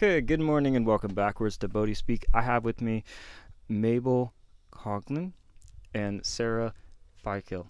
[0.00, 2.24] Okay, good morning and welcome backwards to Bodhi Speak.
[2.32, 3.02] I have with me
[3.68, 4.32] Mabel
[4.72, 5.32] Coughlin
[5.92, 6.72] and Sarah
[7.26, 7.66] Philkill.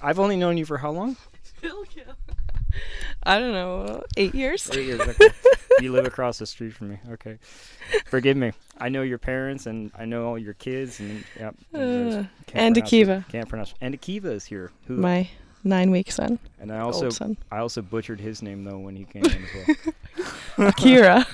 [0.00, 1.16] I've only known you for how long?
[3.24, 4.70] I don't know, eight years.
[4.72, 5.00] Eight years.
[5.00, 5.30] Okay.
[5.80, 7.00] you live across the street from me.
[7.10, 7.40] Okay.
[8.06, 8.52] Forgive me.
[8.78, 11.56] I know your parents and I know all your kids and yep.
[11.74, 12.92] Uh, can't and pronounce.
[12.92, 13.74] Akiva, Can't pronounce.
[13.80, 14.70] And Akiva is here.
[14.86, 14.98] Who?
[14.98, 15.28] my
[15.64, 19.04] nine-week son, and I also old son, I also butchered his name though when he
[19.04, 19.94] came in as well.
[20.68, 21.26] Akira.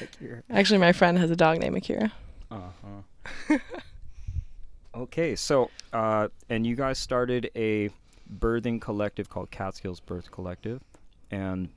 [0.00, 0.42] Akira.
[0.50, 2.12] Actually, my friend has a dog named Akira.
[2.50, 3.58] Uh-huh.
[4.94, 7.90] okay, so uh, and you guys started a
[8.38, 10.80] birthing collective called Catskills Birth Collective,
[11.30, 11.68] and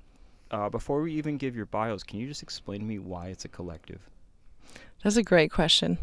[0.51, 3.45] uh, before we even give your bios, can you just explain to me why it's
[3.45, 4.01] a collective?
[5.03, 5.97] That's a great question.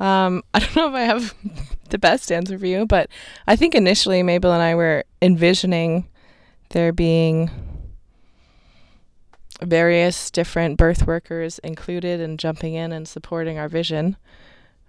[0.00, 1.34] Um, I don't know if I have
[1.90, 3.08] the best answer for you, but
[3.46, 6.08] I think initially Mabel and I were envisioning
[6.70, 7.50] there being
[9.62, 14.16] various different birth workers included and jumping in and supporting our vision.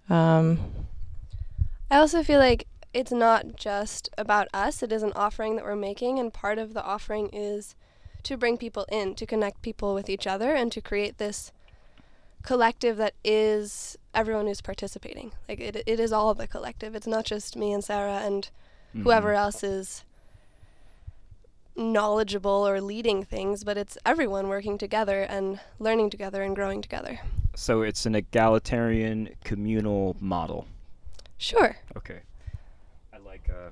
[0.10, 0.60] Um,
[1.90, 5.76] I also feel like it's not just about us, it is an offering that we're
[5.76, 7.76] making, and part of the offering is
[8.24, 11.52] to bring people in, to connect people with each other, and to create this
[12.42, 15.32] collective that is everyone who's participating.
[15.48, 16.96] Like, it, it is all the collective.
[16.96, 18.50] It's not just me and Sarah and
[19.04, 19.38] whoever Mhm.
[19.38, 20.04] else is
[21.76, 27.20] knowledgeable or leading things, but it's everyone working together and learning together and growing together.
[27.56, 30.68] So it's an egalitarian communal model.
[31.38, 31.76] Sure.
[31.98, 32.20] Okay.
[33.14, 33.70] I like uh,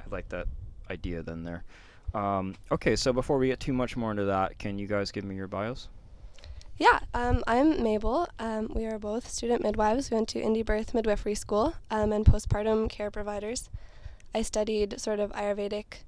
[0.00, 0.46] I like that
[0.90, 1.64] idea then there.
[2.14, 5.24] Um, okay, so before we get too much more into that, can you guys give
[5.24, 5.88] me your bios?
[6.78, 8.28] Yeah, um, I'm Mabel.
[8.38, 10.10] Um, we are both student midwives.
[10.10, 13.70] We went to Indie Birth Midwifery School um, and postpartum care providers.
[14.34, 16.02] I studied sort of Ayurvedic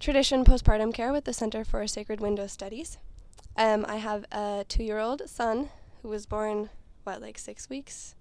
[0.00, 2.98] tradition postpartum care with the Center for Sacred Window Studies.
[3.56, 5.68] Um, I have a two year old son
[6.02, 6.70] who was born,
[7.04, 8.16] what, like six weeks?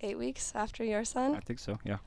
[0.00, 1.36] Eight weeks after your son?
[1.36, 1.78] I think so.
[1.84, 1.98] Yeah.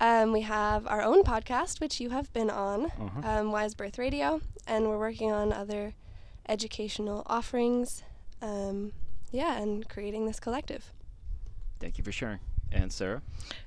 [0.00, 3.20] Um, we have our own podcast, which you have been on, Uh-huh.
[3.40, 5.94] um, Wise Birth Radio, and we're working on other
[6.48, 8.02] educational offerings.
[8.42, 8.92] Um,
[9.32, 10.92] yeah, and creating this collective.
[11.80, 12.38] Thank you for sharing.
[12.72, 13.22] And Sarah?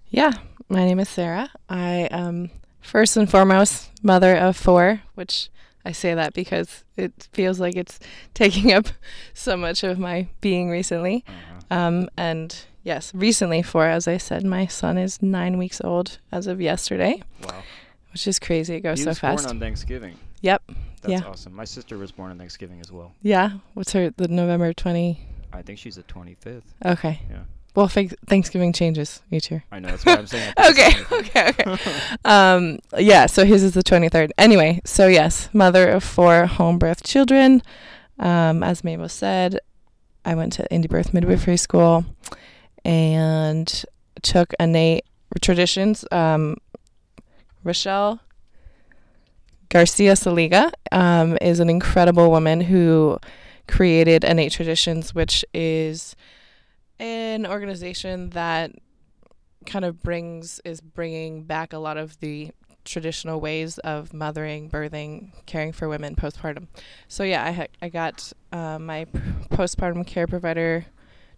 [0.09, 0.31] Yeah,
[0.67, 1.49] my name is Sarah.
[1.69, 2.49] I am
[2.81, 5.49] first and foremost mother of four, which
[5.85, 7.99] I say that because it feels like it's
[8.33, 8.87] taking up
[9.33, 11.23] so much of my being recently.
[11.27, 11.75] Uh-huh.
[11.79, 16.47] Um, and yes, recently four, as I said, my son is nine weeks old as
[16.47, 17.63] of yesterday, Wow.
[18.11, 18.75] which is crazy.
[18.75, 19.43] It goes he so was fast.
[19.45, 20.17] born on Thanksgiving.
[20.41, 20.63] Yep.
[21.01, 21.27] That's Yeah.
[21.29, 21.53] awesome.
[21.55, 23.13] My sister was born on Thanksgiving as well.
[23.21, 23.51] Yeah.
[23.73, 25.19] What's her, the November 20?
[25.53, 26.63] I think she's the 25th.
[26.85, 27.19] Okay.
[27.29, 27.39] Yeah.
[27.75, 29.63] Well, thank- Thanksgiving changes each year.
[29.71, 29.89] I know.
[29.89, 30.53] That's why I'm saying.
[30.69, 31.95] Okay, okay, okay.
[32.25, 34.31] um, yeah, so his is the 23rd.
[34.37, 37.61] Anyway, so yes, mother of four home birth children.
[38.17, 39.59] Um, as Mabel said,
[40.25, 42.05] I went to Indie Birth Midwifery School
[42.83, 43.85] and
[44.21, 45.05] took innate
[45.41, 46.03] traditions.
[46.11, 46.57] Um,
[47.65, 48.19] Rachelle
[49.69, 53.19] Garcia Seliga um, is an incredible woman who
[53.67, 56.15] created Innate Traditions, which is
[56.99, 58.71] an organization that
[59.65, 62.51] kind of brings is bringing back a lot of the
[62.83, 66.67] traditional ways of mothering, birthing, caring for women postpartum.
[67.07, 69.19] So yeah, I ha- I got uh, my p-
[69.51, 70.85] postpartum care provider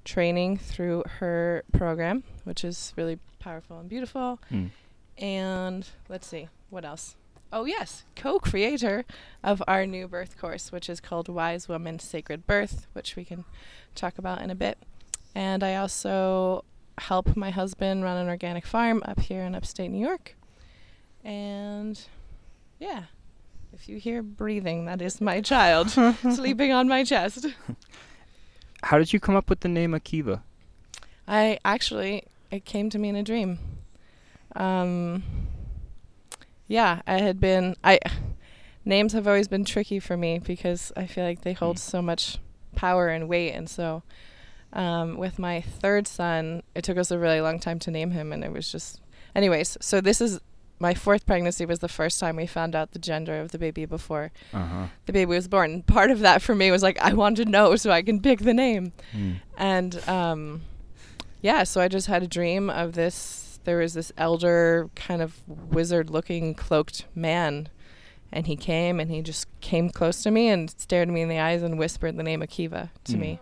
[0.05, 4.39] training through her program, which is really powerful and beautiful.
[4.49, 4.69] Mm.
[5.17, 7.15] And let's see what else.
[7.53, 9.03] Oh yes, co-creator
[9.43, 13.43] of our new birth course, which is called Wise Woman Sacred Birth, which we can
[13.93, 14.77] talk about in a bit.
[15.35, 16.63] And I also
[16.97, 20.35] help my husband run an organic farm up here in upstate New York.
[21.25, 21.99] And
[22.79, 23.03] yeah,
[23.73, 25.89] if you hear breathing, that is my child
[26.31, 27.47] sleeping on my chest.
[28.83, 30.41] How did you come up with the name Akiva?
[31.27, 33.59] I actually, it came to me in a dream.
[34.55, 35.23] Um,
[36.71, 37.99] yeah, I had been, I,
[38.85, 41.79] names have always been tricky for me because I feel like they hold Mm.
[41.79, 42.37] so much
[42.75, 43.51] power and weight.
[43.51, 44.03] And so,
[44.73, 48.31] um, with my third son, it took us a really long time to name him.
[48.31, 49.01] And it was just,
[49.35, 50.39] anyways, so this is
[50.79, 53.85] my fourth pregnancy was the first time we found out the gender of the baby
[53.85, 54.85] before Uh huh.
[55.05, 55.83] the baby was born.
[55.83, 58.39] Part of that for me was like, I want to know so I can pick
[58.39, 58.93] the name.
[59.57, 60.61] And um,
[61.41, 63.50] yeah, so I just had a dream of this.
[63.63, 67.69] There was this elder, kind of wizard looking cloaked man.
[68.33, 71.39] And he came and he just came close to me and stared me in the
[71.39, 73.19] eyes and whispered the name Akiva to Mm.
[73.19, 73.39] me.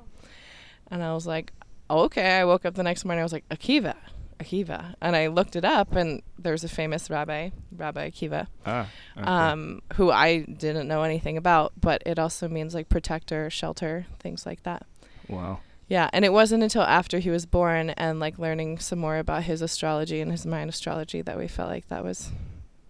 [0.89, 1.53] And I was like,
[1.89, 2.39] oh, okay.
[2.39, 3.19] I woke up the next morning.
[3.21, 3.95] I was like, Akiva.
[4.39, 8.87] Akiva, and I looked it up, and there's a famous rabbi, Rabbi Akiva, Ah.
[9.17, 9.25] okay.
[9.27, 14.45] um, who I didn't know anything about, but it also means like protector, shelter, things
[14.45, 14.85] like that.
[15.27, 15.59] wow.
[15.89, 19.43] Yeah, and it wasn't until after he was born and like learning some more about
[19.43, 22.31] his astrology and his mind astrology that we felt like that was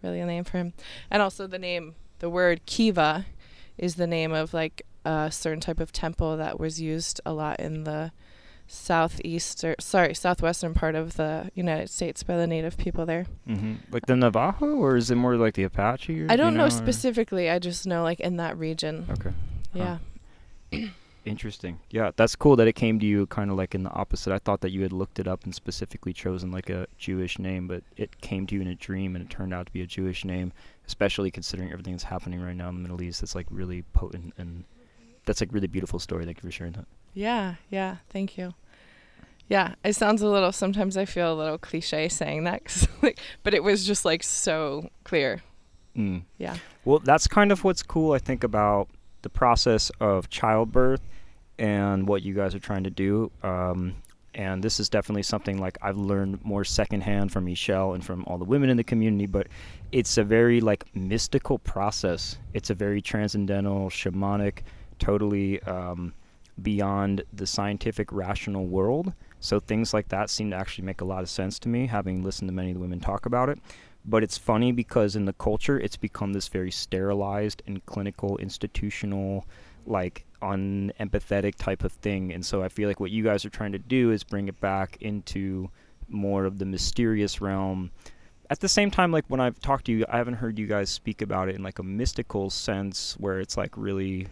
[0.03, 0.73] really a name for him.
[1.09, 3.25] And also the name, the word Kiva
[3.77, 7.59] is the name of like a certain type of temple that was used a lot
[7.61, 8.11] in the
[8.67, 13.25] southeast or sorry, southwestern part of the United States by the native people there.
[13.47, 16.21] hmm Like the Navajo, or is it more like the Apache?
[16.21, 19.07] Or, I do you don't know, or- specifically, I just know like in that region.
[19.11, 19.31] Okay.
[19.73, 19.97] Yeah.
[21.25, 21.79] Interesting.
[21.91, 24.33] Yeah, that's cool that it came to you kind of like in the opposite.
[24.33, 27.67] I thought that you had looked it up and specifically chosen like a Jewish name,
[27.67, 29.85] but it came to you in a dream and it turned out to be a
[29.85, 30.53] Jewish name,
[30.87, 33.21] especially considering everything that's happening right now in the Middle East.
[33.21, 34.63] It's like really potent and
[35.25, 36.25] that's like really beautiful story.
[36.25, 36.85] Thank you for sharing that.
[37.13, 38.53] Yeah, yeah, thank you.
[39.49, 40.51] Yeah, it sounds a little.
[40.51, 44.23] Sometimes I feel a little cliche saying that, 'cause, like, but it was just like
[44.23, 45.41] so clear.
[45.97, 46.21] Mm.
[46.37, 46.55] Yeah,
[46.85, 48.87] Well, that's kind of what's cool, I think, about
[49.21, 51.01] the process of childbirth
[51.57, 53.31] and what you guys are trying to do.
[53.43, 53.95] Um,
[54.35, 58.37] and this is definitely something like I've learned more secondhand from Michelle and from all
[58.37, 59.25] the women in the community.
[59.25, 59.47] But
[59.91, 62.37] it's a very like mystical process.
[62.53, 64.59] It's a very transcendental, shamanic,
[64.99, 66.13] totally um,
[66.61, 69.13] beyond the scientific, rational world.
[69.41, 72.23] So things like that seem to actually make a lot of sense to me, having
[72.23, 73.59] listened to many of the women talk about it
[74.05, 79.45] but it's funny because in the culture it's become this very sterilized and clinical institutional
[79.85, 82.31] like unempathetic type of thing.
[82.31, 84.59] And so i feel like what you guys are trying to do is bring it
[84.59, 85.69] back into
[86.07, 87.91] more of the mysterious realm.
[88.49, 90.89] At the same time like when i've talked to you i haven't heard you guys
[90.89, 94.27] speak about it in like a mystical sense where it's like really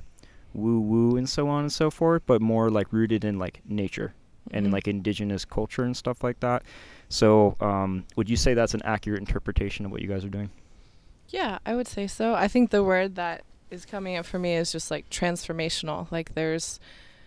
[0.55, 4.15] woo woo and so on and so forth but more like rooted in like nature
[4.49, 6.63] and in like indigenous culture and stuff like that
[7.09, 10.49] so, um, would you say that's an accurate interpretation of what you guys are doing?
[11.29, 12.33] yeah, I would say so.
[12.35, 16.09] I think the word that is coming up for me is just like transformational.
[16.11, 16.79] Like there's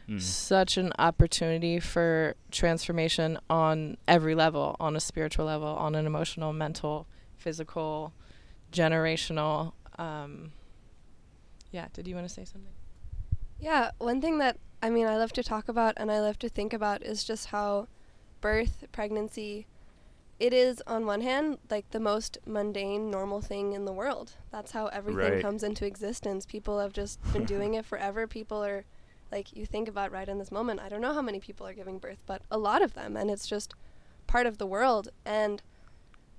[0.09, 0.21] Mm.
[0.21, 6.53] such an opportunity for transformation on every level, on a spiritual level, on an emotional,
[6.53, 7.07] mental,
[7.37, 8.13] physical,
[8.73, 9.73] generational.
[9.99, 10.53] Um,
[11.71, 11.87] yeah.
[11.93, 12.73] Did you want to say something?
[13.61, 16.49] Yeah, one thing that I mean I love to talk about and I love to
[16.49, 17.87] think about is just how
[18.41, 19.67] birth, pregnancy,
[20.39, 24.33] it is on one hand like the most mundane, normal thing in the world.
[24.51, 25.43] That's how everything Right.
[25.43, 26.47] comes into existence.
[26.47, 28.27] People have just been doing it forever.
[28.27, 28.85] People are
[29.31, 30.81] like you think about right in this moment.
[30.81, 33.31] I don't know how many people are giving birth, but a lot of them and
[33.31, 33.75] it's just
[34.27, 35.63] part of the world and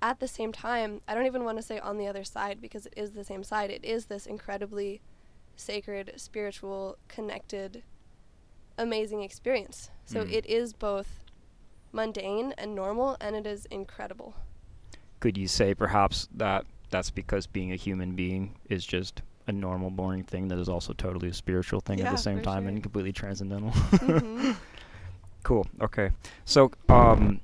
[0.02, 2.88] at the same time, I don't even want to say on the other side because
[2.88, 3.70] it is the same side.
[3.70, 5.00] It is this incredibly
[5.56, 7.84] sacred, spiritual, connected,
[8.80, 9.92] amazing experience.
[10.06, 10.34] So Mm.
[10.34, 11.20] it is both
[11.92, 14.36] mundane and normal, and it is incredible.
[15.20, 19.90] Could you say perhaps that that's because being a human being is just a normal,
[19.90, 22.70] boring thing that is also totally a spiritual thing at the same time sure.
[22.70, 23.72] and completely transcendental?
[23.72, 24.56] Mhm.
[25.44, 25.66] Cool.
[25.82, 26.12] Okay.
[26.46, 27.40] So, um,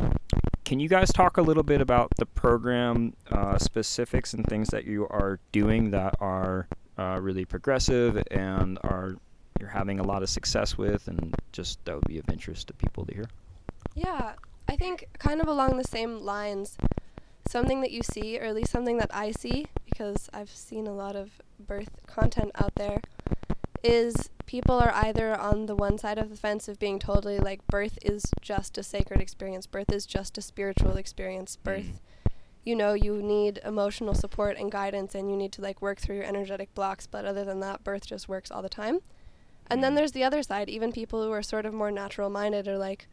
[0.65, 4.85] can you guys talk a little bit about the program uh, specifics and things that
[4.85, 6.67] you are doing that are
[6.99, 9.15] uh, really progressive and are
[9.59, 12.73] you're having a lot of success with, and just that would be of interest to
[12.73, 13.25] people to hear?
[13.97, 14.33] Yeah,
[14.67, 16.77] I think kind of along the same lines,
[17.47, 20.93] something that you see, or at least something that I see, because I've seen a
[20.93, 23.01] lot of birth content out there,
[23.83, 27.65] is people are either on the one side of the fence of being totally like
[27.65, 31.99] birth is just a sacred experience, birth is just a spiritual experience, birth.
[32.63, 36.17] You know, you need emotional support and guidance, and you need to like work through
[36.17, 37.07] your energetic blocks.
[37.07, 38.99] But other than that, birth just works all the time.
[39.71, 39.95] And then Mm.
[39.95, 40.69] there's the other side.
[40.69, 43.07] Even people who are sort of more natural minded are like,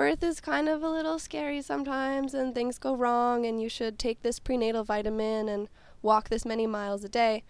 [0.00, 3.98] birth is kind of a little scary sometimes and things go wrong and you should
[3.98, 5.68] take this prenatal vitamin and
[6.00, 7.44] walk this many miles a day.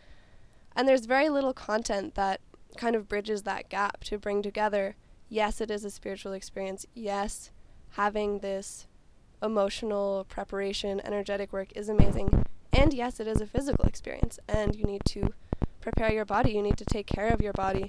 [0.74, 2.40] And there's very little content that
[2.76, 4.96] kind of bridges that gap to bring together
[5.28, 6.86] yes, it is a spiritual experience.
[6.92, 7.52] Yes,
[7.90, 8.88] having this
[9.40, 12.44] emotional preparation, energetic work is amazing.
[12.72, 15.28] And yes, it is a physical experience and you need to
[15.80, 17.88] prepare your body, you need to take care of your body.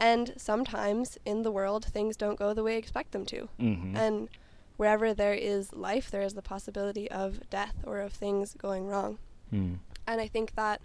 [0.00, 3.48] And sometimes in the world, things don't go the way you expect them to.
[3.60, 3.96] Mm-hmm.
[3.96, 4.28] And
[4.76, 9.18] wherever there is life, there is the possibility of death or of things going wrong.
[9.52, 9.78] Mm.
[10.06, 10.80] And I think that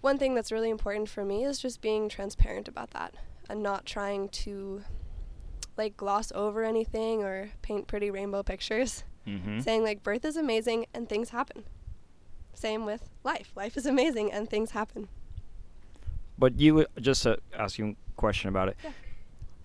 [0.00, 3.14] one thing that's really important for me is just being transparent about that
[3.48, 4.82] and not trying to
[5.76, 9.04] like gloss over anything or paint pretty rainbow pictures.
[9.26, 9.60] Mm-hmm.
[9.60, 11.64] Saying like birth is amazing and things happen.
[12.54, 13.52] Same with life.
[13.54, 15.08] Life is amazing and things happen.
[16.38, 18.76] But you just uh, ask you a question about it.
[18.84, 18.90] Yeah.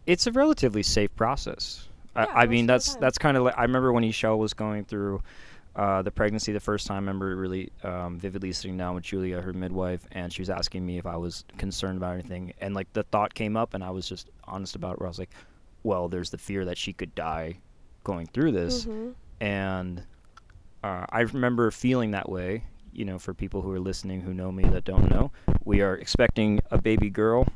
[0.05, 1.87] It's a relatively safe process.
[2.15, 4.53] I, Yeah, I most mean that's that's kind of like I remember when Michelle was
[4.53, 5.21] going through
[5.75, 6.95] uh, the pregnancy the first time.
[6.95, 10.85] I remember really um, vividly sitting down with Julia, her midwife, and she was asking
[10.85, 13.89] me if I was concerned about anything, and like the thought came up, and I
[13.91, 14.99] was just honest about it.
[14.99, 15.31] Where I was like,
[15.83, 17.57] "Well, there's the fear that she could die
[18.03, 19.13] going through this," Mhm.
[19.41, 20.03] and
[20.83, 22.65] uh, I remember feeling that way.
[22.93, 25.31] You know, for people who are listening who know me that don't know,
[25.65, 27.47] we are expecting a baby girl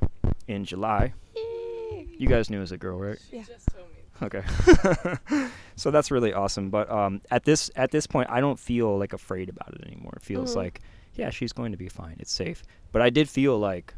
[0.48, 1.14] in July.
[1.36, 2.08] Yay.
[2.18, 3.20] You guys knew it was a girl, right?
[3.32, 3.44] Yeah.
[3.44, 5.48] Just told me okay.
[5.76, 6.70] so that's really awesome.
[6.70, 10.14] But um, at this at this point, I don't feel like afraid about it anymore.
[10.18, 10.58] It feels Mhm.
[10.58, 10.82] like,
[11.16, 12.16] yeah, she's going to be fine.
[12.20, 12.64] It's safe.
[12.92, 13.94] But I did feel like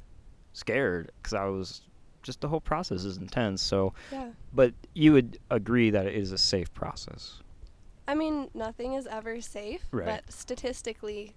[0.53, 1.81] scared because I was
[2.21, 3.61] just the whole process is intense.
[3.61, 4.29] So, Yeah.
[4.53, 7.39] but you would agree that it is a safe process.
[8.09, 10.05] I mean, nothing is ever safe, Right.
[10.05, 11.35] but statistically,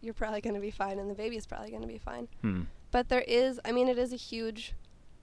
[0.00, 2.26] you're probably going to be fine, and the baby's probably going to be fine.
[2.40, 2.62] Hmm.
[2.90, 4.74] But there is, I mean, it is a huge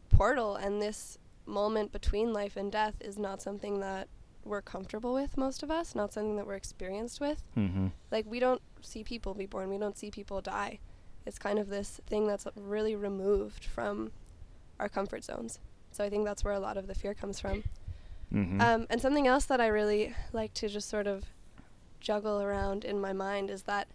[0.09, 4.07] portal, and this moment between life and death is not something that
[4.45, 7.43] we're comfortable with, most of us, not something that we're experienced with.
[7.57, 7.87] Mm-hmm.
[8.09, 10.79] Like, we don't see people be born, we don't see people die.
[11.25, 14.11] It's kind of this thing that's really removed from
[14.79, 15.59] our comfort zones.
[15.91, 17.63] So I think that's where a lot of the fear comes from.
[18.33, 18.61] Mm-hmm.
[18.61, 21.25] Um, and something else that I really like to just sort of
[21.99, 23.87] juggle around in my mind is that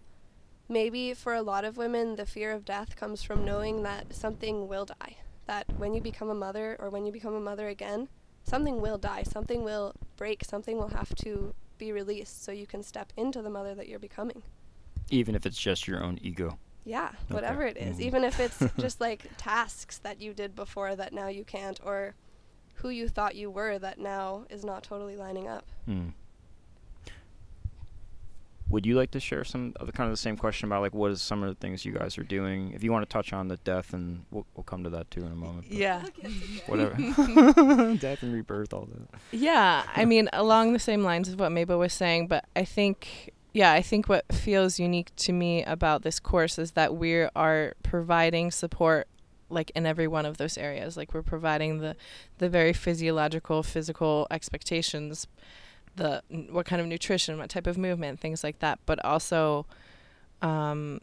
[0.69, 4.67] maybe for a lot of women, the fear of death comes from knowing that something
[4.69, 5.17] will die.
[5.47, 8.09] That when you become a mother or when you become a mother again,
[8.45, 12.83] something will die, something will break, something will have to be released so you can
[12.83, 14.43] step into the mother that you're becoming.
[15.11, 16.59] Even if it's just your own ego.
[16.85, 17.35] Yeah, Okay.
[17.35, 17.97] whatever it is.
[17.99, 18.00] Mhm.
[18.00, 22.14] Even if it's just like tasks that you did before that now you can't, or
[22.75, 25.64] who you thought you were that now is not totally lining up.
[25.87, 26.09] Hmm.
[28.71, 30.95] Would you like to share some of the kind of the same question about like
[30.95, 32.73] what is some of the things you guys are doing?
[32.73, 35.21] If you want to touch on the death, and we'll, we'll come to that too
[35.21, 35.71] in a moment.
[35.71, 36.02] Yeah.
[36.66, 36.95] Whatever.
[38.00, 39.21] death and rebirth, all that.
[39.33, 43.31] Yeah, I mean, along the same lines of what Mabel was saying, but I think,
[43.52, 47.75] yeah, I think what feels unique to me about this course is that we are
[47.83, 49.09] providing support
[49.51, 50.97] like in every one of those areas.
[50.97, 51.97] Like we're providing the
[52.39, 55.27] the very physiological, physical expectations,
[55.97, 59.67] the what kind of nutrition, what type of movement, things like that, but also
[60.43, 61.01] um,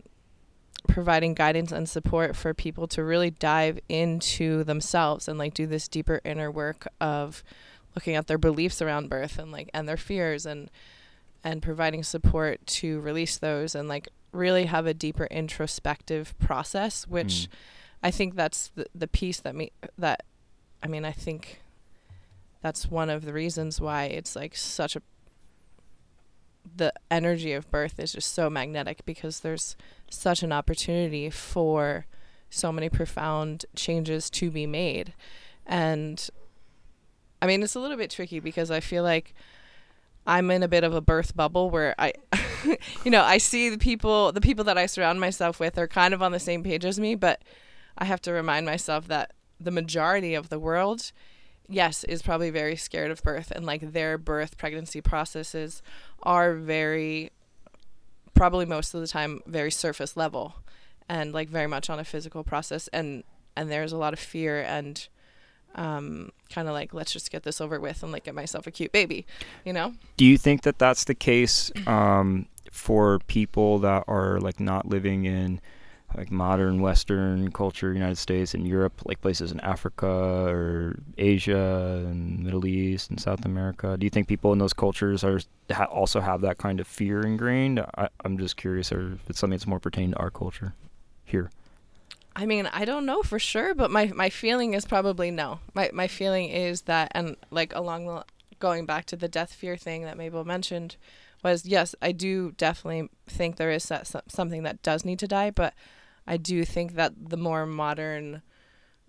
[0.88, 5.88] providing guidance and support for people to really dive into themselves and like do this
[5.88, 7.44] deeper inner work of
[7.96, 10.70] looking at their beliefs around birth and like and their fears and
[11.44, 17.48] and providing support to release those and like really have a deeper introspective process which
[17.48, 17.48] Mm.
[18.04, 20.24] I think that's the the piece that me that
[20.82, 21.62] I mean I think
[22.62, 25.02] that's one of the reasons why it's like such a
[26.76, 29.76] the energy of birth is just so magnetic because there's
[30.10, 32.06] such an opportunity for
[32.50, 35.14] so many profound changes to be made.
[35.66, 36.30] And
[37.42, 39.34] I mean it's a little bit tricky because I feel like
[40.26, 42.14] I'm in a bit of a birth bubble where I
[43.04, 46.14] you know I see the people the people that I surround myself with are kind
[46.14, 47.42] of on the same page as me but
[48.02, 51.12] I have to remind myself that the majority of the world,
[51.70, 55.84] yes, is probably very scared of birth and like their birth pregnancy processes
[56.24, 57.30] are very,
[58.34, 60.56] probably most of the time, very surface level
[61.08, 62.88] and like very much on a physical process.
[62.88, 63.24] And,
[63.56, 65.08] and there's a lot of fear and
[65.76, 68.72] um, kind of like, let's just get this over with and like get myself a
[68.72, 69.28] cute baby,
[69.64, 69.94] you know?
[70.18, 75.26] Do you think that that's the case um, for people that are like not living
[75.26, 75.62] in
[76.16, 82.44] like modern Western culture, United States and Europe, like places in Africa or Asia and
[82.44, 83.98] Middle East and South America?
[83.98, 85.40] Do you think people in those cultures are
[85.72, 87.80] ha- also have that kind of fear ingrained?
[87.98, 90.74] I, I'm just curious, or if it's something that's more pertaining to our culture
[91.24, 91.50] here.
[92.36, 95.60] I mean, I don't know for sure, but my, my feeling is probably no.
[95.74, 98.24] My my feeling is that, and like along the
[98.60, 100.96] going back to the death fear thing that Mabel mentioned,
[101.44, 103.92] was yes, I do definitely think there is
[104.28, 105.74] something that does need to die, but
[106.28, 108.42] I do think that the more modern,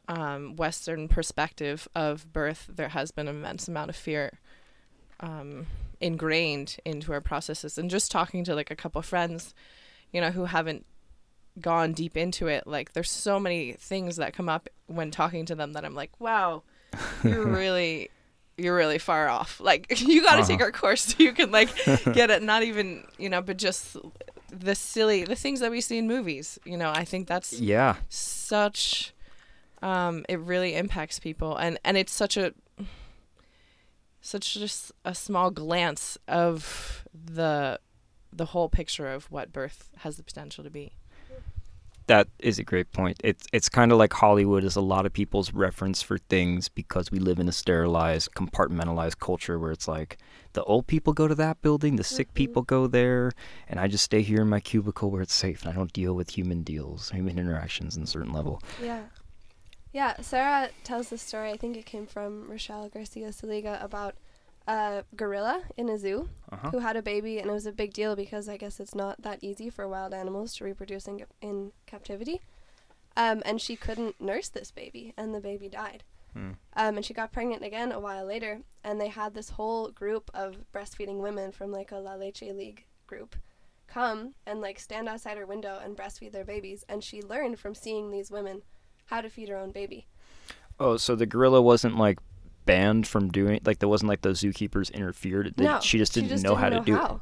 [0.08, 4.40] um, Western perspective of birth, there has been an immense amount of fear,
[5.20, 5.66] um,
[6.00, 7.78] ingrained into our processes.
[7.78, 9.54] And just talking to like a couple friends,
[10.12, 10.84] you know, who haven't
[11.60, 15.54] gone deep into it like there's so many things that come up when talking to
[15.54, 16.62] them that I'm like wow
[17.22, 18.08] you're really
[18.56, 20.64] you're really far off like you got to take Uh-huh.
[20.64, 21.68] our course so you can like
[22.14, 23.98] get it not even you know but just
[24.52, 27.96] the silly the things that we see in movies you know I think that's Yeah.
[28.10, 29.14] such
[29.82, 32.52] um it really impacts people and and it's such a
[34.20, 37.80] such just a small glance of the
[38.32, 40.92] the whole picture of what birth has the potential to be
[42.12, 43.16] that is a great point.
[43.24, 47.10] It's it's kind of like Hollywood is a lot of people's reference for things because
[47.10, 50.18] we live in a sterilized, compartmentalized culture where it's like
[50.52, 52.34] the old people go to that building, the sick Mhm.
[52.34, 53.32] people go there,
[53.66, 56.12] and I just stay here in my cubicle where it's safe and I don't deal
[56.14, 58.60] with human deals, human interactions in a certain level.
[58.82, 59.04] Yeah.
[59.94, 64.14] Yeah, Sarah tells the story, I think it came from Rachelle Garcia Seliga, about
[64.66, 66.70] a gorilla in a zoo Uh-huh.
[66.70, 69.22] who had a baby, and it was a big deal because I guess it's not
[69.22, 72.40] that easy for wild animals to reproduce in, in captivity.
[73.16, 76.04] Um, and she couldn't nurse this baby, and the baby died.
[76.32, 76.52] Hmm.
[76.74, 80.30] Um, and she got pregnant again a while later, and they had this whole group
[80.32, 83.36] of breastfeeding women from like a La Leche League group
[83.86, 86.82] come and like stand outside her window and breastfeed their babies.
[86.88, 88.62] And she learned from seeing these women
[89.06, 90.06] how to feed her own baby.
[90.80, 92.18] Oh, so the gorilla wasn't like
[92.64, 95.54] banned from doing like there wasn't like the zookeepers interfered.
[95.56, 97.20] They, no, she just didn't know didn't how to do it.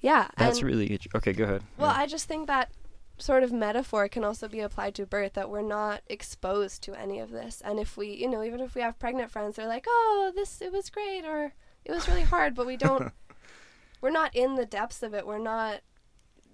[0.00, 1.32] Yeah, That's and- really okay.
[1.32, 1.62] Go ahead.
[1.78, 1.98] Well, Yeah.
[2.02, 2.70] I just think that
[3.16, 7.20] sort of metaphor can also be applied to birth that we're not exposed to any
[7.20, 7.62] of this.
[7.64, 10.60] And if we, you know, even if we have pregnant friends, they're like, "Oh, this
[10.60, 11.54] it was great," or
[11.84, 13.12] "It was really hard," but we don't.
[14.00, 15.26] we're not in the depths of it.
[15.26, 15.80] We're not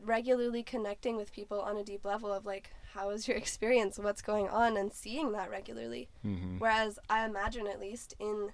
[0.02, 3.98] regularly connecting with people on a deep level of like, how is your experience?
[3.98, 4.76] What's going on?
[4.76, 6.08] And seeing that regularly.
[6.24, 6.58] Mhm.
[6.60, 8.52] Whereas I imagine, at least in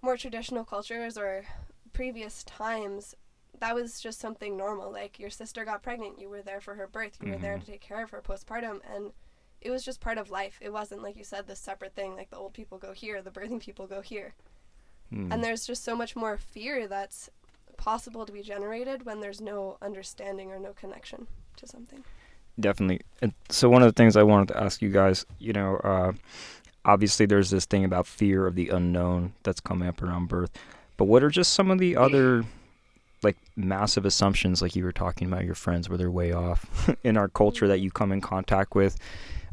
[0.00, 1.44] more traditional cultures or
[1.92, 3.14] previous times,
[3.58, 4.90] that was just something normal.
[4.90, 7.60] Like your sister got pregnant, you were there for her birth, you were there Mhm.
[7.60, 9.12] to take care of her postpartum, and
[9.60, 10.58] it was just part of life.
[10.60, 12.16] It wasn't like you said this separate thing.
[12.16, 14.34] Like the old people go here, the birthing people go here,
[15.10, 15.30] Hmm.
[15.32, 17.30] and there's just so much more fear that's
[17.76, 22.04] possible to be generated when there's no understanding or no connection to something.
[22.60, 23.00] Definitely.
[23.20, 26.12] And so one of the things I wanted to ask you guys, you know, uh,
[26.84, 30.50] obviously there's this thing about fear of the unknown that's coming up around birth,
[30.96, 32.44] but what are just some of the other
[33.22, 37.16] like massive assumptions like you were talking about your friends where they're way off in
[37.16, 38.98] our culture that you come in contact with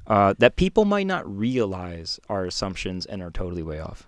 [0.07, 4.07] uh, that people might not realize are assumptions and are totally way off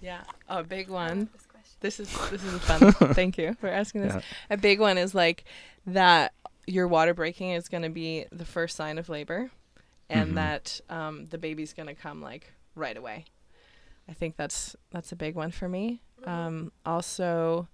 [0.00, 1.28] Yeah, a big one.
[1.32, 1.76] This question.
[1.80, 2.92] This is this is fun.
[3.14, 4.14] Thank you for asking this.
[4.14, 4.20] Yeah.
[4.50, 5.44] A big one is like
[5.86, 6.32] that
[6.66, 9.50] your water breaking is going to be the first sign of labor,
[10.08, 10.34] and Mhm.
[10.34, 13.24] that um, the baby's going to come like right away.
[14.08, 16.00] I think that's that's a big one for me.
[16.24, 17.68] Um, also,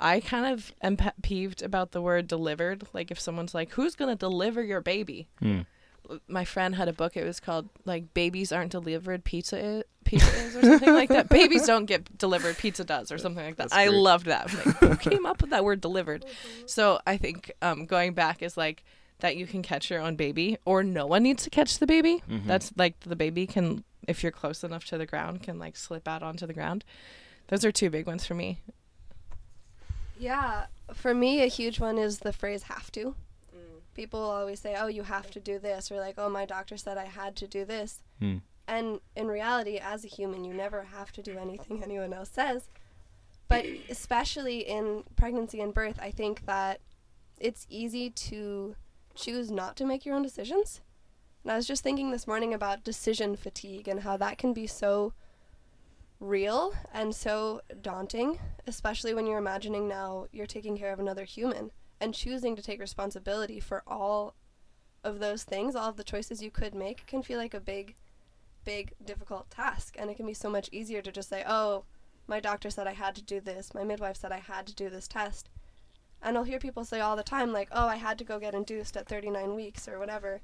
[0.00, 2.86] I kind of am pet peeved about the word delivered.
[2.92, 5.60] Like if someone's like, "Who's going to deliver your baby?" Hmm.
[6.26, 7.16] my friend had a book.
[7.16, 9.84] It was called like "Babies Aren't Delivered, Pizza is,
[10.18, 11.28] Pizza is" or something like that.
[11.30, 13.70] Babies don't get delivered, pizza does, or something like that.
[13.70, 13.98] That's I great.
[13.98, 14.50] loved that.
[14.50, 16.24] I'm like, who came up with that word "delivered"?
[16.66, 18.84] So I think um, going back is like
[19.20, 22.22] that you can catch your own baby, or no one needs to catch the baby.
[22.28, 22.46] Mhm.
[22.46, 26.06] That's like the baby can, if you're close enough to the ground, can like slip
[26.08, 26.84] out onto the ground.
[27.48, 28.60] Those are two big ones for me.
[30.18, 33.14] Yeah, for me, a huge one is the phrase have to.
[33.94, 36.96] People always say, oh, you have to do this, or like, oh, my doctor said
[36.96, 38.00] I had to do this.
[38.20, 38.38] Hmm.
[38.68, 42.68] And in reality, as a human, you never have to do anything anyone else says.
[43.48, 46.80] But especially in pregnancy and birth, I think that
[47.38, 48.76] it's easy to
[49.14, 50.80] choose not to make your own decisions.
[51.42, 54.66] And I was just thinking this morning about decision fatigue and how that can be
[54.66, 55.12] so
[56.20, 61.72] real and so daunting, especially when you're imagining now you're taking care of another human
[62.00, 64.34] and choosing to take responsibility for all
[65.04, 67.96] of those things, all of the choices you could make can feel like a big,
[68.64, 69.96] big, difficult task.
[69.98, 71.84] And it can be so much easier to just say, oh,
[72.26, 74.88] my doctor said I had to do this, my midwife said I had to do
[74.88, 75.50] this test.
[76.22, 78.54] And I'll hear people say all the time, like, oh, I had to go get
[78.54, 80.40] induced at 39 weeks or whatever.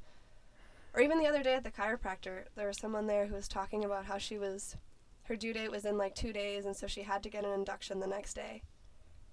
[0.93, 3.85] Or even the other day at the chiropractor, there was someone there who was talking
[3.85, 4.77] about how she was,
[5.25, 7.53] her due date was in like two days, and so she had to get an
[7.53, 8.63] induction the next day.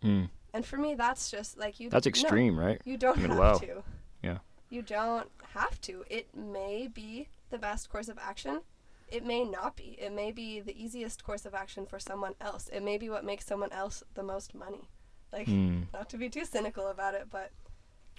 [0.02, 0.26] Hmm.
[0.54, 1.89] And for me, that's just like you.
[1.89, 3.58] that's no, extreme right you don't I mean, have wow.
[3.58, 3.84] to.
[4.21, 4.38] Yeah.
[4.69, 6.06] You don't have to.
[6.10, 8.62] It may be the best course of action.
[9.07, 9.95] It may not be.
[9.99, 12.67] It may be the easiest course of action for someone else.
[12.69, 14.89] It may be what makes someone else the most money.
[15.31, 15.83] Like, Hmm.
[15.93, 17.51] not to be too cynical about it, but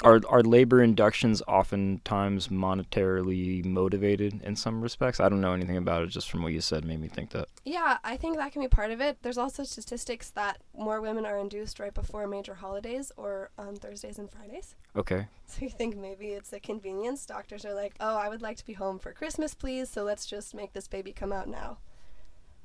[0.05, 5.21] Are are labor inductions oftentimes monetarily motivated in some respects?
[5.21, 6.09] I don't know anything about it.
[6.11, 7.49] Just from what you said, made me think that.
[7.65, 9.19] yeah, I think that can be part of it.
[9.23, 14.19] There's also statistics that more women are induced right before major holidays or on Thursdays
[14.19, 14.75] and Fridays.
[14.95, 15.27] Okay.
[15.49, 17.25] So you think maybe it's a convenience.
[17.25, 19.89] Doctors are like, oh, I would like to be home for Christmas, please.
[19.89, 21.79] So let's just make this baby come out now.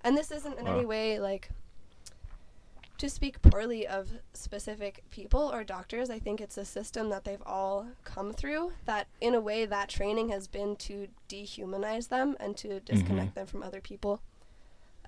[0.04, 0.78] And this isn't in Wow.
[0.78, 1.50] any way like
[3.02, 6.12] to speak poorly of specific people or doctors.
[6.12, 9.90] I think it's a system that they've all come through that, in a way, that
[9.90, 12.86] training has been to dehumanize them and to mm-hmm.
[12.86, 14.22] disconnect them from other people.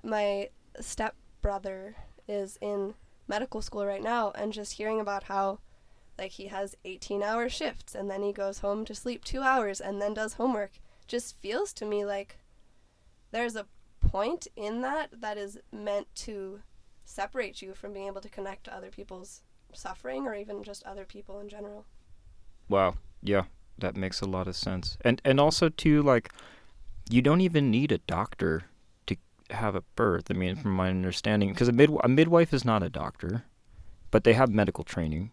[0.02, 0.48] My
[0.80, 1.94] stepbrother
[2.26, 2.94] is in
[3.28, 5.60] medical school right now, and just hearing about how
[6.18, 9.80] like he has 18 hour shifts and then he goes home to sleep 2 hours
[9.80, 10.70] and then does homework
[11.08, 12.38] just feels to me like
[13.32, 13.66] there's a
[14.00, 16.60] point in that that is meant to
[17.04, 21.04] separate you from being able to connect to other people's suffering or even just other
[21.04, 21.84] people in general.
[22.68, 22.94] Wow.
[23.22, 23.44] Yeah,
[23.78, 24.96] that makes a lot of sense.
[25.02, 26.30] And and also too like
[27.08, 28.64] you don't even need a doctor
[29.06, 29.16] to
[29.50, 30.30] have a birth.
[30.30, 33.44] I mean, from my understanding, because a mid a midwife is not a doctor,
[34.10, 35.32] but they have medical training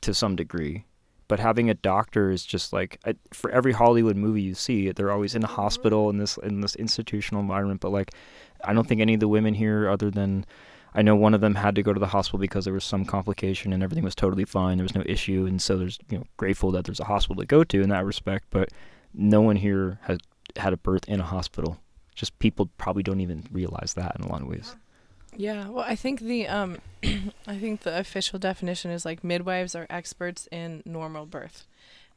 [0.00, 0.86] to some degree.
[1.28, 5.12] But having a doctor is just like I, for every Hollywood movie you see, they're
[5.12, 6.16] always in a hospital mm-hmm.
[6.16, 7.80] in this in this institutional environment.
[7.80, 8.10] But like,
[8.64, 10.44] I don't think any of the women here, other than
[10.94, 13.04] I know one of them had to go to the hospital because there was some
[13.04, 14.76] complication and everything was totally fine.
[14.78, 17.46] There was no issue, and so there's you know grateful that there's a hospital to
[17.46, 18.46] go to in that respect.
[18.50, 18.68] But
[19.14, 20.18] no one here has
[20.56, 21.78] had a birth in a hospital.
[22.14, 24.76] Just people probably don't even realize that in a lot of ways.
[25.34, 26.78] Yeah, well, I think the um,
[27.46, 31.66] I think the official definition is like midwives are experts in normal birth,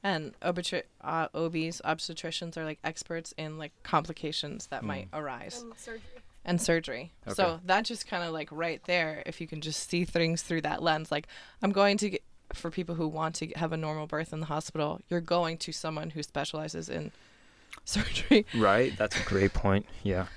[0.04, 4.88] and obstetri- uh, OBs obstetricians are like experts in like complications that Mm.
[4.88, 6.02] might arise And surgery.
[6.46, 7.12] And surgery.
[7.26, 7.34] Okay.
[7.34, 10.62] So that just kind of like right there, if you can just see things through
[10.62, 11.28] that lens, like
[11.62, 14.46] I'm going to get for people who want to have a normal birth in the
[14.46, 17.12] hospital, you're going to someone who specializes in
[17.86, 18.46] surgery.
[18.56, 18.96] Right.
[18.98, 19.86] That's a great point.
[20.04, 20.28] Yeah.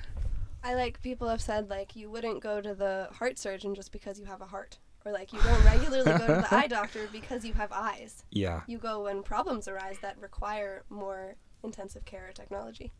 [0.64, 4.18] I like people have said like you wouldn't go to the heart surgeon just because
[4.18, 7.44] you have a heart or like you don't regularly go to the eye doctor because
[7.44, 8.24] you have eyes.
[8.30, 8.62] Yeah.
[8.66, 12.92] You go when problems arise that require more intensive care or technology.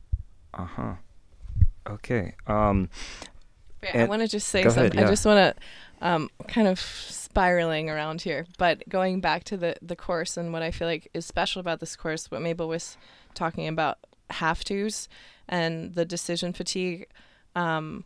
[0.55, 0.94] Uh huh.
[1.88, 2.35] Okay.
[2.46, 2.90] Um.
[3.83, 4.98] Yeah, I want to just say go ahead, something.
[4.98, 5.07] yeah.
[5.07, 9.77] I just want to, um, kind of spiraling around here, but going back to the
[9.81, 12.96] the course and what I feel like is special about this course, what Mabel was
[13.35, 13.98] talking about
[14.31, 15.09] have tos
[15.48, 17.07] and the decision fatigue.
[17.55, 18.05] Um,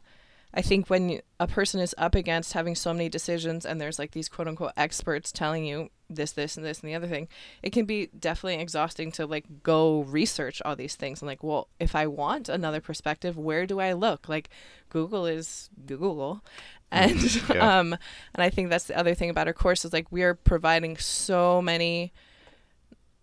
[0.55, 3.99] I think when you, a person is up against having so many decisions and there's
[3.99, 7.29] like these quote unquote experts telling you this, this, and this, and the other thing,
[7.62, 11.68] it can be definitely exhausting to like go research all these things and like, well,
[11.81, 14.29] if I want another perspective, where do I look?
[14.29, 14.48] Like,
[14.88, 16.44] Google is Google.
[16.90, 17.79] And Yeah.
[17.81, 17.92] um
[18.35, 20.98] and I think that's the other thing about our course is like we are providing
[20.98, 22.12] so many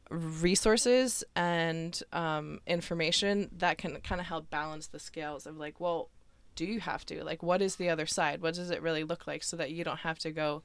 [0.09, 6.09] resources and um information that can kind of help balance the scales of like, well,
[6.55, 7.23] do you have to?
[7.23, 8.41] Like what is the other side?
[8.41, 10.63] What does it really look like so that you don't have to go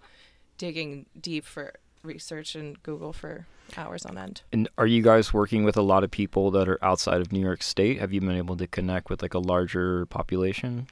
[0.57, 4.43] digging deep for research and Google for hours on end.
[4.53, 7.41] And are you guys working with a lot of people that are outside of New
[7.41, 7.99] York State?
[8.01, 10.87] Have you been able to connect with like a larger population?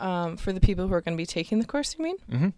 [0.00, 2.16] Um, for the people who are going to be taking the course, you mean?
[2.30, 2.48] Mm-hmm.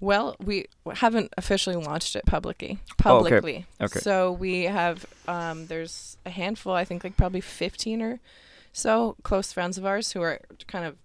[0.00, 2.78] Well, we haven't officially launched it publicly.
[3.04, 3.30] Oh, okay.
[3.30, 3.66] Publicly.
[3.80, 3.98] Okay.
[3.98, 8.20] So we have um, there's a handful, I think like probably 15 or
[8.72, 10.96] so close friends of ours who are kind of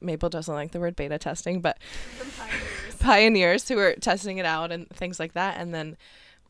[0.00, 1.78] Mabel doesn't like the word beta testing, but
[3.00, 5.96] pioneers who are testing it out and things like that and then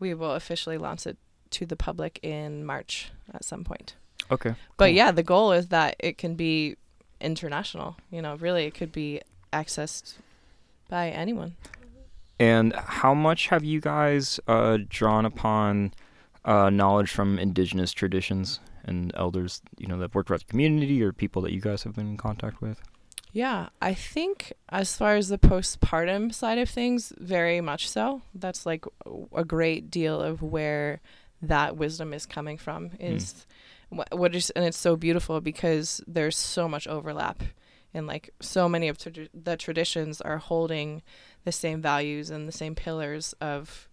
[0.00, 1.16] we will officially launch it
[1.50, 3.94] to the public in March at some point.
[4.30, 4.54] Okay.
[4.76, 4.94] But cool.
[4.94, 6.76] yeah, the goal is that it can be
[7.20, 7.96] international.
[8.10, 9.20] You know, really it could be
[9.52, 10.14] accessed
[10.88, 11.56] by anyone.
[12.38, 15.92] And how much have you guys uh, drawn upon
[16.44, 21.12] uh, knowledge from indigenous traditions and elders, you know, that worked with the community or
[21.12, 22.80] people that you guys have been in contact with?
[23.32, 28.22] Yeah, I think as far as the postpartum side of things, very much so.
[28.34, 28.84] That's like
[29.34, 31.00] a great deal of where
[31.42, 32.90] that wisdom is coming from.
[32.98, 33.46] Is
[33.90, 37.42] wh- what is, and it's so beautiful because there's so much overlap,
[37.92, 41.02] and like so many of trad- the traditions are holding
[41.44, 43.88] the same values and the same pillars of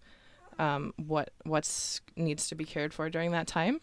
[0.58, 3.80] um, what what's needs to be cared for during that time.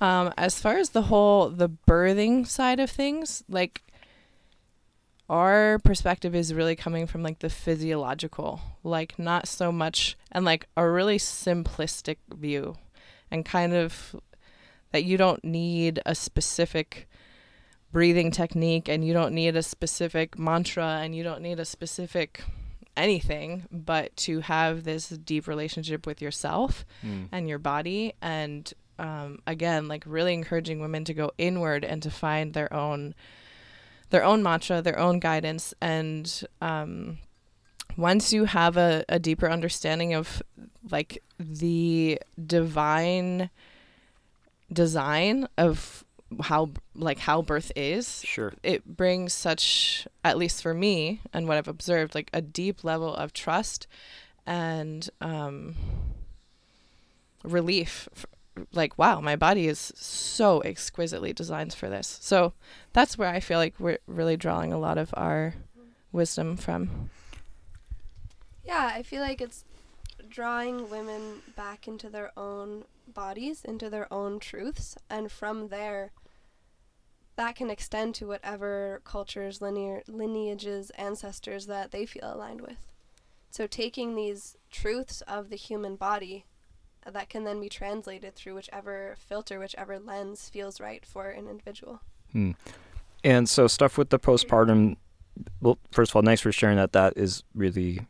[0.00, 3.82] Um, as far as the whole the birthing side of things, like
[5.30, 10.66] our perspective is really coming from like the physiological, like not so much and like
[10.76, 12.76] a really simplistic view
[13.30, 14.16] and kind of
[14.92, 17.08] that you don't need a specific
[17.92, 22.42] breathing technique and you don't need a specific mantra and you don't need a specific
[22.96, 27.28] anything but to have this deep relationship with yourself Mm.
[27.32, 32.10] and your body and um, again like really encouraging women to go inward and to
[32.10, 33.14] find their own
[34.10, 37.18] their own mantra their own guidance and um,
[37.96, 40.42] once you have a, a deeper understanding of
[40.90, 43.50] like the divine
[44.72, 46.04] design of
[46.42, 48.52] how like how birth is Sure.
[48.62, 53.12] it brings such at least for me and what i've observed like a deep level
[53.14, 53.88] of trust
[54.46, 55.74] and um
[57.42, 58.26] relief f-
[58.72, 62.52] like wow my body is so exquisitely designed for this so
[62.92, 65.54] that's where i feel like we're really drawing a lot of our
[66.12, 67.10] wisdom from
[68.62, 69.64] Yeah, I feel like it's
[70.28, 76.12] drawing women back into their own bodies, into their own truths, and from there,
[77.36, 82.86] that can extend to whatever cultures, linear, lineages, ancestors that they feel aligned with.
[83.50, 86.44] So, taking these truths of the human body
[87.10, 92.00] that can then be translated through whichever filter, whichever lens feels right for an individual.
[92.32, 92.52] Hmm.
[93.24, 94.96] And so, stuff with the postpartum.
[95.60, 96.92] Well, first of all, thanks for sharing that.
[96.92, 98.06] That is really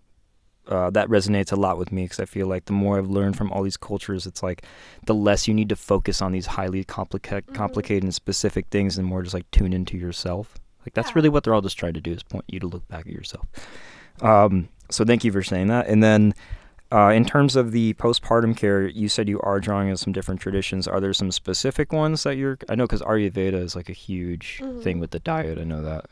[0.68, 3.36] uh, that resonates a lot with me because I feel like the more I've learned
[3.36, 4.64] from all these cultures, it's like
[5.06, 7.54] the less you need to focus on these highly complica- Mhm.
[7.54, 10.54] complicated and specific things, and more just like tune into yourself.
[10.86, 11.14] Like that's Yeah.
[11.16, 13.12] really what they're all just trying to do is point you to look back at
[13.12, 13.46] yourself.
[14.20, 15.88] Um, so thank you for saying that.
[15.88, 16.34] And then,
[16.92, 20.40] uh, in terms of the postpartum care, you said you are drawing on some different
[20.40, 20.88] traditions.
[20.88, 22.58] Are there some specific ones that you're?
[22.68, 25.00] I know because Ayurveda is like a huge thing Mhm.
[25.00, 25.58] with the diet.
[25.58, 26.06] I know that.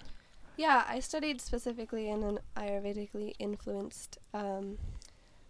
[0.56, 4.78] Yeah, I studied specifically in an Ayurvedically influenced um,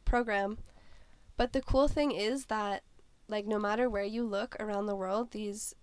[0.05, 0.59] program.
[1.37, 2.83] But the cool thing is that,
[3.29, 5.75] like, no matter where you look around the world, these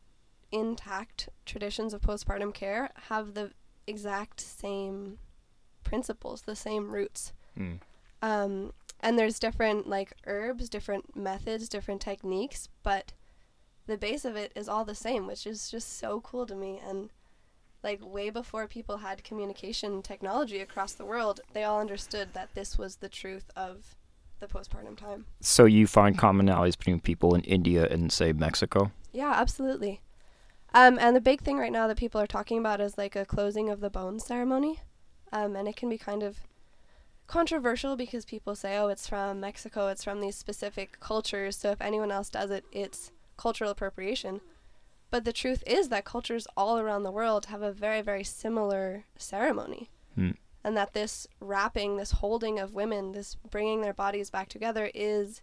[0.52, 3.52] intact traditions of postpartum care have the
[3.88, 5.18] exact same
[5.84, 7.34] principles, the same roots.
[7.58, 7.80] Mm.
[8.22, 8.74] Um,
[9.06, 13.14] and there's different, like, herbs, different methods, different techniques, but
[13.86, 16.82] the base of it is all the same, which is just so cool to me.
[16.86, 17.10] And
[17.84, 22.80] like way before people had communication technology across the world, they all understood that this
[22.80, 23.96] was the truth of
[24.40, 25.26] the postpartum time.
[25.40, 28.92] So you find commonalities between people in India and say Mexico.
[29.14, 30.02] Yeah, absolutely.
[30.74, 33.24] Um, and the big thing right now that people are talking about is like a
[33.24, 34.82] closing of the bones ceremony.
[35.32, 36.40] Um, and it can be kind of
[37.28, 41.82] controversial because people say, oh, it's from Mexico, it's from these specific cultures, so if
[41.82, 44.42] anyone else does it, it's cultural appropriation.
[45.12, 49.06] But the truth is that cultures all around the world have a very, very similar
[49.18, 49.90] ceremony.
[50.16, 50.32] Hmm.
[50.64, 55.42] And that this wrapping, this holding of women, this bringing their bodies back together is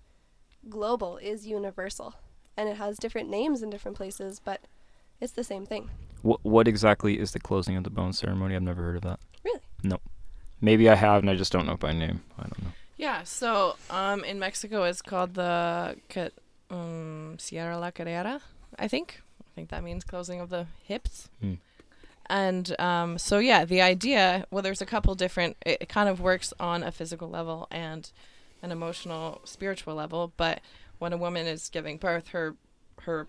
[0.68, 2.14] global, is universal.
[2.56, 4.62] And it has different names in different places, but
[5.20, 5.90] it's the same thing.
[6.22, 8.56] What what exactly is the closing of the bone ceremony?
[8.56, 9.20] I've never heard of that.
[9.44, 9.60] Really?
[9.82, 9.98] No.
[10.62, 12.22] Maybe I have, and I just don't know by name.
[12.38, 12.72] I don't know.
[12.96, 15.96] Yeah, so um, in Mexico it's called the
[16.70, 18.40] um, cerrar la cadera,
[18.78, 19.20] I think.
[19.40, 21.28] I think that means closing of the hips.
[21.40, 21.54] Hmm.
[22.26, 26.20] And um, so, yeah, the idea, well, there's a couple different, it, it kind of
[26.20, 28.10] works on a physical level and
[28.62, 30.32] an emotional, spiritual level.
[30.36, 30.60] But
[30.98, 32.54] when a woman is giving birth, her,
[33.02, 33.26] her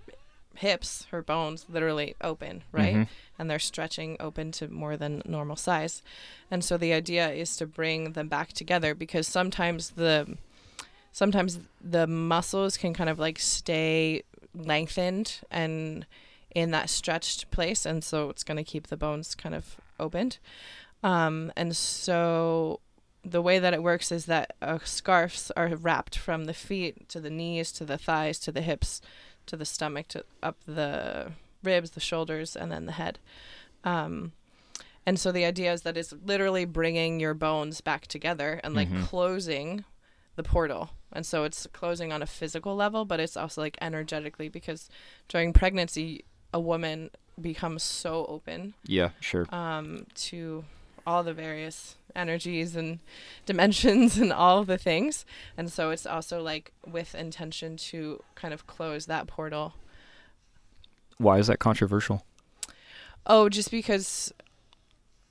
[0.55, 2.95] hips, her bones literally open, right?
[2.95, 3.07] Mhm.
[3.39, 6.03] and they're stretching open to more than normal size.
[6.51, 10.37] And so the idea is to bring them back together because sometimes the
[11.11, 14.21] sometimes the muscles can kind of like stay
[14.55, 16.05] lengthened and
[16.55, 20.37] in that stretched place and so it's going to keep the bones kind of opened.
[21.03, 22.79] Um, and so
[23.25, 27.19] the way that it works is that uh, scarves are wrapped from the feet to
[27.19, 29.01] the knees to the thighs to the hips
[29.47, 31.31] to the stomach to up the
[31.63, 33.19] ribs, the shoulders, and then the head.
[33.83, 34.31] Um,
[35.05, 38.89] and so the idea is that it's literally bringing your bones back together and like
[38.89, 39.03] Mhm.
[39.03, 39.83] closing
[40.35, 40.91] the portal.
[41.11, 44.89] And so it's closing on a physical level, but it's also like energetically because
[45.27, 49.45] during pregnancy, a woman becomes so open Yeah, sure.
[49.53, 50.63] um, to
[51.05, 52.99] all the various energies and
[53.45, 55.25] dimensions and all of the things.
[55.57, 59.73] And so it's also like with intention to kind of close that portal
[61.17, 62.25] Why is that controversial?
[63.25, 64.33] Oh, just because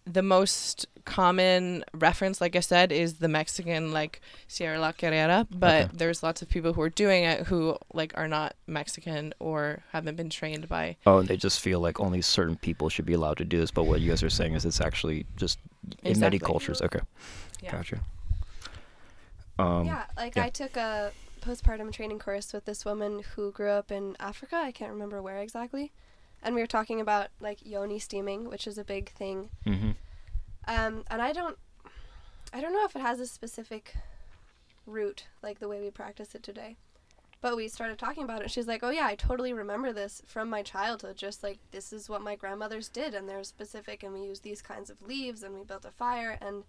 [0.05, 5.85] the most common reference, like I said, is the Mexican like cerrar la cadera, but
[5.87, 5.91] Okay.
[5.97, 10.17] there's lots of people who are doing it who like are not Mexican or haven't
[10.17, 10.97] been trained by.
[11.07, 13.71] Oh, and they just feel like only certain people should be allowed to do this.
[13.71, 15.59] But what you guys are saying is it's actually just
[16.03, 16.81] in many cultures.
[16.83, 17.01] Okay,
[17.61, 17.73] Yeah.
[17.73, 18.01] gotcha.
[19.59, 20.45] Um, yeah, like yeah.
[20.45, 24.57] I took a postpartum training course with this woman who grew up in Africa.
[24.57, 25.93] I can't remember where exactly.
[26.43, 29.51] And we were talking about like yoni steaming, which is a big thing.
[29.65, 29.93] hmm
[30.67, 31.57] Um, and I don't,
[32.53, 33.95] I don't know if it has a specific
[34.87, 36.77] root like the way we practice it today.
[37.41, 38.53] But we started talking about it.
[38.53, 41.17] She's like, "Oh yeah, I totally remember this from my childhood.
[41.17, 44.63] Just like this is what my grandmothers did, and they're specific, and we use these
[44.63, 46.63] kinds of leaves, and we built a fire, and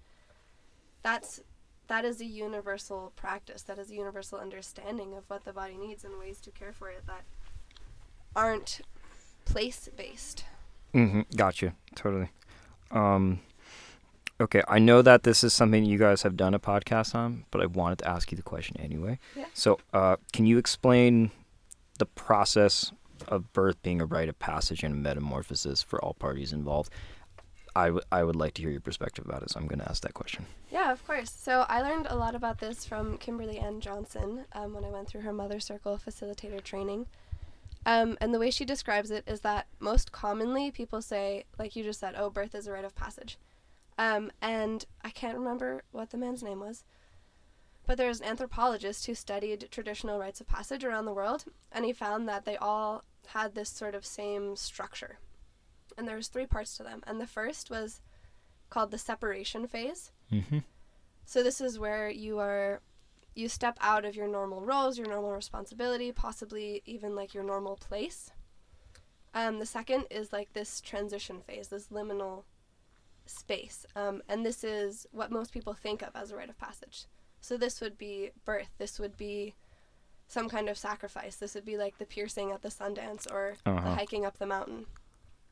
[1.04, 1.42] that's
[1.90, 3.62] that is a universal practice.
[3.62, 6.90] That is a universal understanding of what the body needs and ways to care for
[6.90, 7.24] it that
[8.36, 8.82] aren't
[9.46, 10.46] place based.
[10.94, 11.22] Mm-hmm.
[11.36, 11.74] Gotcha.
[11.96, 12.30] Totally.
[12.92, 13.40] Um,
[14.40, 17.62] okay, I know that this is something you guys have done a podcast on, but
[17.62, 19.20] I wanted to ask you the question anyway.
[19.36, 19.46] Yeah.
[19.54, 21.32] So, uh, can you explain
[21.98, 22.92] the process
[23.28, 26.92] of birth being a rite of passage and metamorphosis for all parties involved?
[27.76, 29.90] I, w- I would like to hear your perspective about it, so I'm going to
[29.90, 30.46] ask that question.
[30.72, 31.32] Yeah, of course.
[31.32, 35.08] So I learned a lot about this from Kimberly Ann Johnson um, when I went
[35.08, 37.08] through her Mother Circle facilitator training.
[37.86, 41.84] Um, and the way she describes it is that most commonly people say, like you
[41.84, 43.38] just said, oh, birth is a rite of passage.
[43.98, 46.84] Um, and I can't remember what the man's name was,
[47.86, 51.94] but there's an anthropologist who studied traditional rites of passage around the world, and he
[51.94, 55.20] found that they all had this sort of same structure.
[55.98, 57.04] And there was three parts to them.
[57.06, 58.02] And the first was
[58.70, 60.12] called the separation phase.
[60.32, 60.60] Mm-hmm.
[61.26, 62.82] So this is where you are
[63.36, 67.76] you step out of your normal roles, your normal responsibility, possibly even like your normal
[67.76, 68.32] place.
[69.34, 72.44] Um, the second is like this transition phase, this liminal
[73.26, 73.86] space.
[73.96, 77.06] Um, and this is what most people think of as a rite of passage.
[77.42, 79.56] So this would be birth, this would be
[80.28, 83.72] some kind of sacrifice, this would be like the piercing at the Sundance or the
[83.72, 83.96] Uh-huh.
[83.96, 84.86] hiking up the mountain.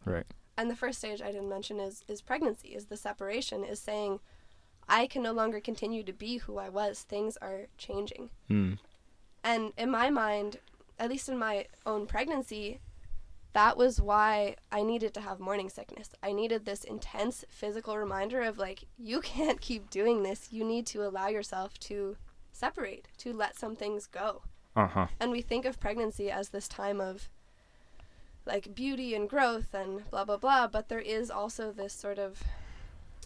[0.06, 0.26] Right.
[0.58, 4.20] And the first stage I didn't mention is is pregnancy, is the separation, is saying
[4.88, 7.02] I can no longer continue to be who I was.
[7.02, 8.30] Things are changing.
[8.50, 8.78] Mm.
[9.44, 10.58] And in my mind,
[11.00, 12.80] at least in my own pregnancy,
[13.54, 16.12] that was why I needed to have morning sickness.
[16.24, 20.50] I needed this intense physical reminder of like, you can't keep doing this.
[20.52, 22.18] You need to allow yourself to
[22.52, 24.44] separate, to let some things go.
[24.76, 25.08] Uh huh.
[25.20, 27.30] And we think of pregnancy as this time of
[28.46, 32.44] like beauty and growth and blah blah blah, but there is also this sort of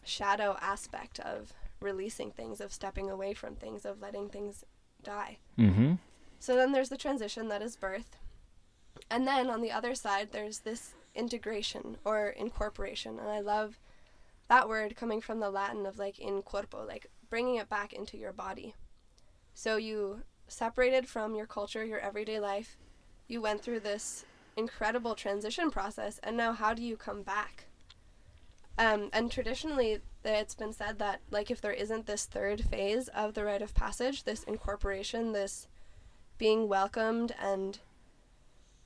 [0.05, 4.63] shadow aspect of releasing things, of stepping away from things, of letting things
[5.03, 5.37] die.
[5.57, 5.93] Mm-hmm.
[6.39, 8.17] So then there's the transition that is birth.
[9.09, 13.19] And then on the other side, there's this integration or incorporation.
[13.19, 13.79] And I love
[14.47, 18.17] that word coming from the Latin of like in corpo, like bringing it back into
[18.17, 18.75] your body.
[19.53, 22.77] So you separated from your culture, your everyday life.
[23.27, 26.19] You went through this incredible transition process.
[26.23, 27.65] And now, how do you come back?
[28.77, 33.33] Um, and traditionally, it's been said that, like, if there isn't this third phase of
[33.33, 35.67] the rite of passage, this incorporation, this
[36.37, 37.79] being welcomed and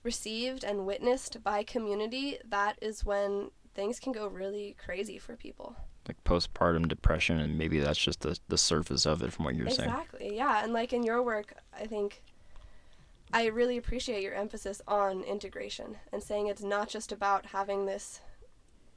[0.04, 5.76] received and witnessed by community, that is when things can go really crazy for people.
[6.08, 9.70] Like postpartum depression, and maybe that's just the, the surface of it from what you're
[9.70, 9.90] saying.
[9.90, 10.64] exactly, yeah.
[10.64, 12.22] And like in your work, I think
[13.32, 18.22] I really appreciate your emphasis on integration and saying it's not just about having this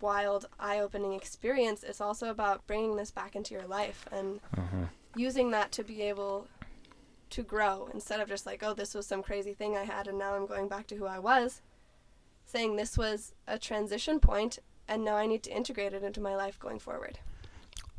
[0.02, 4.86] wild, eye opening experience, it's also about bringing this back into your life and Uh-huh.
[5.16, 6.46] using that to be able
[7.30, 10.18] to grow instead of just like, oh, this was some crazy thing I had and
[10.18, 11.62] now I'm going back to who I was.
[12.44, 16.36] Saying this was a transition point and now I need to integrate it into my
[16.36, 17.18] life going forward.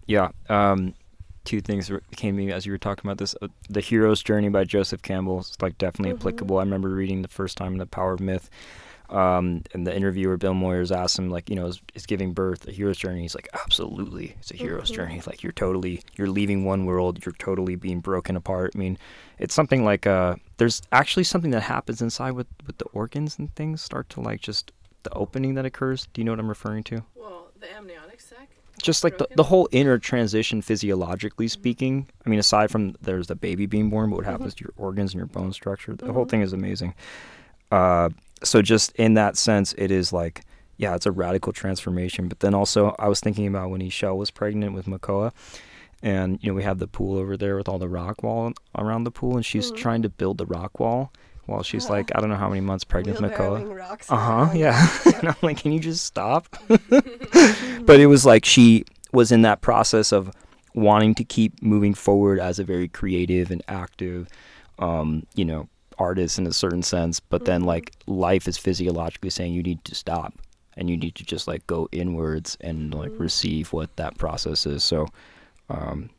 [0.05, 0.29] Yeah.
[0.49, 0.93] Um,
[1.45, 3.35] two things came to me as you were talking about this.
[3.41, 6.19] Uh, the Hero's Journey by Joseph Campbell is like definitely Mhm.
[6.19, 6.57] applicable.
[6.57, 8.49] I remember reading the first time The Power of Myth.
[9.13, 12.67] Um, and the interviewer Bill Moyers asked him like, you know, is, is giving birth
[12.67, 13.21] a hero's journey?
[13.21, 14.95] He's like, absolutely, it's a hero's Mhm.
[14.95, 15.21] journey.
[15.27, 18.71] Like you're totally, you're leaving one world, you're totally being broken apart.
[18.73, 18.97] I mean,
[19.37, 23.53] it's something like uh, there's actually something that happens inside with with the organs and
[23.55, 24.71] things start to like just
[25.03, 26.07] the opening that occurs.
[26.13, 27.03] Do you know what I'm referring to?
[27.15, 28.49] Well, the amniotic sac.
[28.81, 33.35] just like the, the whole inner transition physiologically speaking i mean aside from there's the
[33.35, 36.25] baby being born but what happens to your organs and your bone structure the whole
[36.25, 36.29] Mhm.
[36.29, 36.93] thing is amazing
[37.71, 38.09] uh,
[38.43, 40.41] so just in that sense it is like
[40.77, 44.31] yeah it's a radical transformation but then also i was thinking about when Ishel was
[44.31, 45.31] pregnant with makoa
[46.01, 49.03] and you know we have the pool over there with all the rock wall around
[49.05, 49.77] the pool and she's Mhm.
[49.77, 51.11] trying to build the rock wall
[51.45, 53.61] while she's like i don't know how many months pregnant with makoa
[54.09, 54.49] uh huh.
[54.53, 54.87] Yeah.
[55.19, 56.47] and I'm like, can you just stop?
[56.69, 60.31] but it was like she was in that process of
[60.73, 64.27] wanting to keep moving forward as a very creative and active,
[64.79, 65.67] um, you know,
[66.07, 67.19] artist in a certain sense.
[67.19, 67.73] But then Mhm.
[67.73, 70.33] like life is physiologically saying you need to stop
[70.77, 73.19] and you need to just like go inwards and like Mhm.
[73.27, 74.83] receive what that process is.
[74.83, 75.07] So,
[75.69, 76.09] um,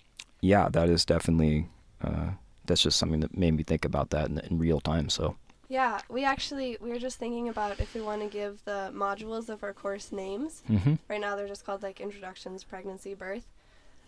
[0.40, 1.68] yeah, that is definitely.
[2.02, 2.30] Uh,
[2.66, 5.08] that's just something that made me think about that in, in real time.
[5.08, 5.36] So,
[5.68, 9.48] Yeah, we actually we were just thinking about if we want to give the modules
[9.48, 10.62] of our course names.
[10.66, 13.46] hmm Right now they're just called like introductions, pregnancy, birth.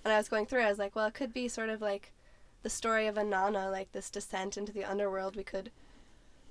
[0.04, 2.12] And I was going through, I was like, well, it could be sort of like
[2.66, 5.36] the story of Inanna, like this descent into the underworld.
[5.36, 5.70] We could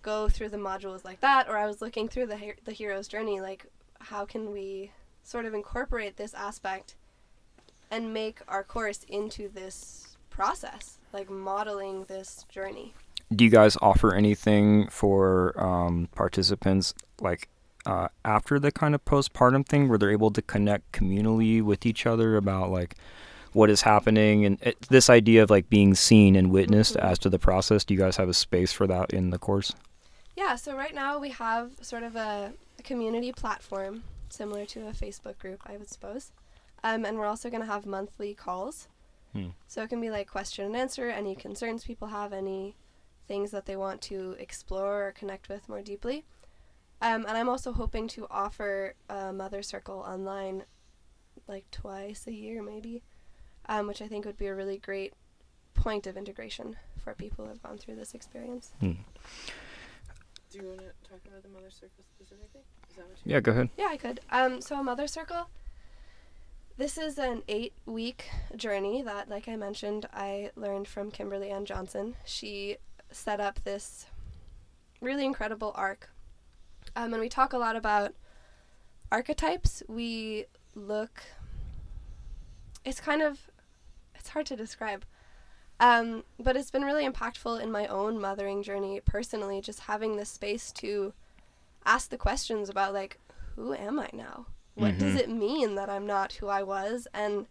[0.01, 3.41] go through the modules like that, or I was looking through the the hero's journey,
[3.41, 3.65] like
[3.99, 4.91] how can we
[5.23, 6.95] sort of incorporate this aspect
[7.91, 12.93] and make our course into this process, like modeling this journey.
[13.35, 17.49] do you guys offer anything for um, participants like
[17.85, 22.05] uh, after the kind of postpartum thing where they're able to connect communally with each
[22.05, 22.95] other about like
[23.55, 27.09] what is happening and it, this idea of like being seen and witnessed Mhm.
[27.11, 29.73] as to the process do you guys have a space for that in the course
[30.35, 34.91] Yeah, so right now we have sort of a, a community platform similar to a
[34.91, 36.33] Facebook group, I would suppose.
[36.83, 38.89] Um, and we're also going to have monthly calls.
[39.31, 39.51] Hmm.
[39.67, 42.75] So it can be like question and answer, any concerns people have, any
[43.29, 46.25] things that they want to explore or connect with more deeply.
[47.01, 50.65] Um, and I'm also hoping to offer a Mother Circle online
[51.47, 53.03] like twice a year, maybe,
[53.67, 55.13] um, which I think would be a really great
[55.73, 58.71] point of integration for people who have gone through this experience.
[58.79, 58.93] Hmm.
[60.51, 62.61] Do you want to talk about the Mother Circle specifically?
[62.89, 63.69] Is that what you Yeah, go ahead.
[63.77, 64.21] Yeah, I could.
[64.29, 65.49] Um, so a Mother Circle.
[66.77, 72.15] This is an eight-week journey that, like I mentioned, I learned from Kimberly Ann Johnson.
[72.25, 72.77] She
[73.11, 74.07] set up this
[75.01, 76.09] really incredible arc,
[76.95, 78.13] um, and we talk a lot about
[79.11, 79.83] archetypes.
[79.87, 81.23] We look.
[82.83, 83.49] It's kind of,
[84.25, 85.05] it's hard to describe.
[85.79, 90.29] Um, but it's been really impactful in my own mothering journey personally, just having this
[90.29, 91.13] space to
[91.85, 93.19] ask the questions about like
[93.55, 94.47] who am I now?
[94.73, 95.19] What does Mhm.
[95.19, 97.45] it mean that I'm not who I was and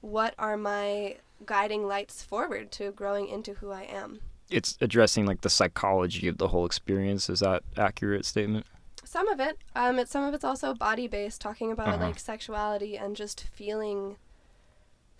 [0.00, 4.20] what are my guiding lights forward to growing into who I am?
[4.50, 7.28] It's addressing like the psychology of the whole experience.
[7.28, 8.64] Is that accurate statement?
[9.04, 12.06] Some of it, um, it's some of it's also body based, talking about Uh-huh.
[12.06, 14.16] like sexuality and just feeling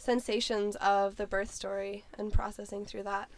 [0.03, 3.28] sensations of the birth story and processing through that.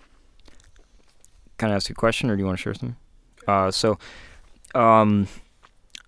[1.58, 2.96] Can I ask you a question, or do you want to share something?
[3.46, 3.98] Uh, so,
[4.74, 5.28] um,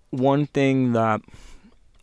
[0.09, 1.21] one thing that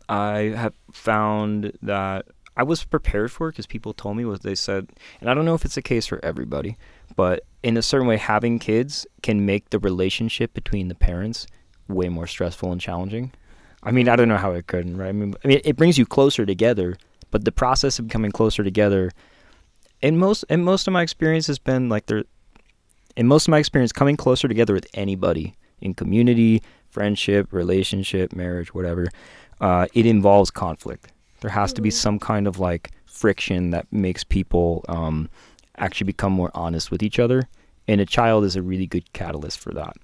[0.07, 4.87] I have found that I was prepared for because people told me was they said,
[5.19, 6.77] and I don't know if it's a case for everybody,
[7.15, 11.45] but in a certain way, having kids can make the relationship between the parents
[11.89, 13.33] way more stressful and challenging.
[13.83, 15.09] I mean, I don't know how it couldn't, right?
[15.09, 16.97] I mean, I mean, it brings you closer together,
[17.35, 19.11] but the process of coming closer together,
[20.01, 22.23] in most, in most of my experience has been like there,
[23.17, 28.73] in most of my experience, coming closer together with anybody in community, friendship, relationship, marriage,
[28.73, 29.09] whatever,
[29.59, 31.11] uh, it involves conflict.
[31.41, 31.93] There has to be Mhm.
[32.05, 35.27] some kind of like friction that makes people um,
[35.77, 37.49] actually become more honest with each other.
[37.85, 39.97] And a child is a really good catalyst for that.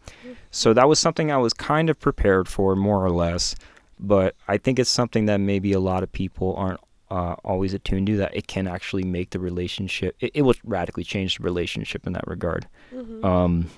[0.51, 3.55] So that was something I was kind of prepared for, more or less.
[4.01, 8.07] But I think it's something that maybe a lot of people aren't uh, always attuned
[8.07, 8.17] to.
[8.17, 10.15] That it can actually make the relationship.
[10.19, 12.67] It, it will radically change the relationship in that regard.
[12.93, 13.25] Mm-hmm.
[13.25, 13.69] Um,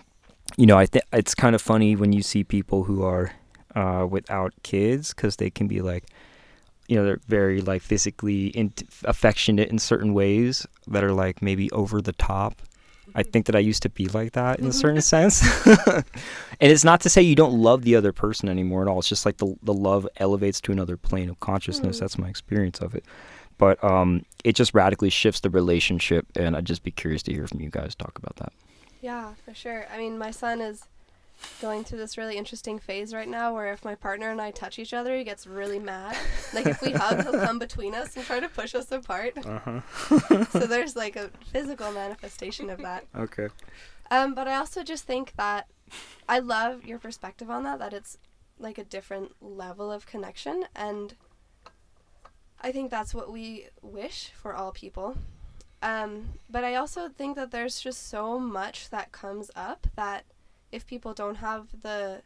[0.55, 3.31] you know, I think it's kind of funny when you see people who are
[3.75, 6.05] uh, without kids because they can be like,
[6.87, 8.73] you know, they're very like physically in-
[9.03, 12.61] affectionate in certain ways that are like maybe over the top.
[13.15, 15.41] I think that I used to be like that in a certain sense.
[15.67, 16.03] and
[16.59, 18.99] it's not to say you don't love the other person anymore at all.
[18.99, 21.97] It's just like the the love elevates to another plane of consciousness.
[21.97, 21.99] Mm.
[21.99, 23.05] That's my experience of it.
[23.57, 27.47] But um, it just radically shifts the relationship, and I'd just be curious to hear
[27.47, 28.51] from you guys talk about that.
[29.01, 29.85] Yeah, for sure.
[29.93, 30.85] I mean, my son is
[31.61, 34.79] going through this really interesting phase right now where if my partner and I touch
[34.79, 36.15] each other, he gets really mad.
[36.53, 39.33] Like if we hug, he'll come between us and try to push us apart.
[39.45, 40.45] Uh huh.
[40.51, 43.05] so there's like a physical manifestation of that.
[43.15, 43.47] Okay.
[44.11, 45.67] Um, but I also just think that
[46.27, 48.17] I love your perspective on that, that it's
[48.59, 50.65] like a different level of connection.
[50.75, 51.15] And
[52.61, 55.17] I think that's what we wish for all people.
[55.81, 60.23] Um, but I also think that there's just so much that comes up that
[60.73, 62.21] if people don't have the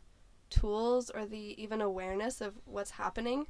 [0.49, 3.47] tools or the even awareness of what's happening,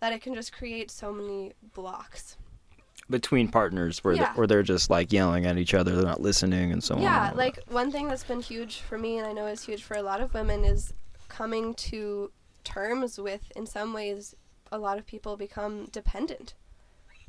[0.00, 2.36] that it can just create so many blocks.
[3.08, 4.32] Between partners, where Yeah.
[4.32, 7.02] they, where they're just like yelling at each other, they're not listening, and so on.
[7.02, 9.64] yeah, and all like one thing that's been huge for me, and I know is
[9.64, 10.92] huge for a lot of women, is
[11.28, 12.32] coming to
[12.64, 14.34] terms with, in some ways,
[14.72, 16.54] a lot of people become dependent.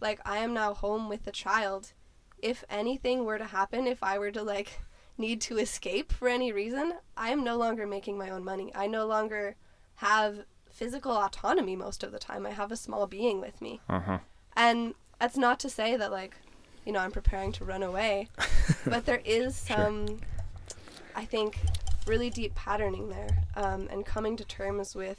[0.01, 1.93] Like, I am now home with a child.
[2.41, 4.79] If anything were to happen, if I were to, like,
[5.17, 8.71] need to escape for any reason, I am no longer making my own money.
[8.75, 9.55] I no longer
[9.95, 12.45] have physical autonomy most of the time.
[12.45, 13.81] I have a small being with me.
[13.89, 14.19] Uh-huh.
[14.55, 16.35] And that's not to say that like,
[16.85, 18.29] you know, I'm preparing to run away,
[18.85, 19.75] but there is Sure.
[19.77, 20.19] some,
[21.15, 21.59] I think,
[22.05, 25.17] really deep patterning there, um, and coming to terms with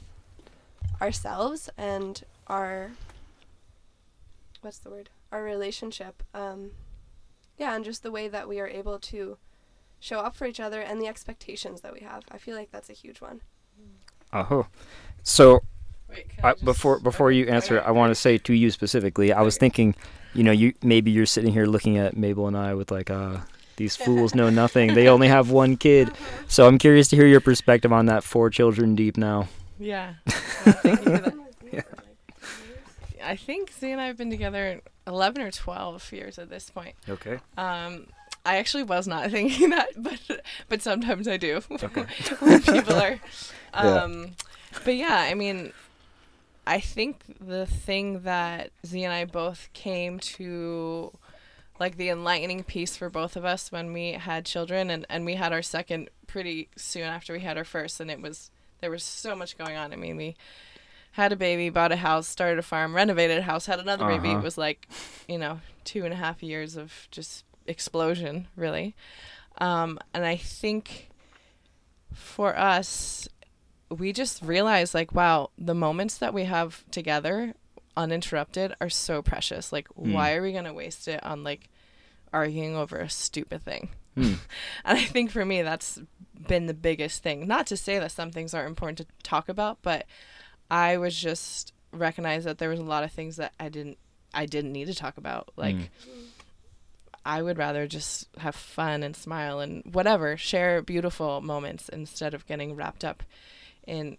[1.01, 2.91] ourselves and our,
[4.61, 5.09] what's the word?
[5.31, 6.23] Our relationship.
[6.33, 6.71] Um,
[7.57, 9.37] yeah, and just the way that we are able to
[9.99, 12.23] show up for each other and the expectations that we have.
[12.31, 13.41] I feel like that's a huge one.
[14.31, 14.63] Uh-huh.
[15.23, 15.61] So
[16.09, 19.31] Wait, I, before before you answer, I want to say to you specifically.
[19.31, 19.95] I was thinking,
[20.33, 23.37] you know, you maybe you're sitting here looking at Maible and I with like, uh,
[23.77, 24.93] these fools know nothing.
[24.93, 26.11] They only have one kid.
[26.47, 28.23] So I'm curious to hear your perspective on that.
[28.23, 29.47] Four children deep now.
[29.79, 30.15] Yeah.
[30.25, 31.33] Well, thank you for that.
[31.71, 31.81] Yeah.
[33.23, 36.95] I think Z and I have been together 11 or 12 years at this point.
[37.07, 37.37] Okay.
[37.55, 38.07] Um,
[38.45, 40.19] I actually was not thinking that, but
[40.67, 42.05] but sometimes I do Okay.
[42.39, 43.19] when people are.
[43.73, 44.03] Yeah.
[44.03, 44.31] Um,
[44.83, 45.73] But yeah, I mean,
[46.65, 51.11] I think the thing that Z and I both came to
[51.79, 55.35] like the enlightening piece for both of us when we had children and, and we
[55.35, 58.49] had our second pretty soon after we had our first and it was
[58.81, 59.93] there was so much going on.
[59.93, 60.35] I mean we
[61.13, 64.29] had a baby, bought a house, started a farm, renovated a house, had another baby.
[64.29, 64.39] Uh-huh.
[64.39, 64.87] It was like,
[65.27, 68.95] you know, two and a half years of just explosion, really.
[69.59, 71.09] Um, and I think
[72.13, 73.27] for us,
[73.89, 77.53] we just realized like, wow, the moments that we have together
[77.95, 79.71] uninterrupted are so precious.
[79.71, 80.13] Like, Mm.
[80.13, 81.69] why are we going to waste it on like
[82.31, 83.89] arguing over a stupid thing?
[84.15, 84.33] Hmm.
[84.85, 85.99] And I think for me, that's
[86.47, 87.47] been the biggest thing.
[87.47, 90.05] Not to say that some things aren't important to talk about, but
[90.71, 93.97] I was just recognized that there was a lot of things that I didn't
[94.31, 95.49] I didn't need to talk about.
[95.55, 95.89] Like Mm.
[97.25, 102.47] I would rather just have fun and smile and whatever, share beautiful moments instead of
[102.47, 103.23] getting wrapped up
[103.85, 104.17] in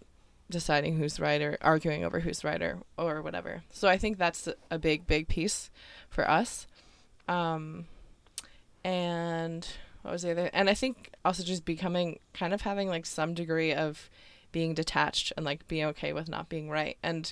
[0.49, 3.63] deciding who's right or arguing over who's right or, or whatever.
[3.71, 5.71] So I think that's a big, big piece
[6.09, 6.67] for us.
[7.27, 7.85] Um,
[8.83, 9.67] and
[10.01, 10.49] what was the other?
[10.53, 14.09] And I think also just becoming kind of having like some degree of
[14.51, 16.97] being detached and like being okay with not being right.
[17.01, 17.31] And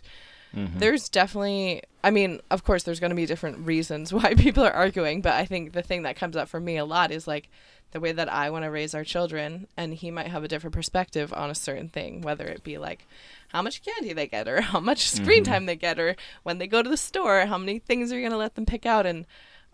[0.55, 0.79] Mhm.
[0.79, 4.71] there's definitely, I mean, of course, there's going to be different reasons why people are
[4.73, 7.49] arguing, but I think the thing that comes up for me a lot is like
[7.91, 10.75] the way that I want to raise our children, and he might have a different
[10.75, 13.05] perspective on a certain thing, whether it be like
[13.49, 15.47] how much candy they get, or how much screen Mhm.
[15.47, 18.21] time they get, or when they go to the store, how many things are you
[18.21, 19.25] going to let them pick out, and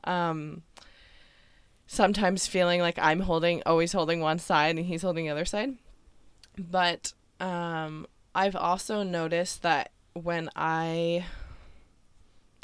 [0.06, 0.64] um,
[1.88, 5.76] sometimes feeling like I'm holding, always holding one side, and he's holding the other side.
[6.58, 11.26] But um, I've also noticed that when I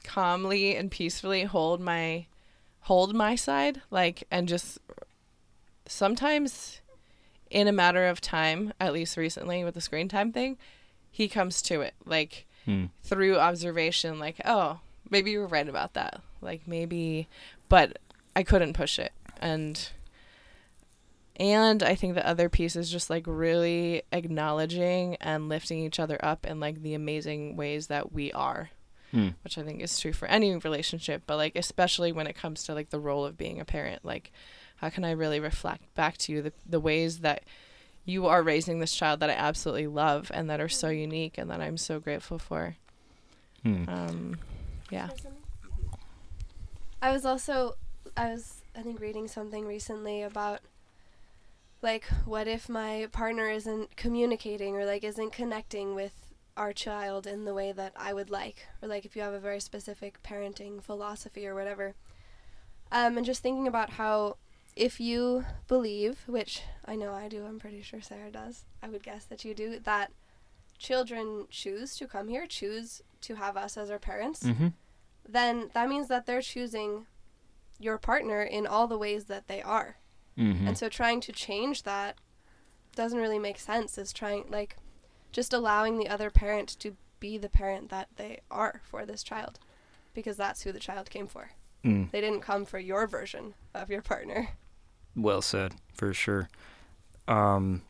[0.03, 2.25] calmly and peacefully hold my
[2.81, 4.79] hold my side like and just
[5.85, 6.81] sometimes
[7.49, 10.57] in a matter of time at least recently with the screen time thing
[11.11, 12.85] he comes to it like Hmm.
[13.03, 14.79] through observation like oh
[15.09, 17.27] maybe you were right about that like maybe
[17.69, 17.97] but
[18.35, 19.89] i couldn't push it and
[21.41, 26.17] and i think the other piece is just like really acknowledging and lifting each other
[26.23, 28.69] up in like the amazing ways that we are
[29.11, 29.29] Hmm.
[29.43, 32.73] which i think is true for any relationship but like especially when it comes to
[32.73, 34.31] like the role of being a parent like
[34.77, 37.43] how can i really reflect back to you the, the ways that
[38.05, 41.49] you are raising this child that i absolutely love and that are so unique and
[41.49, 42.77] that i'm so grateful for
[43.63, 43.83] Hmm.
[43.89, 44.37] um
[44.89, 45.09] yeah
[47.01, 47.75] I was also,
[48.15, 50.59] I was, I think, reading something recently about,
[51.82, 56.13] like, what if my partner isn't communicating or, like, isn't connecting with
[56.55, 58.67] our child in the way that I would like?
[58.82, 61.95] Or, like, if you have a very specific parenting philosophy or whatever.
[62.91, 64.38] Um, and just thinking about how,
[64.75, 69.03] if you believe, which I know I do, I'm pretty sure Sarah does, I would
[69.03, 70.11] guess that you do, that
[70.77, 74.67] children choose to come here, choose to have us as our parents Mm-hmm.
[75.29, 77.05] then that means that they're choosing
[77.79, 79.97] your partner in all the ways that they are.
[80.38, 80.67] Mm-hmm.
[80.67, 82.17] And so trying to change that
[82.95, 83.97] doesn't really make sense.
[83.97, 84.77] Is trying like
[85.32, 89.59] just allowing the other parent to be the parent that they are for this child
[90.13, 91.51] because that's who the child came for.
[91.86, 92.11] Mm.
[92.11, 94.49] They didn't come for your version of your partner.
[95.15, 96.49] Well said, for sure.
[97.27, 97.84] Um,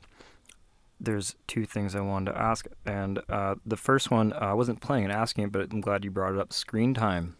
[0.99, 4.81] there's two things I wanted to ask, and uh, the first one uh, I wasn't
[4.81, 6.53] planning on asking it, but I'm glad you brought it up.
[6.53, 7.35] Screen time.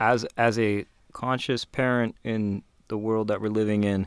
[0.00, 4.06] As as a conscious parent in the world that we're living in,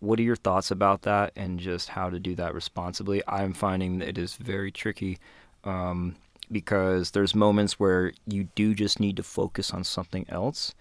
[0.00, 3.22] what are your thoughts about that, and just how to do that responsibly?
[3.26, 5.18] I'm finding that it is very tricky.
[5.64, 6.16] Um,
[6.50, 10.74] because there's moments where you do just need to focus on something else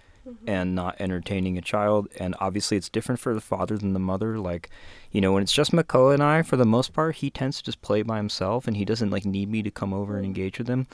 [0.45, 2.07] and not entertaining a child.
[2.19, 4.39] And obviously, it's different for the father than the mother.
[4.39, 4.69] Like,
[5.11, 7.63] you know, when it's just Makoa and I, for the most part, he tends to
[7.63, 10.57] just play by himself and he doesn't like need me to come over and engage
[10.57, 10.87] with him.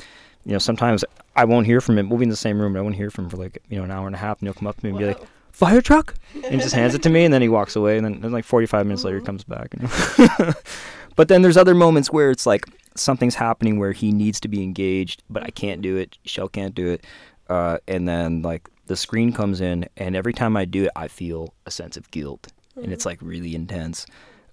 [0.45, 1.03] You know, sometimes
[1.35, 2.09] I won't hear from him.
[2.09, 3.77] We'll be in the same room, but I won't hear from him for like, you
[3.77, 4.39] know, an hour and a half.
[4.39, 5.27] And he'll come up to me and be like, Whoa.
[5.53, 6.15] Fire truck?
[6.43, 8.43] And just hands it to me and then he walks away and then, then like
[8.43, 10.53] 45 minutes later he comes back you know?
[11.15, 14.61] but then there's other moments where it's like something's happening where he needs to be
[14.61, 17.05] engaged but i can't do it shell can't do it
[17.49, 21.07] uh, and then like the screen comes in and every time i do it i
[21.07, 24.05] feel a sense of guilt and it's like really intense.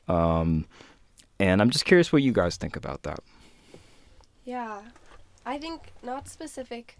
[0.08, 0.66] Um,
[1.38, 3.20] and i'm just curious what you guys think about that.
[4.44, 4.82] Yeah.
[5.46, 6.98] I think not specific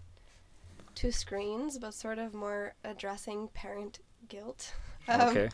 [0.95, 4.73] to screens, but sort of more addressing parent guilt.
[5.07, 5.49] Um, okay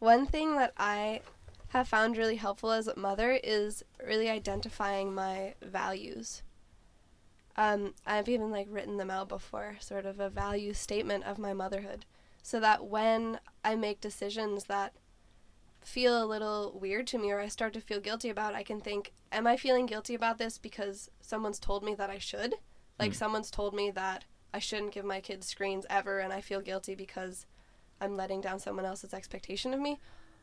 [0.00, 1.20] One thing that I
[1.68, 6.42] have found really helpful as a mother is really identifying my values.
[7.56, 11.52] Um, I've even like written them out before, sort of a value statement of my
[11.52, 12.04] motherhood,
[12.42, 14.94] so that when I make decisions that
[15.82, 18.80] feel a little weird to me or I start to feel guilty about, I can
[18.80, 22.56] think, am I feeling guilty about this because someone's told me that I should?
[22.98, 23.16] Like Mm.
[23.16, 26.94] someone's told me that I shouldn't give my kids screens ever and I feel guilty
[26.94, 27.46] because
[28.00, 29.98] I'm letting down someone else's expectation of me?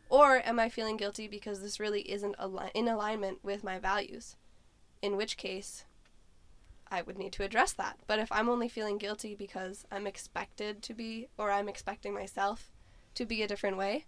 [0.10, 4.36] Or am I feeling guilty because this really isn't ali- in alignment with my values?
[5.02, 5.86] In which case,
[6.92, 8.00] I would need to address that.
[8.08, 12.72] But if I'm only feeling guilty because I'm expected to be, or I'm expecting myself
[13.16, 14.06] to be a different way,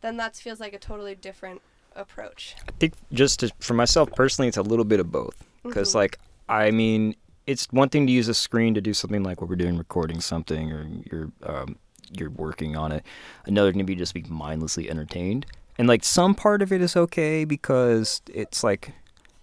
[0.00, 1.62] then that feels like a totally different
[1.94, 2.56] approach.
[2.66, 5.36] I think just to, for myself personally, it's a little bit of both.
[5.62, 5.96] Because, Mhm.
[5.96, 6.18] like,
[6.48, 7.14] I mean,
[7.48, 10.20] it's one thing to use a screen to do something like what we're doing, recording
[10.20, 11.76] something, or you're um,
[12.12, 13.02] you're working on it.
[13.46, 15.46] Another can be just be mindlessly entertained.
[15.78, 18.92] And like some part of it is okay because it's like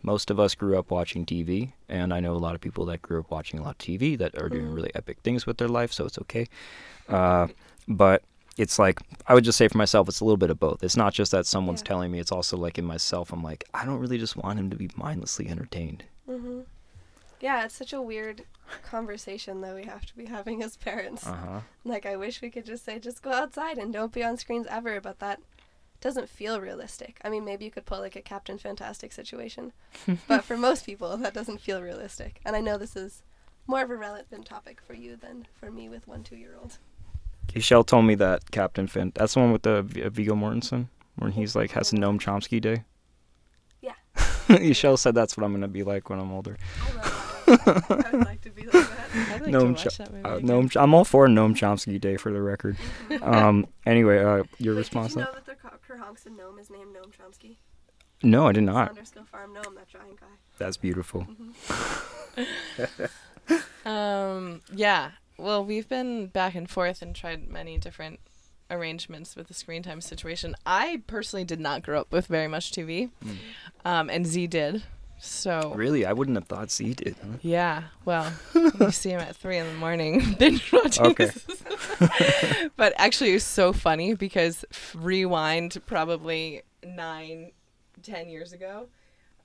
[0.03, 3.01] most of us grew up watching TV, and I know a lot of people that
[3.01, 4.75] grew up watching a lot of TV that are doing Mhm.
[4.75, 6.45] really epic things with their life, so it's okay.
[7.09, 7.47] Uh,
[7.87, 8.21] but
[8.57, 10.83] it's like I would just say for myself, it's a little bit of both.
[10.83, 11.87] It's not just that someone's Yeah.
[11.87, 13.33] telling me; it's also like in myself.
[13.33, 16.03] I'm like, I don't really just want him to be mindlessly entertained.
[16.27, 16.61] hmm
[17.45, 18.41] Yeah, it's such a weird
[18.81, 21.27] conversation that we have to be having as parents.
[21.27, 21.59] Uh huh.
[21.83, 24.65] Like, I wish we could just say, just go outside and don't be on screens
[24.67, 25.39] ever, but that
[26.01, 27.19] doesn't feel realistic.
[27.23, 29.73] I mean, maybe you could pull like a Captain Fantastic situation,
[30.27, 32.41] but for most people, that doesn't feel realistic.
[32.43, 33.21] And I know this is
[33.67, 36.79] more of a relevant topic for you than for me with one two year old.
[37.53, 39.11] Michelle told me that Captain Finn.
[39.13, 40.87] That's the one with the V- Viggo Mortensen,
[41.17, 42.85] when he's like has a Noam Chomsky day.
[43.81, 43.93] Yeah.
[44.49, 46.57] Michelle said that's what I'm gonna be like when I'm older.
[47.47, 48.99] I would like to be like that.
[49.33, 50.25] I'd like Noam to Cho- watch that movie.
[50.25, 50.49] Uh, again.
[50.49, 52.77] Noam, Ch- I'm all for Noam Chomsky day for the record.
[53.21, 53.67] Um.
[53.85, 55.13] Anyway, uh, your Wait, response?
[55.13, 57.57] Did you know that the Ker- Kerhonkson gnome is named Noam Chomsky?
[58.23, 58.95] No, I did not.
[58.95, 60.27] Saunderskill Farm gnome, that giant guy.
[60.57, 61.27] That's beautiful.
[63.85, 65.11] Um, yeah.
[65.37, 68.19] Well, we've been back and forth and tried many different
[68.71, 70.55] arrangements with the screen time situation.
[70.65, 73.37] I personally did not grow up with very much TV, Mm.
[73.85, 74.81] um, and Z did.
[75.17, 77.15] So Really, I wouldn't have thought Z did.
[77.21, 77.37] Huh?
[77.41, 81.05] yeah, well, you see him at three in the morning binge watching.
[81.05, 81.31] Okay.
[82.75, 87.51] but actually, it was so funny because rewind probably nine,
[88.03, 88.87] ten years ago,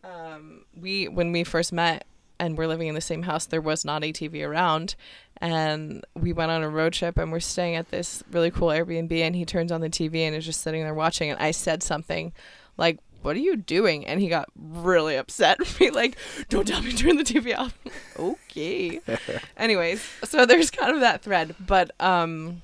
[0.05, 2.05] um, we when we first met
[2.39, 4.97] and we're living in the same house, there was not a TV around,
[5.39, 9.13] and we went on a road trip and we're staying at this really cool Airbnb,
[9.13, 11.83] and he turns on the TV and is just sitting there watching, and I said
[11.83, 12.33] something
[12.77, 12.99] like.
[13.23, 14.07] What are you doing?
[14.07, 15.59] And he got really upset.
[15.81, 16.17] Me like,
[16.49, 17.77] don't tell me to turn the TV off.
[18.19, 19.01] okay.
[19.57, 22.63] Anyways, so there's kind of that thread, but um,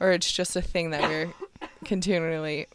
[0.00, 1.32] or it's just a thing that we're
[1.84, 2.66] continually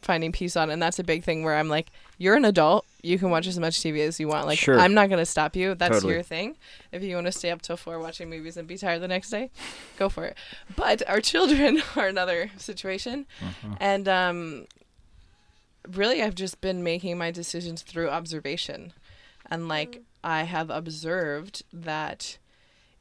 [0.00, 1.86] finding peace on, and that's a big thing where I'm like,
[2.18, 4.46] you're an adult, you can watch as much TV as you want.
[4.46, 4.78] Like, Sure.
[4.78, 5.74] I'm not gonna stop you.
[5.76, 6.14] That's Totally.
[6.14, 6.56] your thing.
[6.90, 9.30] If you want to stay up till four watching movies and be tired the next
[9.30, 9.50] day,
[9.98, 10.36] go for it.
[10.74, 13.76] But our children are another situation, Uh-huh.
[13.80, 14.66] and um,
[15.90, 18.92] really, I've just been making my decisions through observation,
[19.50, 22.38] and like I have observed that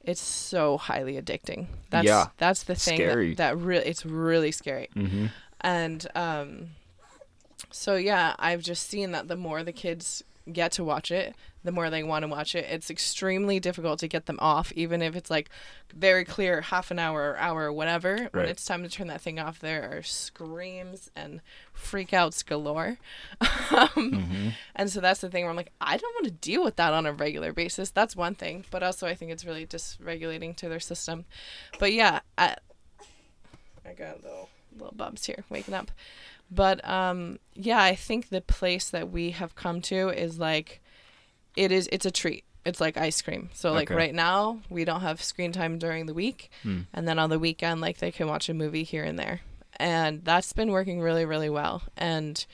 [0.03, 1.67] it's so highly addicting.
[1.91, 2.27] That's Yeah.
[2.37, 3.29] that's the thing Scary.
[3.35, 4.89] that, that really it's really scary.
[4.95, 5.27] Mm-hmm.
[5.61, 6.69] And um
[7.69, 11.71] so yeah, I've just seen that the more the kids get to watch it, the
[11.71, 12.65] more they want to watch it.
[12.69, 15.49] It's extremely difficult to get them off, even if it's like
[15.93, 18.29] very clear half an hour or hour or whatever.
[18.31, 21.41] When it's time to turn that thing off, there are screams and
[21.75, 22.97] freakouts galore.
[23.41, 23.47] um,
[23.95, 24.49] Mm-hmm.
[24.75, 26.93] and so that's the thing where I'm like, I don't want to deal with that
[26.93, 27.91] on a regular basis.
[27.91, 28.65] That's one thing.
[28.71, 31.25] But also, I think it's really dysregulating to their system.
[31.79, 32.55] But yeah, I,
[33.87, 35.91] I got little, little bubs here waking up.
[36.51, 40.81] But um, yeah, I think the place that we have come to is like,
[41.55, 42.43] it is, it's a treat.
[42.65, 43.49] It's like ice cream.
[43.53, 43.95] So like Okay.
[43.95, 46.51] right now, we don't have screen time during the week.
[46.63, 46.81] Hmm.
[46.93, 49.39] And then on the weekend, like they can watch a movie here and there.
[49.77, 51.81] And that's been working really, really well.
[51.97, 52.45] And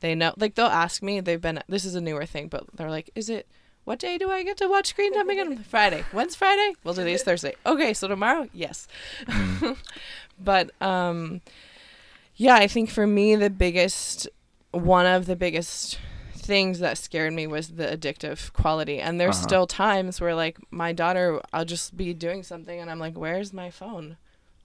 [0.00, 2.90] they know, like they'll ask me, they've been, this is a newer thing, but they're
[2.90, 3.46] like, is it,
[3.84, 5.58] what day do I get to watch screen time again?
[5.68, 6.04] Friday.
[6.10, 6.74] When's Friday?
[6.84, 7.54] Well, today's Thursday.
[7.64, 8.48] Okay, so tomorrow?
[8.52, 8.88] Yes.
[10.38, 11.40] but, um,
[12.36, 14.28] yeah, I think for me, the biggest,
[14.72, 15.98] one of the biggest
[16.34, 19.00] things that scared me was the addictive quality.
[19.00, 19.46] And there's Uh-huh.
[19.48, 23.52] still times where, like, my daughter, I'll just be doing something and I'm like, where's
[23.52, 24.16] my phone?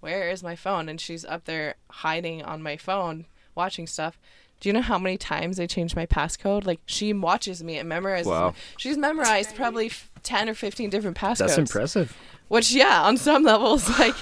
[0.02, 0.90] Where is my phone?
[0.90, 4.20] And she's up there hiding on my phone, watching stuff.
[4.60, 6.66] Do you know how many times I changed my passcode?
[6.66, 8.26] Like, she watches me and memorizes.
[8.26, 8.56] Wow.
[8.78, 12.18] She's memorized probably f- 10 or 15 different passcodes That's impressive.
[12.50, 14.16] which yeah on some levels like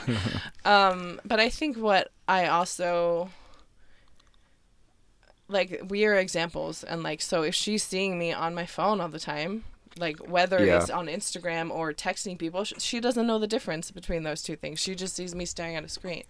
[0.64, 3.30] um but i think what i also
[5.48, 9.08] like we are examples and like so if she's seeing me on my phone all
[9.10, 9.64] the time
[9.98, 10.78] like whether Yeah.
[10.78, 14.56] it's on instagram or texting people sh- she doesn't know the difference between those two
[14.56, 16.24] things she just sees me staring at a screen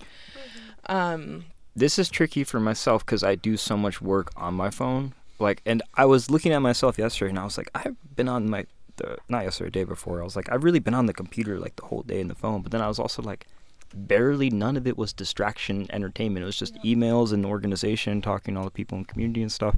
[0.88, 1.46] um
[1.76, 5.14] this is tricky for myself because I do so much work on my phone.
[5.38, 8.50] Like, and I was looking at myself yesterday, and I was like, I've been on
[8.50, 10.20] my the not yesterday, day before.
[10.20, 12.34] I was like, I've really been on the computer like the whole day in the
[12.34, 12.64] phone.
[12.64, 13.46] But then I was also like,
[13.94, 16.44] barely none of it was distraction, entertainment.
[16.44, 19.52] It was just emails and organization, talking to all the people in the community and
[19.52, 19.76] stuff.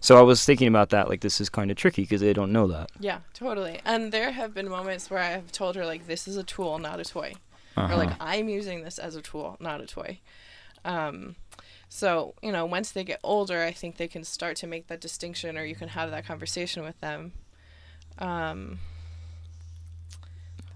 [0.00, 1.08] So I was thinking about that.
[1.08, 2.90] Like, this is kind of tricky because they don't know that.
[3.00, 3.80] Yeah, totally.
[3.84, 6.78] And there have been moments where I have told her like, "This is a tool,
[6.78, 7.34] not a toy,"
[7.76, 7.92] Uh-huh.
[7.92, 10.20] or like, "I'm using this as a tool, not a toy."
[10.84, 11.34] Um,
[11.88, 15.00] so you know, once they get older, I think they can start to make that
[15.00, 17.32] distinction, or you can have that conversation with them.
[18.18, 18.78] Um,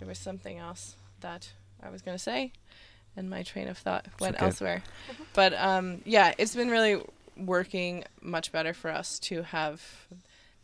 [0.00, 1.52] there was something else that
[1.82, 2.52] I was gonna say,
[3.16, 4.46] and my train of thought went okay.
[4.46, 4.82] elsewhere.
[5.34, 7.02] But um, yeah, it's been really
[7.36, 9.82] working much better for us to have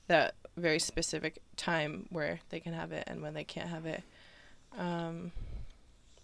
[0.07, 4.03] that very specific time where they can have it and when they can't have it.
[4.77, 5.33] Um,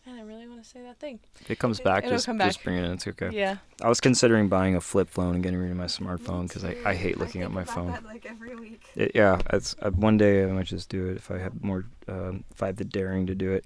[0.06, 1.18] and I really want to say that thing.
[1.40, 2.92] If it comes back, It'll just, come just bring it in.
[2.92, 3.30] It's okay.
[3.32, 3.56] Yeah.
[3.80, 6.76] I was considering buying a flip phone and getting rid of my smartphone because I,
[6.84, 7.98] I hate looking at my phone.
[8.04, 8.82] like every week.
[8.96, 11.86] It, yeah, it's uh, one day I might just do it if I have more,
[12.06, 13.64] um, if I have the daring to do it.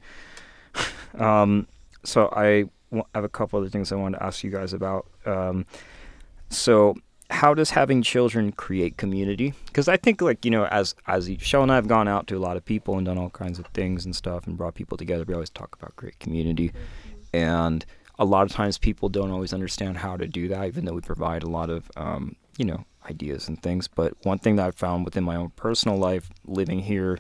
[1.18, 1.66] Um,
[2.04, 2.64] so I
[3.14, 5.06] have a couple other things I wanted to ask you guys about.
[5.26, 5.66] Um,
[6.50, 6.96] so
[7.30, 9.52] how does having children create community?
[9.66, 12.36] Because I think like you know, as as Shell and I have gone out to
[12.36, 14.96] a lot of people and done all kinds of things and stuff and brought people
[14.96, 15.24] together.
[15.26, 16.72] We always talk about great community,
[17.32, 17.84] and
[18.18, 21.00] a lot of times people don't always understand how to do that, even though we
[21.02, 23.88] provide a lot of um, you know ideas and things.
[23.88, 27.18] But one thing that I've found within my own personal life, living here,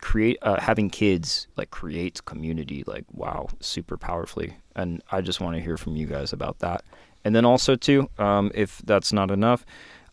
[0.00, 5.56] create uh, having kids like creates community like wow super powerfully and i just want
[5.56, 6.84] to hear from you guys about that
[7.24, 9.64] and then also too um, if that's not enough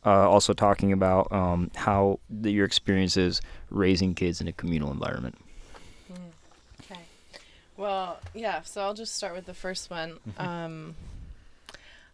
[0.05, 4.91] uh, also talking about um, how the, your experience is raising kids in a communal
[4.91, 5.35] environment
[6.79, 7.01] Okay.
[7.77, 8.61] Well, yeah.
[8.61, 10.19] So I'll just start with the first one.
[10.37, 10.95] Um,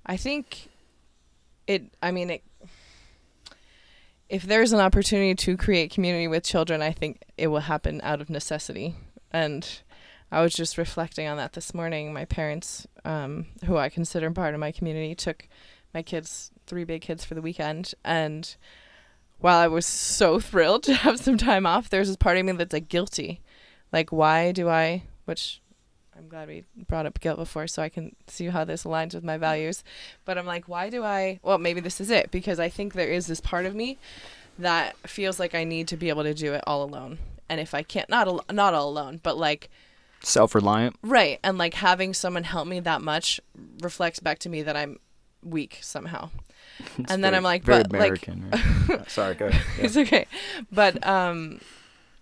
[0.06, 0.70] I think
[1.68, 1.84] it.
[2.02, 2.44] I mean, it.
[4.32, 8.22] If there's an opportunity to create community with children, I think it will happen out
[8.22, 8.96] of necessity.
[9.30, 9.68] And
[10.32, 12.14] I was just reflecting on that this morning.
[12.14, 15.50] My parents, um, who I consider part of my community, took
[15.94, 17.94] my kids, three big kids, for the weekend.
[18.06, 18.56] And
[19.40, 22.54] while I was so thrilled to have some time off, there's this part of me
[22.54, 23.42] that's like guilty.
[23.92, 25.61] Like, why do I, which
[26.18, 29.24] I'm glad we brought up guilt before so I can see how this aligns with
[29.24, 29.84] my values.
[30.26, 33.08] But I'm like, why do I, well, maybe this is it because I think there
[33.08, 33.98] is this part of me
[34.60, 37.18] that feels like I need to be able to do it all alone.
[37.50, 39.70] And if I can't, not, al- not all alone, but like,
[40.24, 41.40] self-reliant Right.
[41.44, 43.40] And like having someone help me that much
[43.82, 45.00] reflects back to me that I'm
[45.44, 46.30] weak somehow.
[46.98, 48.50] It's And then I'm like, very but, like- american
[48.88, 49.10] right?
[49.10, 49.86] sorry go ahead Yeah.
[49.86, 50.26] It's okay.
[50.72, 51.60] But um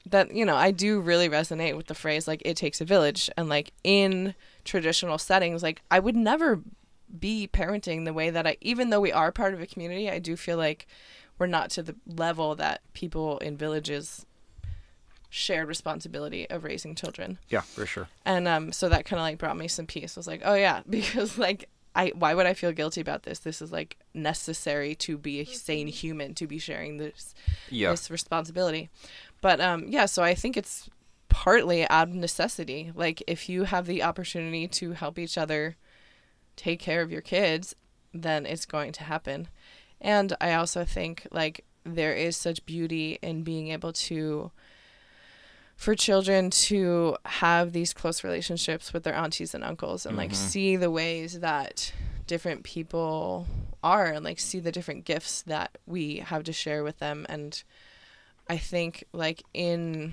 [0.10, 3.30] that you know, I do really resonate with the phrase like it takes a village.
[3.38, 4.36] And like in
[4.66, 6.62] traditional settings like I would never
[7.18, 10.20] be parenting the way that I even though we are part of a community, I
[10.20, 10.88] do feel like
[11.38, 14.26] we're not to the level that people in villages
[15.30, 17.38] shared responsibility of raising children.
[17.50, 18.08] Yeah for sure.
[18.26, 20.18] And um so that kind of like brought me some peace.
[20.18, 23.40] I was like oh yeah because like i why would i feel guilty about this?
[23.40, 27.34] This is like necessary to be a sane human to be sharing this
[27.70, 27.92] yeah.
[27.92, 28.90] this responsibility
[29.42, 30.90] but um yeah so i think it's
[31.30, 35.76] partly out of necessity like if you have the opportunity to help each other
[36.56, 37.76] take care of your kids
[38.14, 39.48] then it's going to happen
[40.02, 44.52] and i also think like there is such beauty in being able to
[45.78, 50.36] for children to have these close relationships with their aunties and uncles and like Mhm.
[50.36, 51.94] see the ways that
[52.28, 53.48] different people
[53.82, 57.64] are and like see the different gifts that we have to share with them and
[58.50, 60.12] i think like in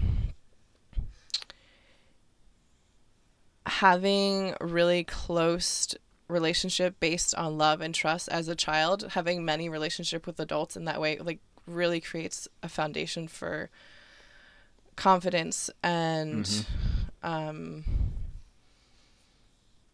[3.66, 5.94] having really close
[6.28, 10.84] relationship based on love and trust as a child having many relationship with adults in
[10.84, 13.70] that way like really creates a foundation for
[14.96, 16.64] confidence and Mhm.
[17.22, 17.84] um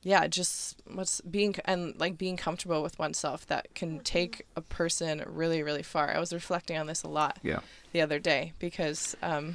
[0.03, 5.23] yeah just what's being and like being comfortable with oneself that can take a person
[5.27, 7.61] really really far i was reflecting on this a lot Yeah.
[7.93, 9.55] the other day because um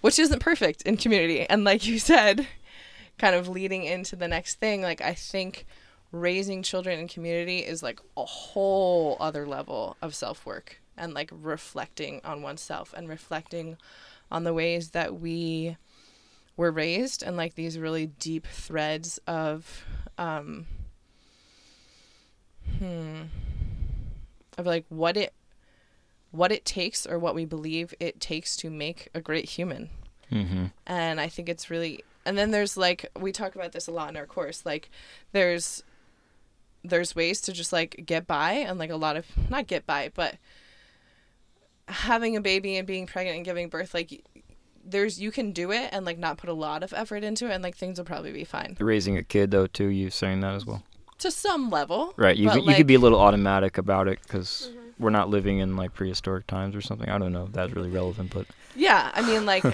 [0.00, 2.46] which isn't perfect in community and like you said
[3.18, 5.66] kind of leading into the next thing like i think
[6.12, 12.20] raising children in community is like a whole other level of self-work and like reflecting
[12.24, 13.76] on oneself and reflecting
[14.30, 15.76] on the ways that we
[16.56, 19.84] were raised and like these really deep threads of
[20.18, 20.66] um
[22.78, 23.22] hmm
[24.56, 25.32] of like what it
[26.30, 29.90] what it takes or what we believe it takes to make a great human
[30.30, 30.66] mm-hmm.
[30.86, 34.08] and i think it's really and then there's like we talk about this a lot
[34.08, 34.90] in our course like
[35.32, 35.82] there's
[36.84, 40.10] there's ways to just like get by and like a lot of not get by,
[40.14, 40.36] but
[41.88, 44.22] having a baby and being pregnant and giving birth like
[44.86, 47.52] there's you can do it and like not put a lot of effort into it
[47.54, 50.54] and like things will probably be fine Raising a kid though too, you saying that
[50.54, 50.82] as well.
[51.18, 52.36] to some level Right.
[52.36, 54.80] You But, could, you could be a little automatic about it because Mhm.
[54.98, 57.08] we're not living in like prehistoric times or something.
[57.08, 59.64] I don't know if that's really relevant, but Yeah, I mean, like,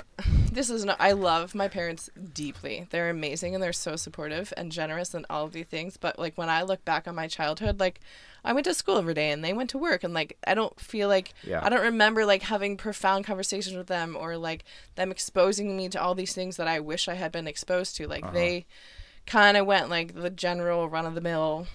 [0.52, 0.94] this is no.
[0.98, 2.86] I love my parents deeply.
[2.90, 5.96] They're amazing and they're so supportive and generous and all of these things.
[5.96, 8.00] But like when I look back on my childhood, like
[8.45, 10.78] I went to school every day and they went to work, and like I don't
[10.80, 11.61] feel like yeah.
[11.62, 14.64] I don't remember like having profound conversations with them or like
[14.95, 18.07] them exposing me to all these things that I wish I had been exposed to.
[18.09, 18.32] Like Uh-huh.
[18.32, 18.66] they
[19.26, 21.66] kind of went like the general run of the mill.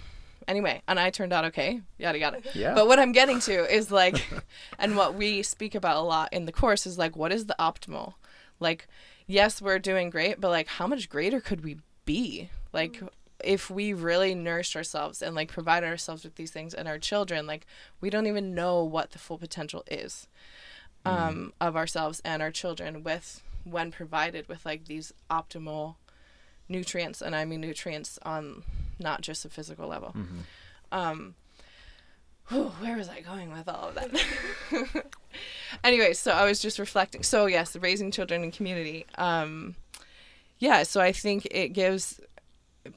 [0.48, 1.82] Anyway, and I turned out okay.
[1.98, 2.42] Yada yada.
[2.54, 2.76] yeah.
[2.76, 4.24] But what I'm getting to is like,
[4.78, 7.56] and what we speak about a lot in the course is like, what is the
[7.60, 8.14] optimal?
[8.60, 8.88] Like,
[9.28, 12.50] yes, we're doing great, but like, how much greater could we be?
[12.74, 13.02] Like,
[13.46, 17.46] if we really nourished ourselves and like provided ourselves with these things and our children,
[17.48, 17.66] like,
[18.02, 20.28] we don't even know what the full potential is
[21.06, 25.96] um, of ourselves and our children with when provided with like these optimal
[26.68, 28.64] nutrients, and I mean nutrients on
[29.00, 30.16] not just a physical level.
[30.16, 30.40] Mhm.
[30.92, 31.36] Um,
[32.50, 35.06] whew, where was I going with all of that?
[35.84, 37.24] anyway, so I was just reflecting.
[37.24, 39.06] So yes, raising children in community.
[39.18, 39.76] Um,
[40.58, 42.20] yeah, so I think it gives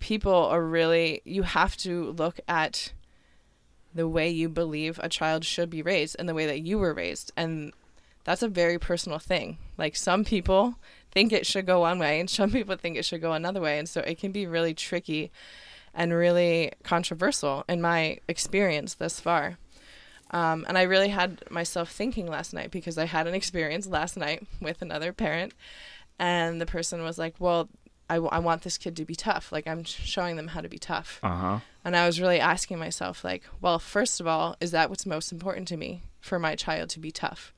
[0.01, 1.23] people are really.
[1.25, 2.93] You have to look at
[3.95, 6.95] the way you believe a child should be raised and the way that you were
[6.95, 7.73] raised, and
[8.25, 9.59] that's a very personal thing.
[9.77, 10.77] Like some people
[11.11, 13.79] think it should go one way, and some people think it should go another way,
[13.79, 15.31] and so it can be really tricky
[15.95, 19.59] and really controversial in my experience thus far.
[20.31, 24.17] Um, and I really had myself thinking last night because I had an experience last
[24.17, 25.55] night with another parent,
[26.19, 27.69] and the person was like, Well,
[28.11, 29.53] I, w- I want this kid to be tough.
[29.53, 31.21] Like, I'm showing them how to be tough.
[31.23, 31.59] Uh huh.
[31.85, 35.33] And I was really asking myself, like, well, first of all, is that what's most
[35.33, 37.53] important to me for my child to be tough?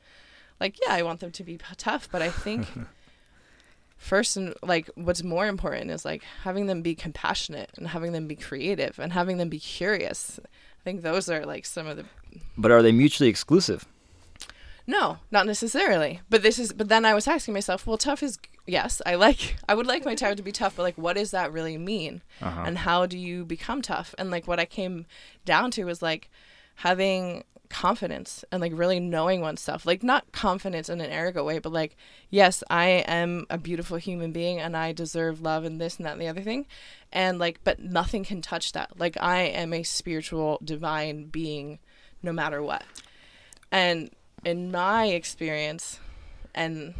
[0.60, 2.66] Like, yeah, I want them to be p- tough, but I think
[3.96, 8.26] first and like what's more important is like having them be compassionate and having them
[8.26, 10.40] be creative and having them be curious.
[10.44, 12.04] I think those are like some of the
[12.56, 13.86] But are they mutually exclusive?
[14.86, 16.20] No, not necessarily.
[16.28, 19.56] But this is but then I was asking myself, well, tough is yes, I like
[19.68, 22.22] I would like my child to be tough, but like what does that really mean?
[22.40, 22.62] Uh huh.
[22.66, 25.04] and how do you become tough and like what i came
[25.44, 26.30] down to was like
[26.76, 31.72] having confidence and like really knowing oneself like not confidence in an arrogant way but
[31.72, 31.96] like
[32.30, 36.12] yes i am a beautiful human being and i deserve love and this and that
[36.12, 36.66] and the other thing
[37.12, 41.78] and like but nothing can touch that like i am a spiritual divine being
[42.22, 42.82] no matter what
[43.70, 44.10] and
[44.44, 45.98] in my experience
[46.54, 46.94] and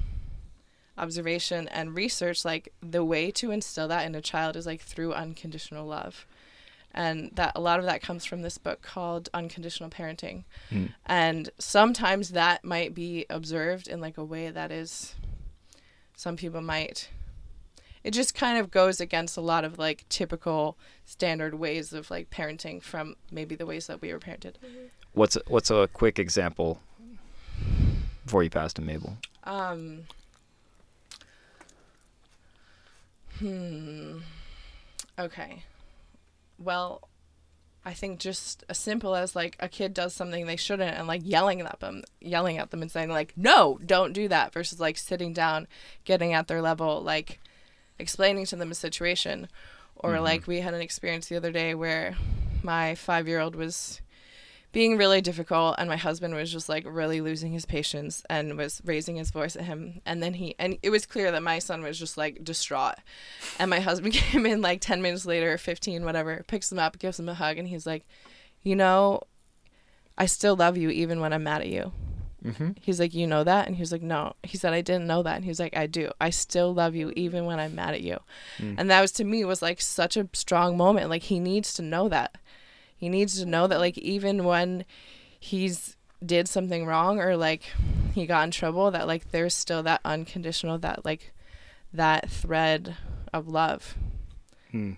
[0.99, 5.13] observation and research like the way to instill that in a child is like through
[5.15, 6.27] unconditional love.
[6.93, 10.45] And that a lot of that comes from this book called unconditional parenting.
[10.71, 10.93] Mm.
[11.07, 15.15] and sometimes that might be observed in like a way that is
[16.17, 17.09] some people might.
[18.03, 22.31] It just kind of goes against a lot of like typical standard ways of like
[22.31, 24.55] parenting from maybe the ways that we were parented.
[25.13, 26.81] What's what's a quick example
[28.31, 29.17] before you pass to Maible?
[29.43, 30.05] Um.
[33.41, 34.19] Hmm.
[35.19, 35.65] Okay.
[36.57, 37.09] Well,
[37.85, 41.23] I think just as simple as like a kid does something they shouldn't and like
[41.25, 44.97] yelling at them, yelling at them and saying like, "No, don't do that," versus like
[44.97, 45.67] sitting down,
[46.05, 47.41] getting at their level, like
[47.99, 49.49] explaining to them a situation,
[49.97, 50.23] or Mhm.
[50.23, 52.17] like we had an experience the other day where
[52.63, 54.01] my five year old was
[54.73, 58.81] being really difficult and my husband was just like really losing his patience and was
[58.85, 60.01] raising his voice at him.
[60.07, 62.97] And then he and it was clear that my son was just like distraught.
[63.59, 67.19] And my husband came in like 10 minutes later 15 whatever picks him up gives
[67.19, 68.07] him a hug and he's like
[68.63, 69.21] you know
[70.19, 71.93] i still love you even when i'm mad at you.
[72.45, 72.71] Mm-hmm.
[72.81, 73.67] he's like you know that?
[73.67, 74.35] And he was like no.
[74.45, 75.35] He said i didn't know that.
[75.35, 76.13] And he was like i do.
[76.21, 78.19] I still love you even when i'm mad at you.
[78.59, 78.77] Mm.
[78.79, 81.11] and that was to me was like such a strong moment.
[81.11, 82.37] Like he needs to know that
[83.01, 84.85] he needs to know that like even when
[85.41, 87.63] he's did something wrong or like
[88.15, 91.33] he got in trouble that like there's still that unconditional that like
[91.93, 92.95] that thread
[93.33, 93.97] of love
[94.71, 94.93] Hmm.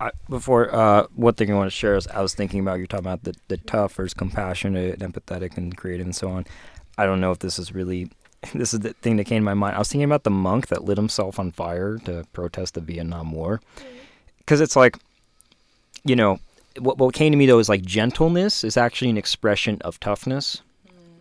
[0.00, 2.86] I, before, uh, one thing I want to share is I was thinking about you're
[2.86, 6.46] talking about the, the tough versus compassionate, and empathetic, and creative, and so on.
[6.96, 8.10] I don't know if this is really,
[8.54, 9.74] this is the thing that came to my mind.
[9.74, 13.32] I was thinking about the monk that lit himself on fire to protest the Vietnam
[13.32, 13.60] War,
[14.38, 14.96] because it's like,
[16.04, 16.38] you know,
[16.78, 20.62] what what came to me though is like gentleness is actually an expression of toughness,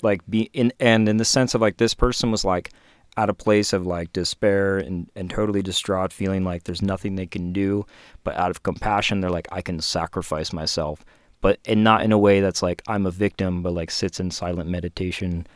[0.02, 2.72] like be in and in the sense of like this person was like,
[3.18, 7.26] at a place of like despair and, and totally distraught, feeling like there's nothing they
[7.26, 7.86] can do.
[8.24, 11.04] But out of compassion, they're like, I can sacrifice myself.
[11.42, 14.32] But and not in a way that's like I'm a victim, but like sits in
[14.32, 15.48] silent meditation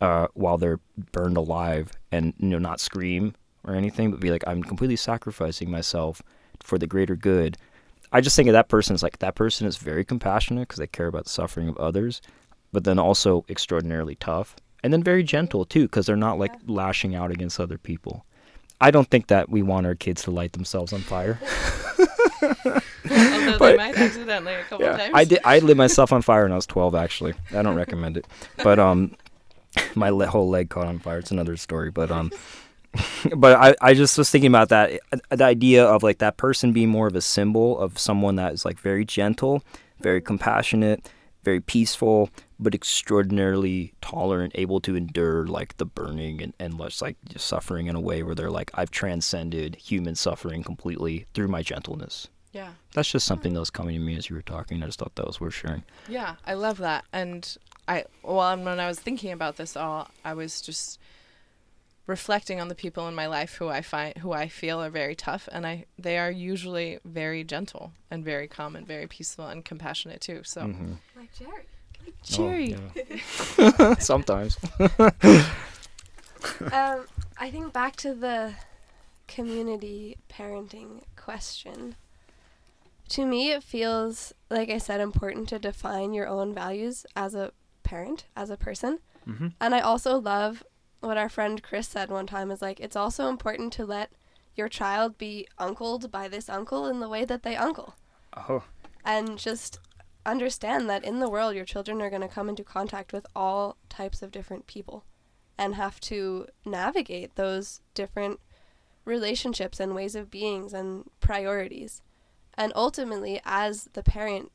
[0.00, 0.80] uh, while they're
[1.12, 3.34] burned alive and you know not scream
[3.64, 6.22] or anything, but be like I'm completely sacrificing myself
[6.60, 7.56] for the greater good.
[8.14, 10.86] I just think of that person as like that person is very compassionate because they
[10.86, 12.22] care about the suffering of others,
[12.72, 14.54] but then also extraordinarily tough
[14.84, 18.24] and then very gentle too because they're not like lashing out against other people.
[18.80, 21.40] I don't think that we want our kids to light themselves on fire.
[22.40, 25.10] Although But- they might accidentally a couple times.
[25.12, 25.40] I did.
[25.44, 26.94] I lit myself on fire when I was 12.
[26.94, 28.26] Actually, I don't recommend it.
[28.62, 29.16] But um,
[29.94, 31.18] my le- whole leg caught on fire.
[31.18, 31.90] It's another story.
[31.90, 32.30] But um,
[33.36, 36.72] but I I just was thinking about that uh, the idea of like that person
[36.72, 39.62] being more of a symbol of someone that is like very gentle,
[40.00, 41.10] very compassionate,
[41.42, 47.16] very peaceful, but extraordinarily tolerant, able to endure like the burning and and just like
[47.28, 51.62] just suffering in a way where they're like I've transcended human suffering completely through my
[51.62, 52.28] gentleness.
[52.54, 52.70] Yeah.
[52.94, 54.80] That's just something that was coming to me as you were talking.
[54.82, 55.82] I just thought that was worth sharing.
[56.08, 57.04] Yeah, I love that.
[57.12, 57.56] And
[57.88, 61.00] I, well, when I was thinking about this all, I was just
[62.06, 65.14] reflecting on the people in my life who I find, who I feel are very
[65.14, 69.64] tough, and I, they are usually very gentle and very calm and very peaceful and
[69.64, 70.42] compassionate too.
[70.44, 70.98] So, Mhm.
[71.16, 71.64] Like Jerry.
[72.04, 72.76] Like Jerry.
[72.76, 73.94] Oh, yeah.
[73.98, 74.58] Sometimes.
[76.72, 77.06] um,
[77.38, 78.54] I think back to the
[79.26, 81.96] community parenting question.
[83.10, 87.52] To me, it feels, like I said, important to define your own values as a
[87.82, 88.98] parent, as a person.
[89.28, 89.48] Mm-hmm.
[89.60, 90.62] And I also love
[91.04, 94.10] what our friend Chris said one time is like, it's also important to let
[94.56, 97.96] your child be uncled by this uncle in the way that they uncle.
[98.36, 98.64] Oh.
[99.04, 99.78] And just
[100.24, 103.76] understand that in the world, your children are going to come into contact with all
[103.88, 105.04] types of different people
[105.58, 108.40] and have to navigate those different
[109.04, 112.02] relationships and ways of beings and priorities.
[112.56, 114.50] And ultimately, as the parent,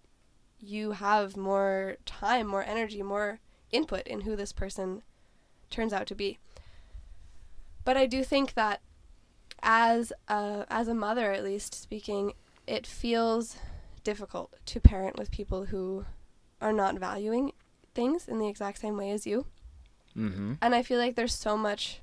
[0.59, 3.39] you have more time, more energy, more
[3.71, 5.03] input in who this person
[5.69, 6.37] turns out to be.
[7.85, 8.81] But I do think that
[9.61, 12.33] as a, as a mother, at least speaking,
[12.67, 13.57] it feels
[14.03, 16.05] difficult to parent with people who
[16.61, 17.51] are not valuing
[17.93, 19.45] things in the exact same way as you.
[20.17, 20.53] Mm-hmm.
[20.61, 22.01] And I feel like there's so much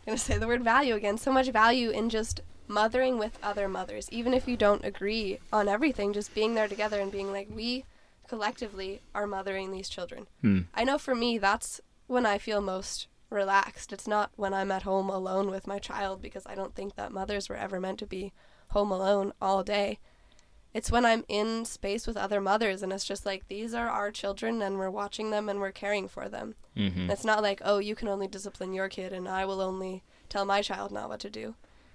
[0.00, 3.38] I'm going to say the word value again, so much value in just mothering with
[3.42, 7.30] other mothers, even if you don't agree on everything, just being there together and being
[7.30, 7.84] like we
[8.26, 10.26] collectively are mothering these children.
[10.40, 10.60] Hmm.
[10.72, 11.80] I know for me that's
[12.10, 13.92] when I feel most relaxed.
[13.92, 17.12] It's not when I'm at home alone with my child because I don't think that
[17.12, 18.32] mothers were ever meant to be
[18.70, 20.00] home alone all day.
[20.74, 24.10] It's when I'm in space with other mothers and it's just like these are our
[24.10, 26.56] children and we're watching them and we're caring for them.
[26.76, 27.10] Mm-hmm.
[27.10, 30.44] It's not like, oh, you can only discipline your kid and I will only tell
[30.44, 31.54] my child not what to do.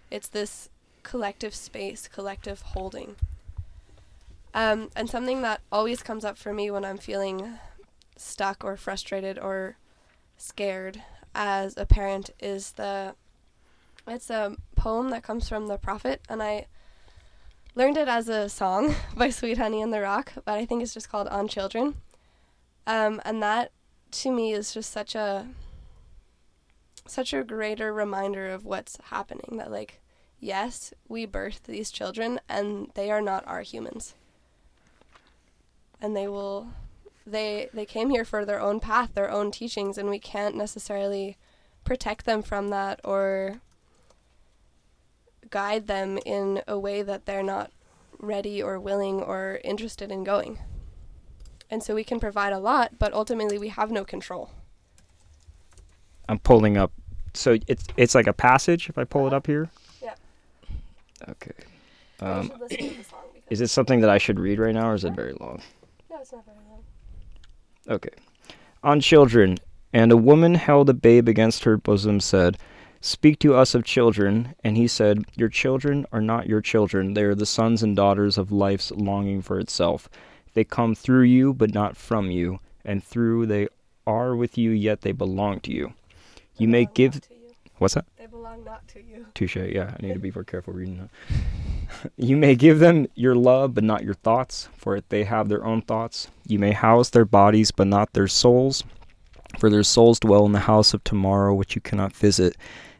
[0.09, 0.69] It's this
[1.03, 3.17] collective space, collective holding.
[4.53, 7.59] Um, and something that always comes up for me when I'm feeling
[8.15, 9.75] stuck or frustrated or
[10.37, 11.01] scared
[11.33, 13.15] as a parent is the
[14.07, 16.67] it's a poem that comes from the prophet and I
[17.75, 20.93] learned it as a song by Sweet Honey in the Rock, but I think it's
[20.93, 21.95] just called On Children.
[22.87, 23.71] Um, and that
[24.11, 25.47] to me is just such a
[27.07, 30.01] such a greater reminder of what's happening that like
[30.39, 34.15] yes we birth these children and they are not our humans
[36.01, 36.69] and they will
[37.25, 41.37] they they came here for their own path their own teachings and we can't necessarily
[41.83, 43.59] protect them from that or
[45.49, 47.71] guide them in a way that they're not
[48.19, 50.59] ready or willing or interested in going
[51.69, 54.51] and so we can provide a lot but ultimately we have no control
[56.27, 56.91] I'm pulling up.
[57.35, 58.89] So it's it's like a passage.
[58.89, 59.35] If I pull it Uh-huh.
[59.37, 59.69] up here.
[60.01, 60.15] Yeah.
[61.29, 61.51] Okay.
[62.19, 63.19] Um, should listen to the song
[63.51, 65.61] is it something that I should read right now, or is it very long?
[66.09, 66.64] no, it's not very long.
[67.89, 68.09] Okay.
[68.83, 69.57] On children,
[69.93, 72.57] and a woman held a babe against her bosom, said,
[73.01, 74.55] Speak to us of children.
[74.63, 77.13] And he said, Your children are not your children.
[77.13, 80.09] They are the sons and daughters of life's longing for itself.
[80.55, 82.59] They come through you, but not from you.
[82.83, 83.67] And through they
[84.07, 85.93] are with you, yet they belong to you.
[86.57, 87.21] You may give.
[87.75, 87.75] Not to you.
[87.79, 88.05] What's that?
[88.17, 89.25] They belong not to you.
[89.33, 89.55] Touche.
[89.55, 92.11] Yeah, I need to be more careful reading that.
[92.17, 95.81] you may give them your love, but not your thoughts, for they have their own
[95.81, 96.27] thoughts.
[96.47, 98.83] You may house their bodies, but not their souls,
[99.59, 102.55] for their souls dwell in the house of tomorrow, which you cannot visit,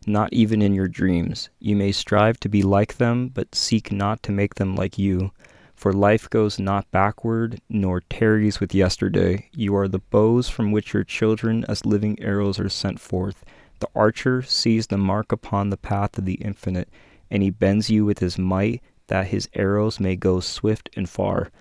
[0.07, 1.49] not even in your dreams.
[1.59, 5.31] You may strive to be like them, but seek not to make them like you.
[5.75, 9.49] For life goes not backward, nor tarries with yesterday.
[9.53, 13.43] You are the bows from which your children, as living arrows, are sent forth.
[13.85, 16.89] The archer sees the mark upon the path of the infinite,
[17.29, 21.51] and he bends you with his might, that his arrows may go swift and far.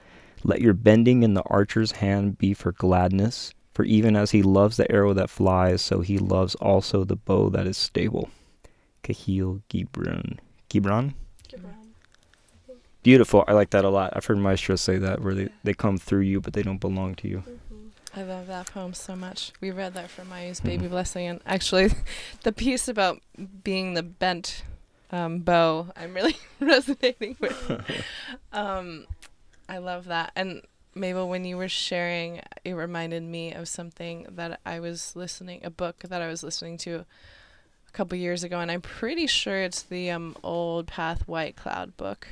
[0.43, 4.79] Let your bending in the archer's hand be for gladness, for even as he loves
[4.79, 8.31] the arrow that flies, so he loves also the bow that is stable.
[9.03, 10.39] Kahlil Gibran.
[10.71, 11.13] Gibran?
[13.03, 13.45] Beautiful.
[13.47, 14.15] I like that a lot.
[14.17, 17.17] I've heard maestros say that, where they, they come through you, but they don't belong
[17.17, 17.41] to you.
[17.41, 17.64] Mm-hmm.
[18.17, 19.53] I love that poem so much.
[19.61, 20.69] We read that for Mayu's Mm-hmm.
[20.69, 21.91] baby blessing, and actually,
[22.43, 23.21] the piece about
[23.63, 24.63] being the bent
[25.11, 28.05] um, bow, I'm really resonating with.
[28.53, 29.07] um,
[29.69, 30.33] I love that.
[30.37, 30.63] And
[30.95, 35.71] Maible, when you were sharing, it reminded me of something that I was listening, a
[35.71, 37.05] book that I was listening to
[37.89, 41.97] a couple years ago, and I'm pretty sure it's the um, Old Path White Cloud
[41.97, 42.29] book.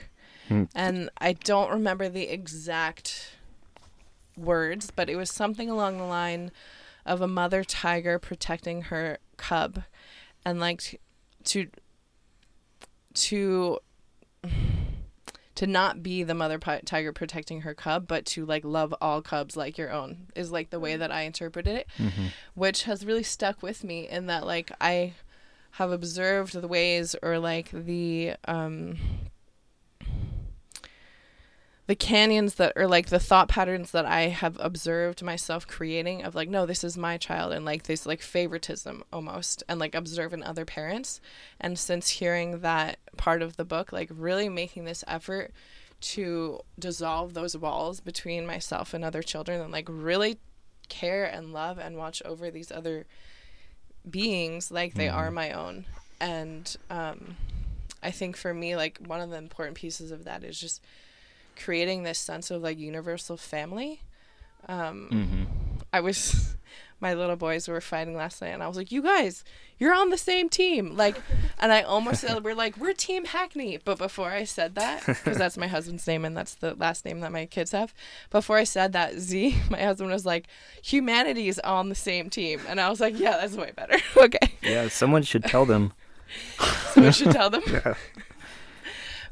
[0.48, 0.64] Hmm.
[0.74, 3.30] And I don't remember the exact
[4.36, 6.50] words, but it was something along the line
[7.04, 9.82] of a mother tiger protecting her cub,
[10.44, 11.00] and like
[11.44, 11.66] to
[13.14, 13.78] to
[15.54, 19.56] to not be the mother tiger protecting her cub, but to like love all cubs
[19.56, 22.26] like your own is like the way that I interpreted it, Mm-hmm.
[22.54, 25.12] which has really stuck with me in that like I
[25.72, 28.96] have observed the ways or like the um
[31.92, 36.34] the canyons that are like the thought patterns that I have observed myself creating of
[36.34, 40.42] like no this is my child and like this like favoritism almost and like observing
[40.42, 41.20] other parents.
[41.60, 45.52] And since hearing that part of the book like really making this effort
[46.00, 50.38] to dissolve those walls between myself and other children and like really
[50.88, 53.04] care and love and watch over these other
[54.08, 55.84] beings like they are my own.
[56.22, 57.36] And um
[58.02, 60.80] i think for me like one of the important pieces of that is just
[61.56, 64.00] creating this sense of like universal family
[64.68, 65.44] um Mm-hmm.
[65.92, 66.56] I was
[67.00, 69.42] my little boys were fighting last night and I was like, You guys,
[69.76, 70.96] you're on the same team.
[70.96, 71.16] Like
[71.58, 73.78] and I almost said we're like, We're team Hackney.
[73.84, 77.18] But before I said that, because that's my husband's name and that's the last name
[77.20, 77.92] that my kids have,
[78.30, 80.46] before I said that, Z, my husband was like,
[80.82, 82.60] Humanity is on the same team.
[82.68, 83.98] And I was like, Yeah, that's way better.
[84.16, 84.52] okay.
[84.62, 85.92] Yeah, someone should tell them.
[86.92, 87.62] So we should tell them.
[87.66, 87.94] Yeah.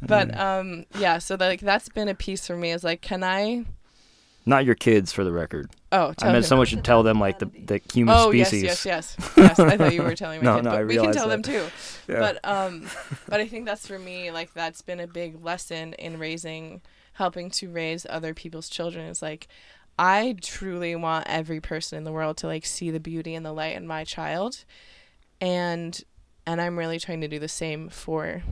[0.02, 3.64] But um yeah, so like that's been a piece for me is like, can I
[4.46, 5.70] Not your kids, for the record.
[5.92, 8.62] Oh, I meant someone should tell them like the the human Oh species.
[8.62, 9.58] yes, yes, yes, yes.
[9.58, 10.44] I thought you were telling me.
[10.44, 11.66] No, kid, no, but I we can tell them too.
[12.08, 12.20] Yeah.
[12.20, 12.86] But um,
[13.28, 16.80] but I think that's for me like that's been a big lesson in raising,
[17.14, 19.06] helping to raise other people's children.
[19.06, 19.48] Is like,
[19.98, 23.52] I truly want every person in the world to like see the beauty and the
[23.52, 24.64] light in my child,
[25.40, 26.00] and
[26.46, 28.42] and I'm really trying to do the same for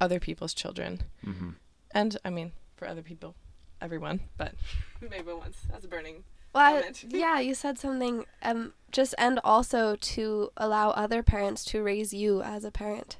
[0.00, 1.50] other people's children, hmm
[1.92, 3.34] and I mean for other people,
[3.80, 4.54] everyone, but
[5.00, 6.24] maybe once that's a burning.
[6.54, 7.04] Well, comment.
[7.10, 8.24] yeah, you said something.
[8.42, 13.18] Um, just and also to allow other parents to raise you as a parent.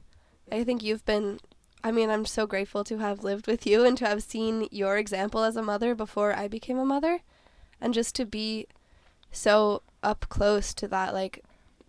[0.50, 1.40] I think you've been.
[1.84, 4.96] I mean, I'm so grateful to have lived with you and to have seen your
[4.98, 7.20] example as a mother before I became a mother,
[7.80, 8.66] and just to be
[9.30, 11.44] so up close to that, like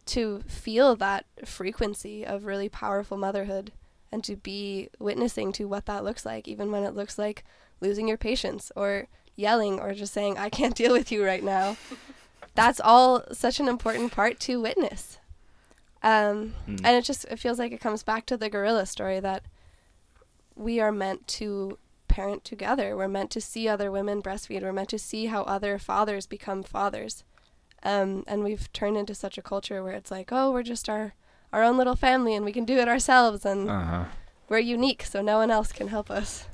[0.07, 3.71] to feel that frequency of really powerful motherhood,
[4.11, 7.43] and to be witnessing to what that looks like, even when it looks like
[7.81, 11.77] losing your patience or yelling or just saying, I can't deal with you right now.
[12.55, 15.17] That's all such an important part to witness.
[16.01, 16.81] Um, Mm.
[16.83, 19.43] And it just it feels like it comes back to the gorilla story that
[20.55, 22.95] we are meant to parent together.
[22.97, 24.61] We're meant to see other women breastfeed.
[24.61, 27.23] We're meant to see how other fathers become fathers.
[27.83, 31.13] Um, and we've turned into such a culture where it's like, oh, we're just our,
[31.53, 34.05] our own little family and we can do it ourselves and Uh huh.
[34.49, 36.47] we're unique, so no one else can help us.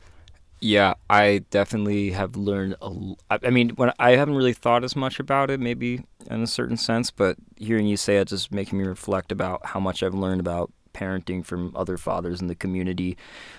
[0.61, 2.85] Yeah, I definitely have learned a.
[2.85, 6.41] l- I I mean, when I haven't really thought as much about it, maybe in
[6.41, 10.01] a certain sense, but hearing you say it just making me reflect about how much
[10.01, 13.17] I've learned about parenting from other fathers in the community.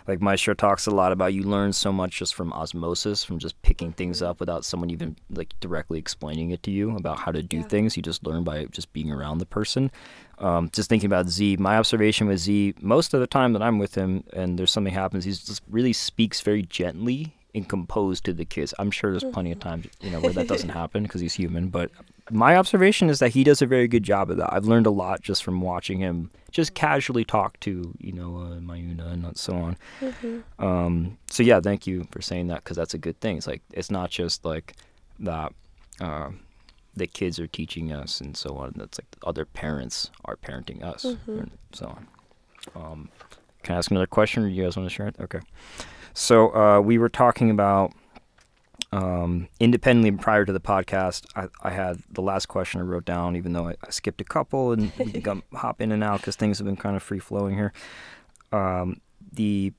[0.09, 3.61] Like Maestro talks a lot about you learn so much just from osmosis, from just
[3.63, 7.43] picking things up without someone even like directly explaining it to you about how to
[7.43, 7.63] do Yeah.
[7.65, 7.97] things.
[7.97, 9.91] You just learn by just being around the person.
[10.39, 13.79] Um, just thinking about Z, my observation with Z, most of the time that I'm
[13.79, 18.33] with him and there's something happens, he just really speaks very gently and composed to
[18.35, 18.75] the kids.
[18.79, 21.69] I'm sure there's plenty of times, you know, where that doesn't happen because he's human.
[21.69, 21.91] But
[22.31, 24.53] my observation is that he does a very good job of that.
[24.53, 28.57] I've learned a lot just from watching him just casually talk to, you know, uh,
[28.61, 29.77] Mayuna and so on.
[30.59, 33.37] Um, so yeah, thank you for saying that because that's a good thing.
[33.37, 34.75] It's like it's not just like
[35.21, 35.53] that.
[36.01, 36.31] Uh,
[36.97, 38.73] the kids are teaching us and so on.
[38.77, 41.29] That's like other parents are parenting us Mhm.
[41.41, 42.07] and so on.
[42.75, 43.09] Um,
[43.63, 45.17] can I ask another question, or you guys want to share it?
[45.21, 45.41] Okay.
[46.15, 47.93] So uh, we were talking about
[48.93, 53.37] um, independently prior to the podcast, I, I had the last question I wrote down,
[53.37, 56.21] even though I, I skipped a couple and we can come- hop in and out
[56.21, 57.73] because things have been kind of free flowing here.
[58.53, 59.01] Um,
[59.33, 59.73] the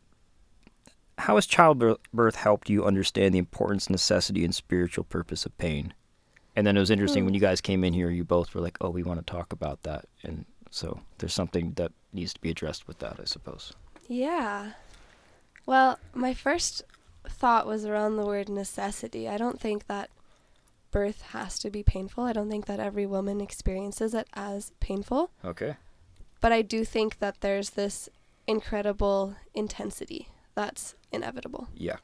[1.18, 5.94] how has childbirth helped you understand the importance, necessity, and spiritual purpose of pain?
[6.56, 8.78] And then it was interesting when you guys came in here, you both were like,
[8.82, 12.50] "Oh, we want to talk about that," and so there's something that needs to be
[12.50, 13.74] addressed with that, I suppose.
[14.08, 14.74] Yeah.
[15.66, 16.84] Well, my first
[17.30, 19.28] thought was around the word necessity.
[19.28, 20.10] I don't think that
[20.92, 22.24] birth has to be painful.
[22.24, 25.32] I don't think that every woman experiences it as painful.
[25.44, 25.76] Okay.
[26.42, 28.10] But I do think that there's this
[28.46, 31.68] incredible intensity that's inevitable.
[31.76, 31.98] Yeah.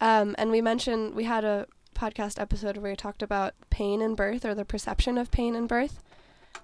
[0.00, 4.14] Um, and we mentioned we had a podcast episode where we talked about pain in
[4.14, 6.02] birth or the perception of pain in birth.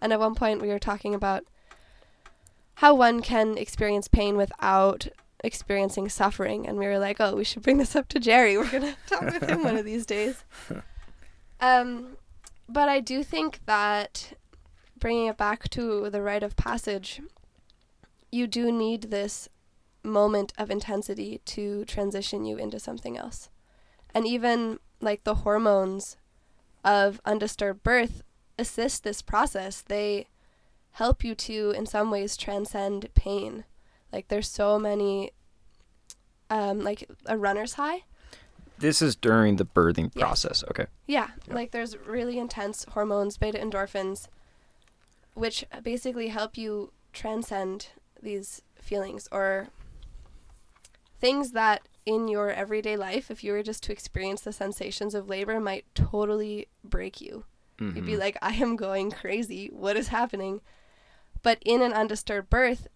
[0.00, 1.44] And at one point we were talking about
[2.76, 5.08] how one can experience pain without
[5.42, 6.66] experiencing suffering.
[6.66, 8.56] And we were like, oh, we should bring this up to Jerry.
[8.56, 10.44] We're going to talk with him one of these days.
[11.62, 12.16] Um,
[12.70, 14.32] but I do think that
[14.98, 17.20] bringing it back to the rite of passage,
[18.32, 19.46] you do need this
[20.02, 23.50] moment of intensity to transition you into something else.
[24.14, 26.16] And even like the hormones
[26.84, 28.22] of undisturbed birth
[28.58, 29.82] assist this process.
[29.82, 30.28] They
[30.92, 33.64] help you to, in some ways, transcend pain.
[34.12, 35.30] Like there's so many,
[36.48, 38.04] um, like a runner's high.
[38.78, 40.22] This is during the birthing Yes.
[40.24, 40.64] process.
[40.70, 40.86] Okay.
[41.06, 41.54] Yeah, Yeah.
[41.54, 44.26] like there's really intense hormones, beta endorphins,
[45.34, 47.88] which basically help you transcend
[48.22, 49.68] these feelings or
[51.20, 55.28] things that in your everyday life, if you were just to experience the sensations of
[55.28, 57.44] labor, might totally break you.
[57.78, 58.18] You'd be Mhm.
[58.18, 59.68] like, I am going crazy.
[59.68, 60.60] What is happening?
[61.42, 62.88] But in an undisturbed birth,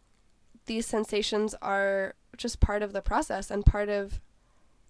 [0.66, 4.20] these sensations are just part of the process and part of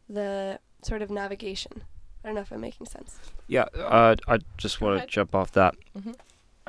[0.08, 1.82] the sort of navigation.
[2.22, 3.18] I don't know if I'm making sense.
[3.48, 5.74] Yeah, uh, I just want to jump off that.
[5.96, 6.14] Mhm.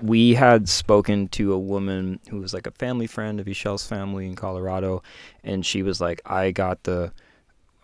[0.02, 4.26] We had spoken to a woman who was like a family friend of Michelle's family
[4.26, 5.02] in Colorado,
[5.44, 7.14] and she was like, "I got the,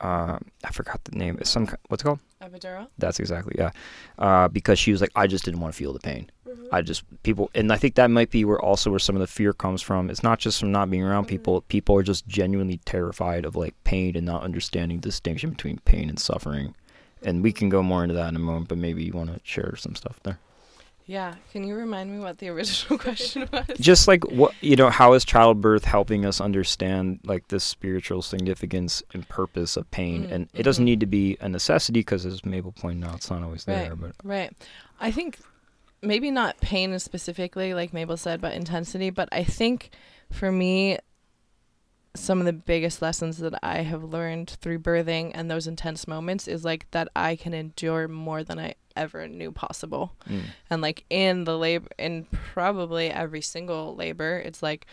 [0.02, 1.38] uh, I forgot the name.
[1.40, 2.19] It's some what's it called?
[2.41, 2.88] Epidural.
[2.98, 3.72] That's exactly yeah,
[4.19, 6.30] uh, because she was like, I just didn't want to feel the pain.
[6.73, 9.28] I just people, and I think that might be where also where some of the
[9.28, 10.10] fear comes from.
[10.10, 11.30] It's not just from not being around Mhm.
[11.30, 11.61] people.
[11.61, 16.10] People are just genuinely terrified of like pain and not understanding the distinction between pain
[16.10, 16.73] and suffering.
[17.23, 19.40] And we can go more into that in a moment, but maybe you want to
[19.44, 20.40] share some stuff there.
[21.11, 21.35] Yeah.
[21.51, 23.65] Can you remind me what the original question was?
[23.81, 29.03] Just like what you know, how is childbirth helping us understand like the spiritual significance
[29.13, 30.27] and purpose of pain?
[30.27, 30.85] Mm, and it doesn't mhm.
[30.85, 33.89] need to be a necessity because, as Maible pointed out, it's not always there.
[33.89, 33.99] Right.
[33.99, 34.53] But Right.
[35.01, 35.39] I think
[36.01, 39.09] maybe not pain specifically, like Maible said, but intensity.
[39.09, 39.89] But I think
[40.31, 40.97] for me,
[42.15, 46.47] some of the biggest lessons that I have learned through birthing and those intense moments
[46.47, 50.13] is like that I can endure more than I ever knew possible.
[50.27, 54.85] mm, And like in the labor, in probably every single labor, it's like,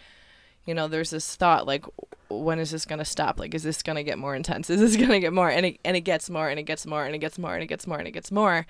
[0.65, 1.85] you know, there's this thought like,
[2.29, 3.39] when is this gonna stop?
[3.39, 4.69] Like, is this gonna get more intense?
[4.71, 5.49] Is this gonna get more?
[5.51, 7.63] And it and it gets more, and it gets more, and it gets more, and
[7.63, 8.67] it gets more, and it gets more,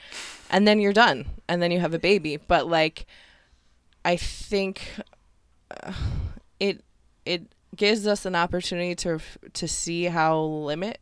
[0.50, 2.36] and then you're done, and then you have a baby.
[2.36, 3.06] But like,
[4.04, 4.82] I think
[5.82, 5.92] uh,
[6.60, 6.84] it
[7.24, 9.18] it gives us an opportunity to
[9.52, 11.00] to see how limit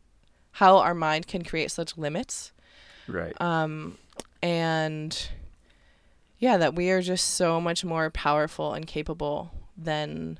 [0.51, 2.51] how our mind can create such limits
[3.07, 3.39] right.
[3.39, 3.97] um,
[4.47, 5.29] and
[6.39, 10.39] yeah, that we are just so much more powerful and capable than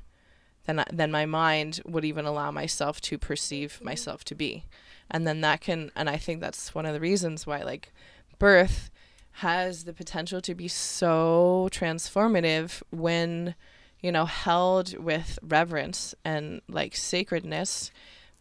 [0.66, 3.86] than than my mind would even allow myself to perceive mm-hmm.
[3.86, 4.64] myself to be,
[5.12, 7.92] and then that can, and I think that's one of the reasons why like
[8.40, 8.90] birth
[9.32, 13.56] has the potential to be so transformative when
[14.00, 17.92] you know held with reverence and like sacredness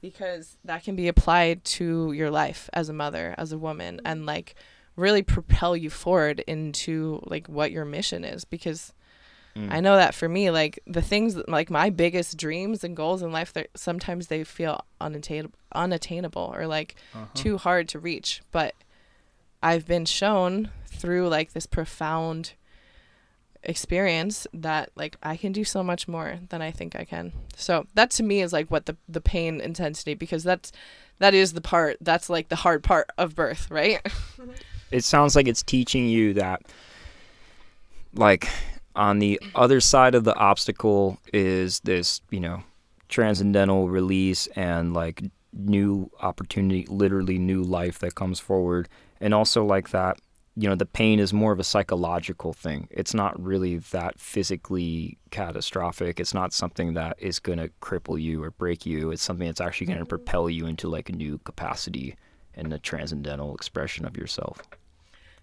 [0.01, 4.07] because that can be applied to your life as a mother as a woman mm-hmm.
[4.07, 4.55] and like
[4.97, 8.93] really propel you forward into like what your mission is because
[9.55, 9.73] Mm.
[9.73, 13.33] I know that for me like the things like my biggest dreams and goals in
[13.33, 17.25] life that sometimes they feel unattainable unattainable or like Uh-huh.
[17.33, 18.75] too hard to reach but
[19.63, 22.53] I've been shown through like this profound
[23.63, 27.33] experience that like I can do so much more than I think I can.
[27.57, 30.71] So that to me is like what the the pain intensity because that's
[31.19, 34.01] that is the part that's like the hard part of birth, right?
[34.91, 36.63] it sounds like it's teaching you that
[38.15, 38.49] like
[38.95, 42.63] on the other side of the obstacle is this you know
[43.09, 45.23] transcendental release and like
[45.53, 48.89] new opportunity literally new life that comes forward.
[49.21, 50.19] And also like that
[50.59, 52.89] you know the pain is more of a psychological thing.
[52.91, 56.19] It's not really that physically catastrophic.
[56.19, 59.11] It's not something that is going to cripple you or break you.
[59.11, 62.17] It's something that's actually going to propel you into like a new capacity
[62.57, 64.63] and the transcendental expression of yourself.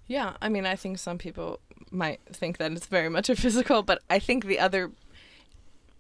[0.07, 1.60] Yeah, I mean, I think some people
[1.91, 4.91] might think that it's very much a physical, but I think the other,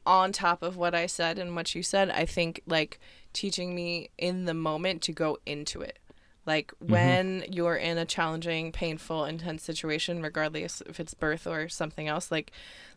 [0.05, 2.99] on top of what I said and what you said, I think like
[3.31, 5.99] teaching me in the moment to go into it.
[6.45, 6.91] Like Mm-hmm.
[6.91, 12.31] when you're in a challenging, painful, intense situation, regardless if it's birth or something else,
[12.31, 12.51] like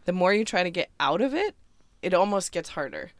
[0.04, 1.54] the more you try to get out of it,
[2.02, 3.12] it almost gets harder.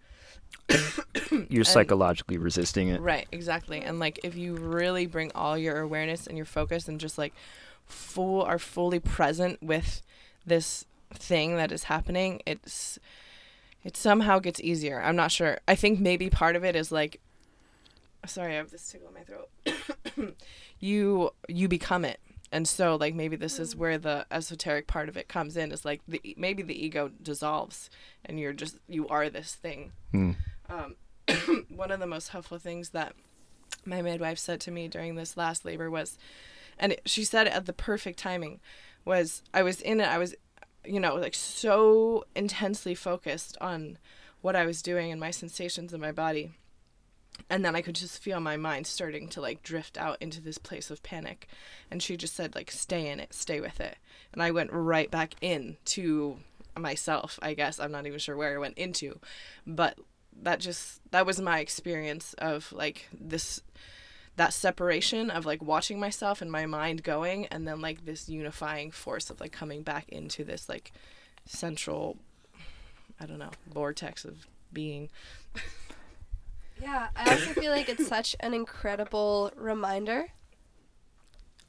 [1.48, 3.00] You're psychologically resisting it.
[3.00, 3.80] Right, exactly.
[3.80, 7.34] And like if you really bring all your awareness and your focus and just like
[7.84, 10.02] full are fully present with
[10.44, 12.98] this thing that is happening, it's
[13.84, 15.00] it somehow gets easier.
[15.00, 15.58] I'm not sure.
[15.68, 17.20] I think maybe part of it is like
[18.26, 20.34] sorry, I have this tickle in my throat.
[20.80, 22.20] you you become it.
[22.52, 25.84] And so like maybe this is where the esoteric part of it comes in is
[25.84, 27.90] like the maybe the ego dissolves
[28.24, 30.32] and you're just you are this thing Hmm.
[30.68, 30.94] um,
[31.68, 33.14] one of the most helpful things that
[33.84, 36.18] my midwife said to me during this last labor was,
[36.78, 38.60] and it, she said it at the perfect timing,
[39.04, 40.34] was I was in it, I was,
[40.84, 43.98] you know, like so intensely focused on
[44.40, 46.52] what I was doing and my sensations in my body.
[47.48, 50.58] And then I could just feel my mind starting to like drift out into this
[50.58, 51.48] place of panic.
[51.90, 53.96] And she just said, like, stay in it, stay with it.
[54.32, 56.38] And I went right back in to
[56.76, 57.78] myself, I guess.
[57.78, 59.20] I'm not even sure where I went into.
[59.66, 59.98] But
[60.42, 63.62] that just that was my experience of like this
[64.36, 68.90] that separation of like watching myself and my mind going and then like this unifying
[68.90, 70.92] force of like coming back into this like
[71.46, 72.18] central
[73.18, 75.08] i don't know vortex of being
[76.80, 80.26] Yeah, I also feel like it's such an incredible reminder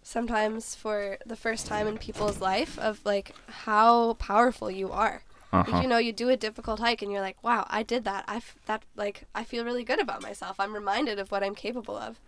[0.07, 3.33] sometimes for the first time in people's life of like
[3.65, 5.23] how powerful you are.
[5.51, 5.81] Uh-huh.
[5.81, 8.25] you know, you do a difficult hike and you're like, "Wow, I did that.
[8.27, 10.59] I f- that like I feel really good about myself.
[10.59, 12.19] I'm reminded of what I'm capable of."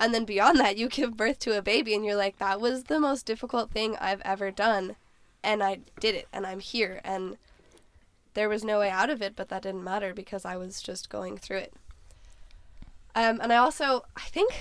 [0.00, 2.84] And then beyond that, you give birth to a baby and you're like, "That was
[2.84, 4.96] the most difficult thing I've ever done."
[5.42, 7.38] And I did it and I'm here and
[8.34, 11.08] there was no way out of it, but that didn't matter because I was just
[11.08, 11.72] going through it.
[13.14, 14.52] Um, and I also, I think,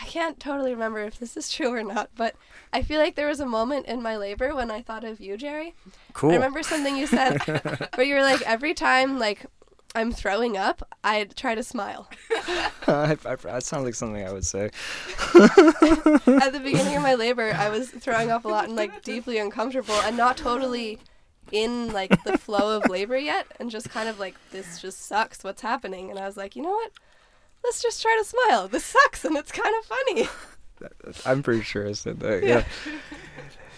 [0.00, 2.34] I can't totally remember if this is true or not, but
[2.72, 5.36] I feel like there was a moment in my labor when I thought of you,
[5.36, 5.74] Jerry.
[6.12, 6.30] Cool.
[6.30, 7.38] I remember something you said
[7.94, 9.46] where you were like, every time like
[9.94, 12.08] I'm throwing up, I try to smile.
[12.86, 14.64] I, I, that sounds like something I would say.
[15.34, 19.38] At the beginning of my labor, I was throwing up a lot and like deeply
[19.38, 21.00] uncomfortable and not totally
[21.50, 25.42] in like the flow of labor yet, and just kind of like this just sucks.
[25.42, 26.08] What's happening?
[26.08, 26.92] And I was like, you know what?
[27.64, 28.68] Let's just try to smile.
[28.68, 30.28] This sucks, and it's kind of funny.
[31.26, 32.42] I'm pretty sure I said that.
[32.42, 32.64] Yeah.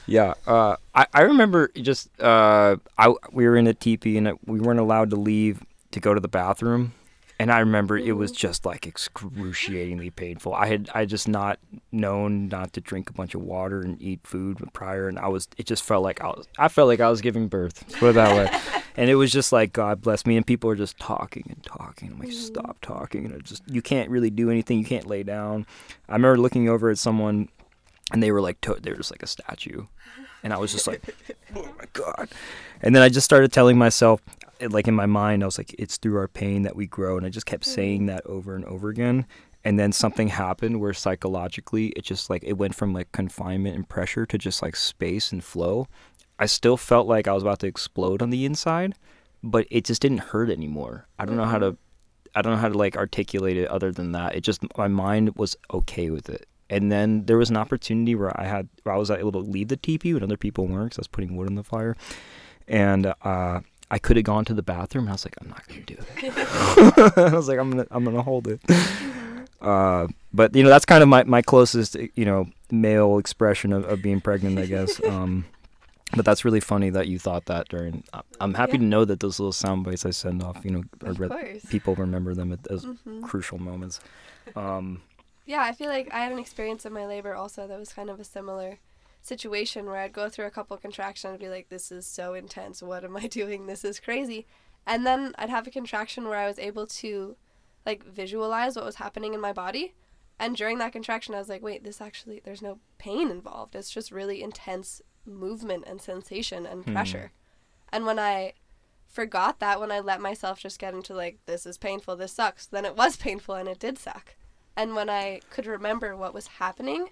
[0.07, 0.35] Yeah.
[0.49, 4.81] Uh, I, I remember just uh, I we were in a teepee and we weren't
[4.81, 6.93] allowed to leave to go to the bathroom,
[7.39, 10.55] and I remember it was just like excruciatingly painful.
[10.55, 11.61] I had I just not
[11.93, 15.47] known not to drink a bunch of water and eat food prior, and I was
[15.57, 17.85] it just felt like I was I felt like I was giving birth.
[18.01, 18.61] Put it that way.
[18.97, 22.13] And it was just like God bless me, and people are just talking and talking.
[22.13, 24.79] I'm like, stop talking, and it just you can't really do anything.
[24.79, 25.67] You can't lay down.
[26.09, 27.49] I remember looking over at someone
[28.13, 29.87] and they were like to- they were just like a statue.
[30.45, 31.03] And i was just like
[31.57, 32.29] oh my god.
[32.81, 34.21] And then i just started telling myself
[34.61, 37.17] eh, like in my mind i was like it's through our pain that we grow.
[37.17, 39.27] And i just kept saying that over and over again.
[39.65, 43.89] And then something happened where psychologically it just like it went from like confinement and
[43.89, 45.87] pressure to just like space and flow
[46.43, 48.95] i still felt like i was about to explode on the inside
[49.43, 51.77] but it just didn't hurt anymore i don't know how to
[52.35, 55.37] i don't know how to like articulate it other than that it just my mind
[55.37, 58.99] was okay with it and then there was an opportunity where I had where I
[58.99, 61.47] was able to leave the teepee when other people weren't because I was putting wood
[61.47, 61.97] on the fire,
[62.67, 63.61] and uh,
[63.91, 65.05] I could have gone to the bathroom.
[65.05, 67.19] And I was like, I'm not gonna do it.
[67.19, 68.61] I was like, I'm gonna I'm gonna hold it.
[69.61, 73.85] Uh, but you know that's kind of my, my closest you know male expression of,
[73.85, 75.01] of being pregnant, I guess.
[75.05, 75.45] Um,
[76.15, 78.05] but that's really funny that you thought that during.
[78.41, 78.79] I'm happy Yeah.
[78.79, 81.95] to know that those little sound bites I send off, you know, Of re- people
[81.95, 83.23] remember them at- as Mhm.
[83.23, 84.01] crucial moments.
[84.57, 85.03] Um,
[85.45, 88.09] Yeah, I feel like I had an experience in my labor also that was kind
[88.11, 88.79] of a similar
[89.21, 92.83] situation where I'd go through a couple contractions and be like, this is so intense.
[92.83, 93.67] What am I doing?
[93.67, 94.47] This is crazy.
[94.87, 97.37] And then I'd have a contraction where I was able to
[97.87, 99.95] like visualize what was happening in my body.
[100.39, 103.75] And during that contraction, I was like, wait, this actually, there's no pain involved.
[103.77, 106.93] It's just really intense movement and sensation and Hmm.
[106.93, 107.33] pressure.
[107.93, 108.55] And when I
[109.09, 112.67] forgot that, when I let myself just get into like, this is painful, this sucks,
[112.67, 114.35] then it was painful and it did suck.
[114.77, 117.11] And when I could remember what was happening,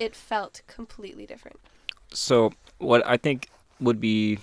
[0.00, 1.60] it felt completely different.
[2.12, 3.48] so what I think
[3.80, 4.38] would be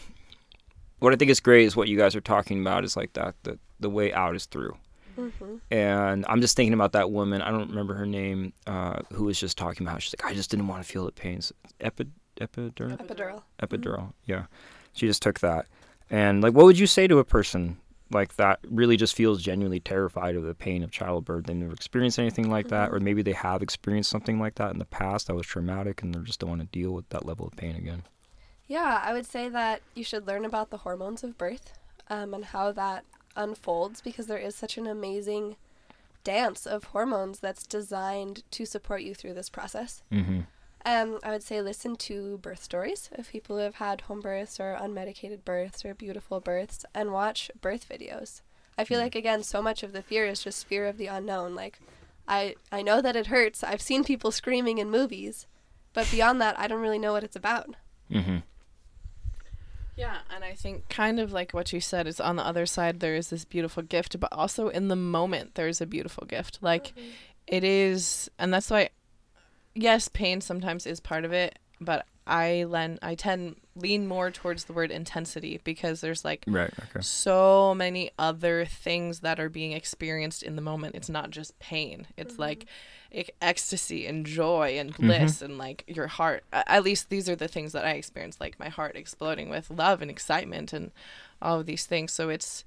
[1.00, 3.36] what I think is great is what you guys are talking about is like that
[3.44, 4.76] the the way out is through.
[5.18, 5.56] Mm-hmm.
[5.72, 7.42] And I'm just thinking about that woman.
[7.42, 10.02] I don't remember her name, uh, who was just talking about.
[10.02, 11.52] She's like, I just didn't want to feel the pains.
[11.82, 12.06] Epi,
[12.40, 13.44] epidural, Epidural.
[13.62, 14.14] epidural.
[14.26, 14.46] Yeah,
[14.94, 15.66] she just took that.
[16.10, 17.78] And like, what would you say to a person
[18.12, 21.46] like that really just feels genuinely terrified of the pain of childbirth?
[21.46, 22.94] They've never experienced anything like that, Mhm.
[22.94, 26.14] or maybe they have experienced something like that in the past that was traumatic, and
[26.16, 28.04] they just don't want to deal with that level of pain again.
[28.68, 31.74] Yeah, I would say that you should learn about the hormones of birth
[32.10, 33.04] um, and how that
[33.36, 35.56] unfolds because there is such an amazing
[36.24, 40.04] dance of hormones that's designed to support you through this process.
[40.12, 40.42] Mm-hmm.
[40.90, 44.60] Um, I would say listen to birth stories of people who have had home births
[44.60, 48.42] or unmedicated births or beautiful births and watch birth videos.
[48.78, 49.04] I feel Mm.
[49.04, 51.54] like again so much of the fear is just fear of the unknown.
[51.54, 51.80] Like
[52.28, 53.64] I I know that it hurts.
[53.64, 55.46] I've seen people screaming in movies,
[55.94, 57.76] but beyond that I don't really know what it's about.
[58.10, 58.38] Mm-hmm.
[59.96, 63.00] Yeah, and I think kind of like what you said is on the other side
[63.02, 66.60] there is this beautiful gift, but also in the moment there's a beautiful gift.
[66.62, 66.94] Like
[67.48, 68.90] it is and that's why
[69.82, 74.66] yes, pain sometimes is part of it, but I len I tend lean more towards
[74.66, 76.72] the word intensity because there's like Right.
[76.78, 77.02] Okay.
[77.02, 80.96] so many other things that are being experienced in the moment.
[80.96, 82.08] It's not just pain.
[82.18, 82.42] It's mm-hmm.
[82.42, 82.66] like
[83.12, 85.08] ec- ecstasy and joy and mm-hmm.
[85.08, 86.44] bliss and like your heart.
[86.54, 90.02] At least these are the things that I experience, like my heart exploding with love
[90.02, 90.92] and excitement and
[91.42, 92.12] all of these things.
[92.12, 92.64] So it's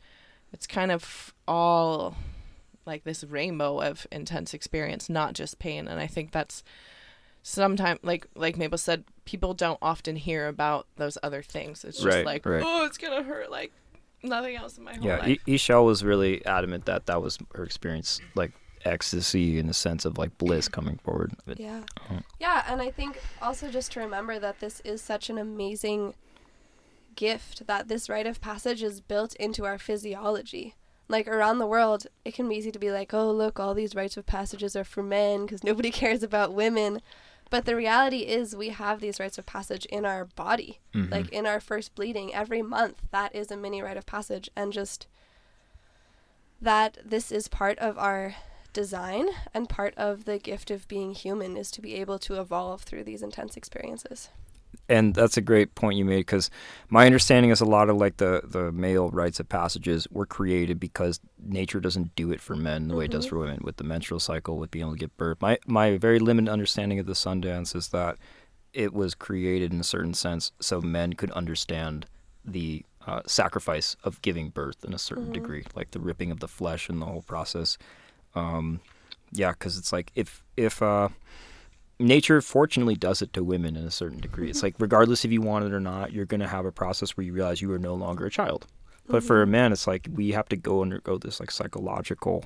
[0.52, 2.16] it's kind of all
[2.84, 5.86] like this rainbow of intense experience, not just pain.
[5.86, 6.64] And I think that's
[7.42, 11.84] sometimes like like Maible said, people don't often hear about those other things.
[11.84, 12.62] It's just Right, like, right.
[12.64, 13.72] oh, it's gonna hurt like
[14.22, 15.38] nothing else in my whole Yeah, life.
[15.46, 18.52] I- Ishel was really adamant that that was her experience, like
[18.84, 21.32] ecstasy in the sense of like bliss coming forward.
[21.46, 21.82] But, Yeah.
[22.00, 22.20] Uh-huh.
[22.40, 26.14] Yeah, and I think also just to remember that this is such an amazing
[27.14, 30.74] gift that this rite of passage is built into our physiology.
[31.08, 33.94] Like around the world, it can be easy to be like, oh, look, all these
[33.94, 37.00] rites of passages are for men because nobody cares about women.
[37.52, 40.80] But the reality is, we have these rites of passage in our body.
[40.94, 41.10] Mhm.
[41.10, 44.48] Like in our first bleeding, every month, that is a mini rite of passage.
[44.56, 45.06] And just
[46.62, 48.36] that this is part of our
[48.72, 52.84] design and part of the gift of being human is to be able to evolve
[52.84, 54.30] through these intense experiences.
[54.88, 56.50] And that's a great point you made because
[56.88, 60.78] my understanding is a lot of like the the male rites of passages were created
[60.80, 63.28] because nature doesn't do it for men the way it does Mhm.
[63.30, 65.40] for women with the menstrual cycle with being able to give birth.
[65.40, 68.16] My my very limited understanding of the Sundance is that
[68.72, 72.06] it was created in a certain sense so men could understand
[72.44, 75.32] the uh, sacrifice of giving birth in a certain Mhm.
[75.32, 77.76] degree, like the ripping of the flesh and the whole process.
[78.34, 78.80] Um,
[79.32, 81.08] yeah, because it's like if if uh,
[81.98, 84.50] nature fortunately does it to women in a certain degree.
[84.50, 87.24] It's like regardless if you want it or not, you're gonna have a process where
[87.24, 88.66] you realize you are no longer a child.
[89.08, 92.44] But for a man, it's like we have to go undergo this like psychological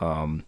[0.00, 0.44] um,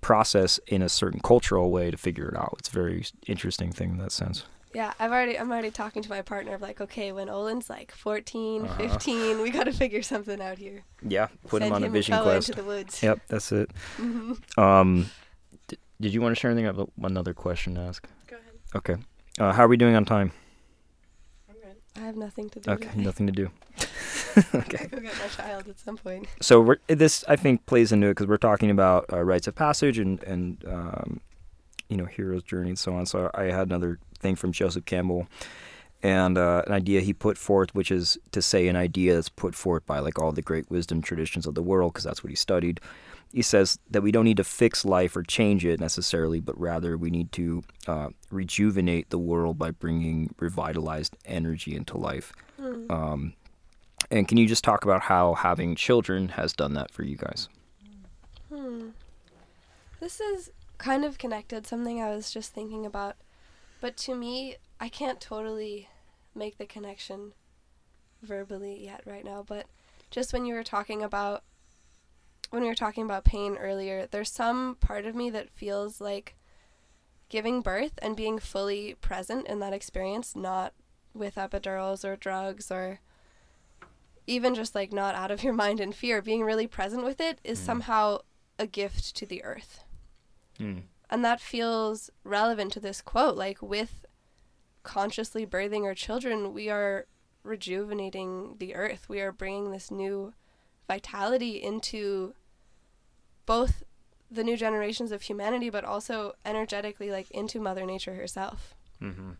[0.00, 2.56] process in a certain cultural way to figure it out.
[2.58, 4.44] It's a very interesting thing in that sense.
[4.74, 7.92] Yeah, I've already I'm already talking to my partner of like, okay, when Olin's like
[7.92, 8.74] 14, Uh-huh.
[8.88, 10.84] 15, we got to figure something out here.
[11.06, 12.48] Yeah, put him Send on a vision quest.
[12.48, 13.02] into the woods.
[13.02, 13.70] Yep, that's it.
[13.98, 15.10] hmm Um,
[16.02, 16.66] did you want to share anything?
[16.66, 18.06] I have another question to ask.
[18.26, 18.52] Go ahead.
[18.74, 18.96] Okay.
[19.38, 20.32] Uh, how are we doing on time?
[21.48, 21.76] I'm good.
[21.96, 22.70] I have nothing to do.
[22.72, 23.02] Okay, today.
[23.04, 23.50] nothing to do.
[23.78, 24.86] I okay.
[24.88, 26.26] go get my child at some point.
[26.40, 29.54] So we're, this, I think, plays into it because we're talking about uh, rites of
[29.54, 31.20] passage and and um,
[31.88, 33.06] you know hero's journey and so on.
[33.06, 35.28] So I had another thing from Joseph Campbell,
[36.02, 39.54] and uh, an idea he put forth, which is to say an idea that's put
[39.54, 42.36] forth by like all the great wisdom traditions of the world, because that's what he
[42.36, 42.80] studied.
[43.32, 46.96] He says that we don't need to fix life or change it necessarily, but rather
[46.98, 52.32] we need to uh, rejuvenate the world by bringing revitalized energy into life.
[52.58, 52.90] Hmm.
[52.90, 53.32] Um,
[54.10, 57.48] and can you just talk about how having children has done that for you guys?
[58.50, 58.88] Hmm.
[60.00, 63.16] This is kind of connected, something I was just thinking about.
[63.80, 65.88] But to me, I can't totally
[66.34, 67.32] make the connection
[68.22, 69.66] verbally yet right now, but
[70.10, 71.42] just when you were talking about
[72.52, 76.36] when we were talking about pain earlier, there's some part of me that feels like
[77.30, 80.74] giving birth and being fully present in that experience, not
[81.14, 83.00] with epidurals or drugs or
[84.26, 87.38] even just like not out of your mind in fear, being really present with it
[87.42, 87.64] is Mm.
[87.66, 88.18] somehow
[88.58, 89.84] a gift to the earth.
[90.60, 90.82] Mm.
[91.08, 93.36] And that feels relevant to this quote.
[93.36, 94.04] Like, with
[94.82, 97.06] consciously birthing our children, we are
[97.44, 99.08] rejuvenating the earth.
[99.08, 100.34] We are bringing this new
[100.86, 102.34] vitality into
[103.46, 103.82] both
[104.30, 108.74] the new generations of humanity, but also energetically, like, into Mother Nature herself.
[109.00, 109.32] Mm-hmm.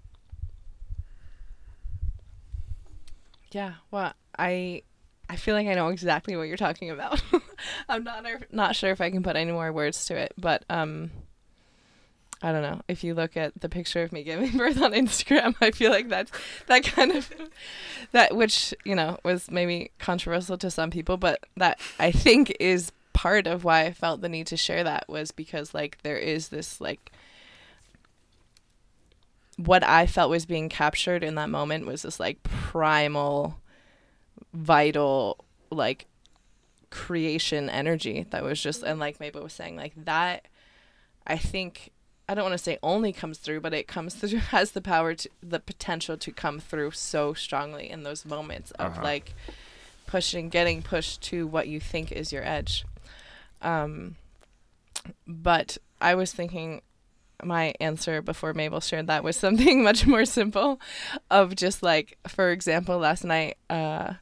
[3.52, 3.74] Yeah.
[3.90, 4.82] Well, I
[5.28, 7.22] I feel like I know exactly what you're talking about.
[7.88, 11.10] I'm not not sure if I can put any more words to it, but um
[12.44, 12.80] I don't know.
[12.88, 16.08] If you look at the picture of me giving birth on Instagram, I feel like
[16.08, 16.32] that's
[16.66, 17.30] that kind of
[18.10, 22.90] that which, you know, was maybe controversial to some people, but that I think is
[23.12, 26.48] part of why I felt the need to share that was because like there is
[26.48, 27.12] this like
[29.56, 33.58] what I felt was being captured in that moment was this like primal
[34.52, 36.06] vital like
[36.90, 40.46] creation energy that was just and like Maible was saying like that
[41.26, 41.92] I think
[42.28, 45.14] I don't want to say only comes through, but it comes through has the power
[45.14, 49.02] to the potential to come through so strongly in those moments of uh-huh.
[49.02, 49.34] like
[50.06, 52.84] pushing, getting pushed to what you think is your edge.
[53.62, 54.16] Um,
[55.26, 56.82] but I was thinking
[57.44, 60.80] my answer before Maible shared that was something much more simple
[61.30, 64.12] of just like for example last night uh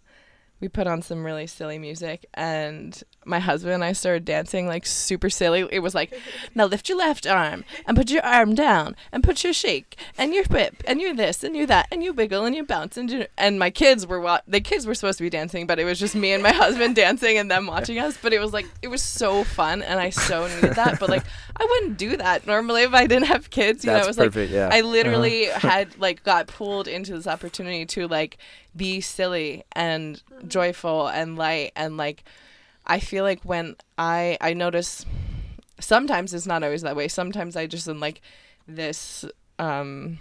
[0.60, 4.86] we put on some really silly music and my husband and I started dancing like
[4.86, 5.66] super silly.
[5.70, 6.12] It was like,
[6.54, 10.34] now lift your left arm and put your arm down and put your shake and
[10.34, 13.10] your whip and you're this and you're that and you wiggle and you bounce and
[13.10, 15.84] you and my kids were wa- the kids were supposed to be dancing, but it
[15.84, 18.16] was just me and my husband dancing and them watching us.
[18.20, 20.98] But it was like it was so fun and I so needed that.
[20.98, 21.24] But like
[21.56, 23.84] I wouldn't do that normally if I didn't have kids.
[23.84, 24.70] You That's know, it was perfect, like yeah.
[24.72, 25.68] I literally uh-huh.
[25.68, 28.38] had like got pulled into this opportunity to like
[28.74, 32.24] be silly and joyful and light and like
[32.90, 35.06] I feel like when I I notice
[35.78, 37.06] sometimes it's not always that way.
[37.08, 38.20] Sometimes I just in like
[38.66, 39.24] this
[39.58, 40.18] um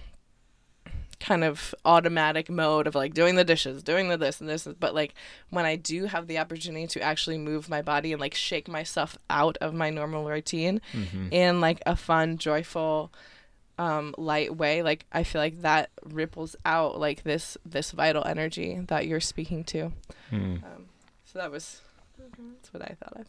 [1.20, 4.94] kind of automatic mode of like doing the dishes, doing the this and this but
[4.94, 5.16] like
[5.50, 9.18] when I do have the opportunity to actually move my body and like shake myself
[9.30, 11.28] out of my normal routine mm-hmm.
[11.32, 13.12] in like a fun, joyful
[13.80, 18.78] um, light way like i feel like that ripples out like this this vital energy
[18.90, 19.94] that you're speaking to
[20.30, 20.62] mm.
[20.62, 20.90] um,
[21.32, 21.82] so that was.
[22.38, 23.28] That's what i thought of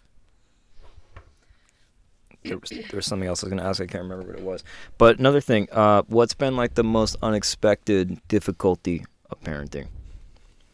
[2.44, 3.80] there was, there was something else I was going to ask.
[3.80, 4.64] I can't remember what it was.
[4.98, 9.88] But another thing, uh, what's been like the most unexpected difficulty of parenting?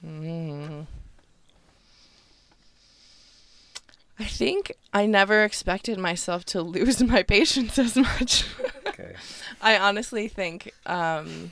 [0.04, 0.86] Mm.
[4.18, 8.44] I think I never expected myself to lose my patience as much.
[8.86, 9.14] okay.
[9.60, 11.50] I honestly think um,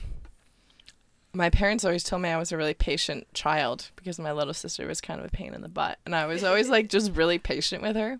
[1.35, 4.87] my parents always told me I was a really patient child because my little sister
[4.87, 7.37] was kind of a pain in the butt, and I was always like just really
[7.37, 8.19] patient with her.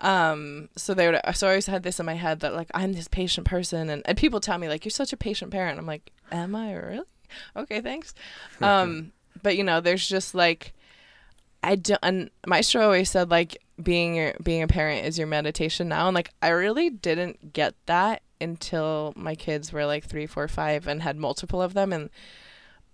[0.00, 2.92] Um, so they would, so I always had this in my head that like I'm
[2.92, 5.78] this patient person, and, and people tell me like you're such a patient parent.
[5.78, 7.06] I'm like, am I really?
[7.56, 8.14] Okay, thanks.
[8.60, 9.12] um,
[9.42, 10.72] but you know, there's just like
[11.62, 12.00] I don't.
[12.02, 16.14] And Maestro always said like being your being a parent is your meditation now, and
[16.14, 21.02] like I really didn't get that until my kids were like three, four, five, and
[21.02, 22.10] had multiple of them, and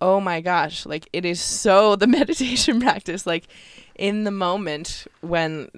[0.01, 3.47] oh my gosh, like it is so the meditation practice, like
[3.95, 5.69] in the moment when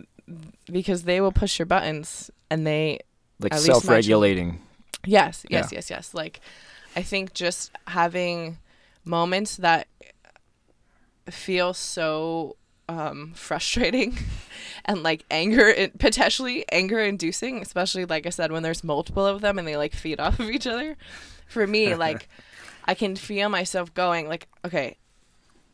[0.72, 3.00] because they will push your buttons and they
[3.40, 4.62] like self-regulating.
[5.06, 5.78] Yes, yes, yeah.
[5.78, 6.14] yes, yes.
[6.14, 6.42] Like
[6.96, 8.58] I think just having
[9.06, 9.88] moments that
[11.30, 12.56] feel so
[12.90, 14.18] um, frustrating
[14.86, 19.60] and like anger potentially anger inducing especially like i said when there's multiple of them
[19.60, 20.98] and they like feed off of each other.
[21.48, 22.28] For me like
[22.86, 24.98] i can feel myself going like okay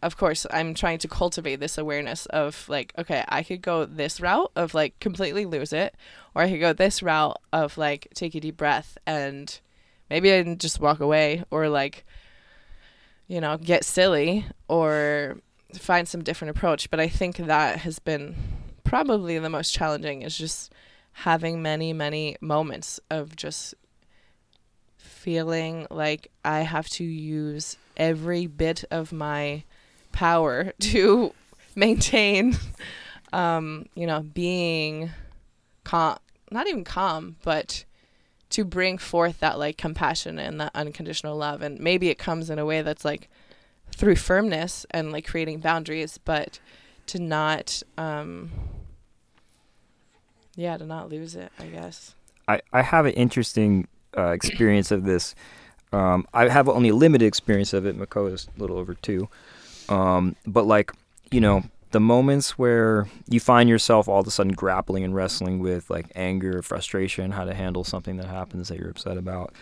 [0.03, 4.19] of course i'm trying to cultivate this awareness of like okay i could go this
[4.19, 5.95] route of like completely lose it
[6.33, 9.61] or i could go this route of like take a deep breath and
[10.09, 12.05] maybe i just walk away or like
[13.27, 15.37] you know get silly or
[15.79, 16.89] find some different approach.
[16.89, 18.35] But I think that has been
[18.83, 20.71] probably the most challenging is just
[21.13, 23.73] having many, many moments of just
[24.97, 29.63] feeling like I have to use every bit of my
[30.11, 31.33] power to
[31.75, 32.57] maintain,
[33.33, 35.11] um, you know, being
[35.83, 36.17] calm,
[36.51, 37.85] not even calm, but
[38.51, 41.61] to bring forth that like compassion and that unconditional love.
[41.61, 43.29] And maybe it comes in a way that's like
[43.95, 46.59] through firmness and like creating boundaries, but
[47.07, 48.51] to not, um,
[50.55, 52.13] yeah, to not lose it, I guess.
[52.47, 55.33] I, I have an interesting uh, experience of this.
[55.93, 57.95] Um, I have only limited experience of it.
[57.95, 59.29] Mako is a little over two.
[59.87, 60.91] Um, but like,
[61.31, 65.59] you know, the moments where you find yourself all of a sudden grappling and wrestling
[65.59, 69.53] with like anger, frustration, how to handle something that happens that you're upset about.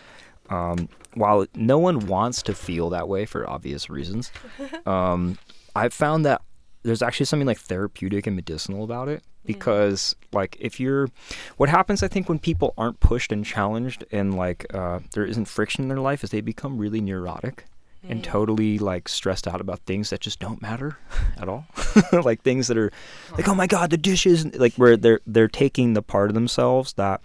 [0.50, 4.30] Um, while no one wants to feel that way for obvious reasons,
[4.86, 5.38] um,
[5.74, 6.42] I've found that
[6.82, 10.36] there's actually something like therapeutic and medicinal about it because mm.
[10.36, 11.08] like if you're
[11.56, 15.46] what happens i think when people aren't pushed and challenged and like uh, there isn't
[15.46, 17.64] friction in their life is they become really neurotic
[18.08, 18.24] and Mm.
[18.24, 20.98] totally like stressed out about things that just don't matter
[21.38, 21.66] at all.
[22.12, 22.92] like things that are
[23.32, 26.92] like, oh my god, the dishes like where they're they're taking the part of themselves
[26.94, 27.20] that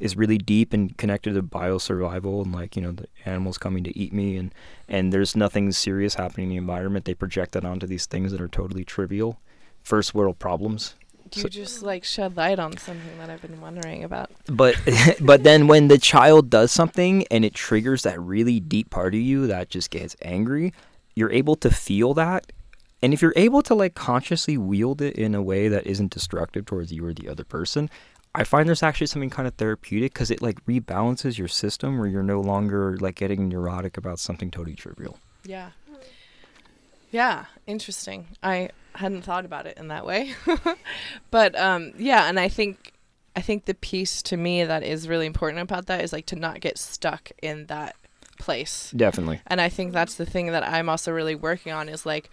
[0.00, 3.96] is really deep and connected to biosurvival and like, you know, the animals coming to
[3.98, 4.54] eat me and
[4.88, 7.04] and there's nothing serious happening in the environment.
[7.04, 9.38] They project that onto these things that are totally trivial.
[9.82, 10.94] First world problems.
[11.36, 14.30] You So- just like shed light on something that I've been wondering about?
[14.46, 14.76] But
[15.20, 19.20] but then when the child does something and it triggers that really deep part of
[19.20, 20.72] you that just gets angry,
[21.14, 22.52] you're able to feel that.
[23.02, 26.66] And if you're able to like consciously wield it in a way that isn't destructive
[26.66, 27.90] towards you or the other person,
[28.34, 32.08] I find there's actually something kind of therapeutic because it like rebalances your system where
[32.08, 35.18] you're no longer like getting neurotic about something totally trivial.
[35.44, 35.70] Yeah.
[37.12, 38.26] Yeah, interesting.
[38.42, 40.34] I hadn't thought about it in that way.
[41.30, 42.92] but um yeah, and I think
[43.36, 46.36] I think the piece to me that is really important about that is like to
[46.36, 47.94] not get stuck in that
[48.38, 48.92] place.
[48.94, 49.40] Definitely.
[49.46, 52.28] And I think that's the thing that I'm also really working on is like,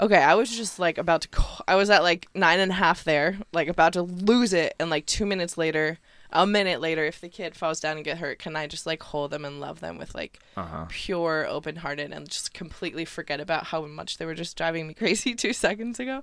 [0.00, 1.28] okay, I was just like about to,
[1.68, 4.74] I was at like nine and a half there, like about to lose it.
[4.80, 5.98] And like two minutes later,
[6.32, 9.02] a minute later, if the kid falls down and get hurt, can I just like
[9.02, 10.86] hold them and love them with like Uh-huh.
[10.88, 14.94] pure open hearted and just completely forget about how much they were just driving me
[15.02, 16.22] crazy two seconds ago?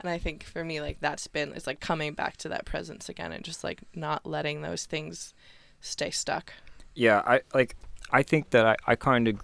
[0.00, 3.08] And I think for me, like that's been, it's like coming back to that presence
[3.08, 5.34] again and just like not letting those things
[5.80, 6.52] stay stuck.
[6.94, 7.76] Yeah, I like.
[8.10, 9.40] I think that I, I kind of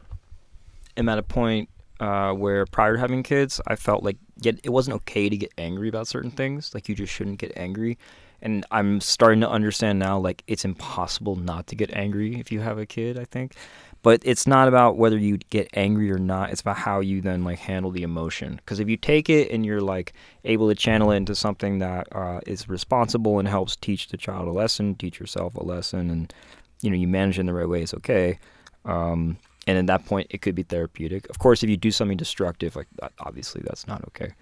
[0.97, 1.69] am at a point
[2.01, 5.53] uh, where prior to having kids, I felt like yet it wasn't okay to get
[5.59, 6.75] angry about certain things.
[6.75, 7.99] Like you just shouldn't get angry,
[8.43, 10.19] and I'm starting to understand now.
[10.19, 13.19] Like it's impossible not to get angry if you have a kid.
[13.19, 13.55] I think,
[14.03, 16.51] but it's not about whether you get angry or not.
[16.51, 18.57] It's about how you then like handle the emotion.
[18.57, 20.13] Because if you take it and you're like
[20.45, 24.49] able to channel it into something that uh, is responsible and helps teach the child
[24.49, 26.35] a lesson, teach yourself a lesson, and
[26.83, 28.39] you know you manage it in the right way, it's okay.
[28.85, 31.31] Um, and at that point, it could be therapeutic.
[31.31, 32.89] Of course, if you do something destructive, like
[33.21, 34.33] obviously that's not okay.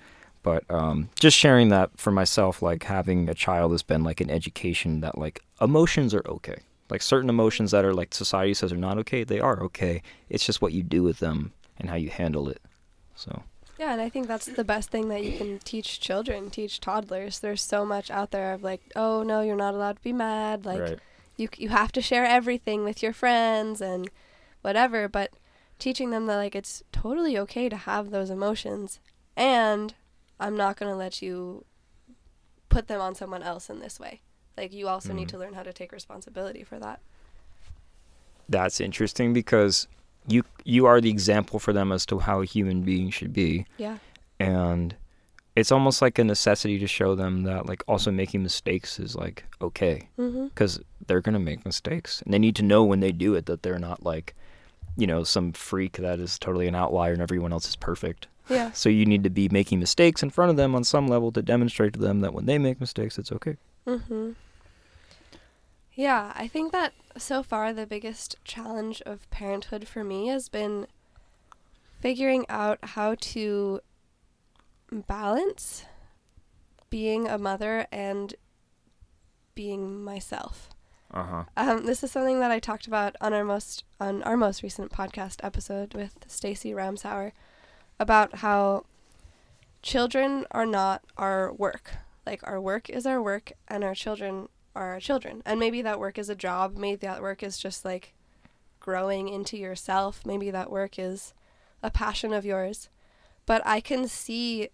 [0.43, 4.31] But um, just sharing that for myself, like having a child has been like an
[4.31, 6.61] education that like emotions are okay.
[6.89, 10.03] Like certain emotions that are like society says are not okay, they are okay.
[10.29, 12.63] It's just what you do with them and how you handle it.
[13.15, 13.43] So
[13.79, 17.41] Yeah, and I think that's the best thing that you can teach children, teach toddlers.
[17.41, 20.65] There's so much out there of like, oh no, you're not allowed to be mad.
[20.65, 20.99] Like right,
[21.37, 24.11] you you have to share everything with your friends and
[24.63, 25.33] whatever, but
[25.79, 29.01] teaching them that like it's totally okay to have those emotions
[29.37, 29.95] and
[30.41, 31.65] I'm not going to let you
[32.69, 34.23] put them on someone else in this way.
[34.57, 35.33] Like you also need Mm.
[35.33, 37.01] to learn how to take responsibility for that.
[38.49, 39.87] that's interesting because
[40.27, 43.65] you you are the example for them as to how a human being should be.
[43.79, 43.99] Yeah.
[44.41, 44.95] and
[45.57, 49.45] it's almost like a necessity to show them that like also making mistakes is like
[49.61, 53.47] okay because they're gonna make mistakes and they need to know when they do it
[53.47, 54.35] that they're not like
[54.97, 58.73] you know some freak that is totally an outlier and everyone else is perfect Yeah.
[58.73, 61.41] so you need to be making mistakes in front of them on some level to
[61.43, 63.57] demonstrate to them that when they make mistakes it's okay
[63.87, 64.35] Mhm.
[65.95, 70.87] Yeah, I think that so far the biggest challenge of parenthood for me has been
[72.01, 73.81] figuring out how to
[74.91, 75.85] balance
[76.89, 78.35] being a mother and
[79.55, 80.71] being myself.
[81.13, 84.63] uh-huh Um, this is something that I talked about on our most on our most
[84.63, 87.33] recent podcast episode with Stacy Ramsauer
[88.01, 88.85] about how
[89.83, 91.93] children are not our work.
[92.27, 95.43] Like our work is our work and our children are our children.
[95.45, 98.15] And maybe that work is a job, maybe that work is just like
[98.81, 101.35] growing into yourself, maybe that work is
[101.83, 102.89] a passion of yours.
[103.47, 104.69] But I can see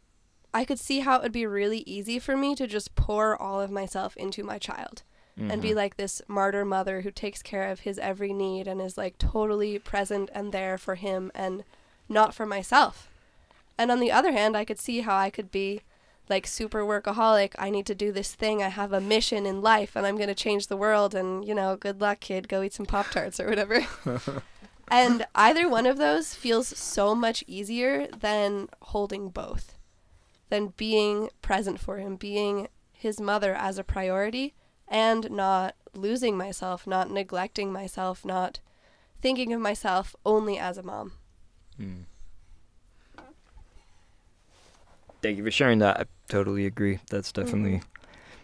[0.54, 3.60] I could see how it would be really easy for me to just pour all
[3.60, 5.02] of myself into my child
[5.38, 5.76] and be Mhm.
[5.76, 9.78] like this martyr mother who takes care of his every need and is like totally
[9.78, 11.62] present and there for him and
[12.08, 13.10] not for myself.
[13.78, 15.82] And on the other hand, I could see how I could be
[16.28, 17.54] like super workaholic.
[17.58, 18.62] I need to do this thing.
[18.62, 21.54] I have a mission in life and I'm going to change the world and, you
[21.54, 23.86] know, good luck kid, go eat some pop tarts or whatever.
[24.88, 29.74] and either one of those feels so much easier than holding both.
[30.48, 34.54] Than being present for him, being his mother as a priority
[34.88, 38.60] and not losing myself, not neglecting myself, not
[39.20, 41.12] thinking of myself only as a mom.
[41.80, 42.04] Mm.
[45.26, 45.98] Thank you for sharing that.
[45.98, 47.00] I totally agree.
[47.10, 47.82] That's definitely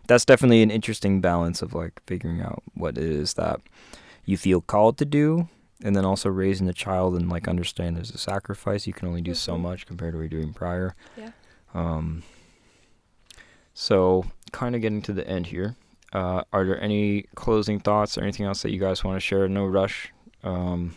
[0.09, 3.61] that's definitely an interesting balance of like figuring out what it is that
[4.25, 5.49] you feel called to do
[5.85, 8.85] and then also raising the child and like understand there's a sacrifice.
[8.89, 9.61] You can only do so Mhm.
[9.61, 10.97] much compared to what you're doing prior.
[11.17, 11.31] Yeah.
[11.73, 12.25] Um
[13.75, 15.77] so kind of getting to the end here.
[16.13, 19.49] Uh, are there any closing thoughts or anything else that you guys want to share?
[19.49, 20.13] No rush.
[20.43, 20.97] Um,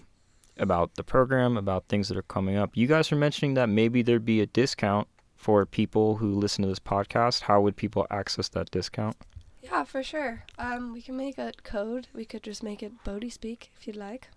[0.57, 2.71] about the program, about things that are coming up.
[2.75, 5.07] You guys are mentioning that maybe there'd be a discount
[5.45, 7.41] for people who listen to this podcast.
[7.41, 9.15] How would people access that discount?
[9.61, 10.43] Yeah, for sure.
[10.57, 12.07] Um, we can make a code.
[12.15, 14.29] We could just make it Bodhi Speak if you'd like.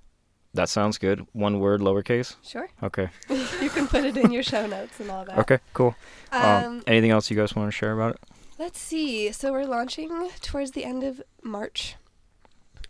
[0.52, 1.26] That sounds good.
[1.32, 2.36] One word, lowercase.
[2.43, 2.68] Sure.
[2.82, 3.09] Okay.
[3.30, 5.39] you can put it in your show notes and all that.
[5.39, 5.60] Okay.
[5.72, 5.97] Cool.
[6.30, 8.20] Um, Um, anything else you guys want to share about it?
[8.59, 9.32] let's see.
[9.32, 11.97] So we're launching towards the end of March.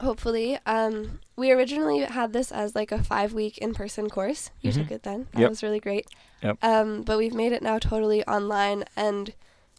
[0.00, 0.58] Hopefully.
[0.64, 4.50] Um, we originally had this as like a five week in person course.
[4.60, 4.74] You Mhm.
[4.74, 5.26] took it then.
[5.32, 5.50] That Yep.
[5.50, 6.06] was really great.
[6.42, 6.58] Yep.
[6.62, 9.34] Um, but we've made it now totally online and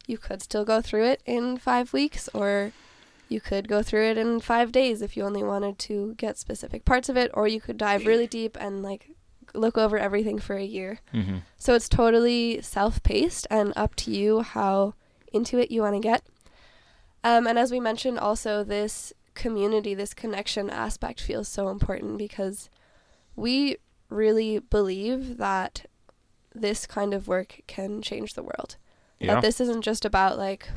[0.06, 2.72] you could still go through it in five weeks or
[3.28, 6.84] you could go through it in five days if you only wanted to get specific
[6.84, 9.08] parts of it, or you could dive really deep and like
[9.54, 10.98] look over everything for a year.
[11.14, 11.36] Mm-hmm.
[11.56, 14.94] So it's totally self paced and up to you how
[15.32, 16.24] into it you want to get.
[17.22, 22.70] Um, and as we mentioned, also, this community, this connection aspect feels so important because
[23.36, 23.76] we
[24.08, 25.86] really believe that
[26.54, 28.76] this kind of work can change the world.
[29.18, 29.34] Yeah.
[29.34, 30.68] That this isn't just about like,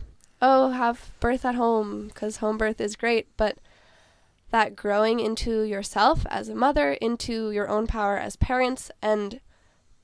[0.41, 3.57] oh, have birth at home because home birth is great, but
[4.51, 9.39] that growing into yourself as a mother, into your own power as parents, and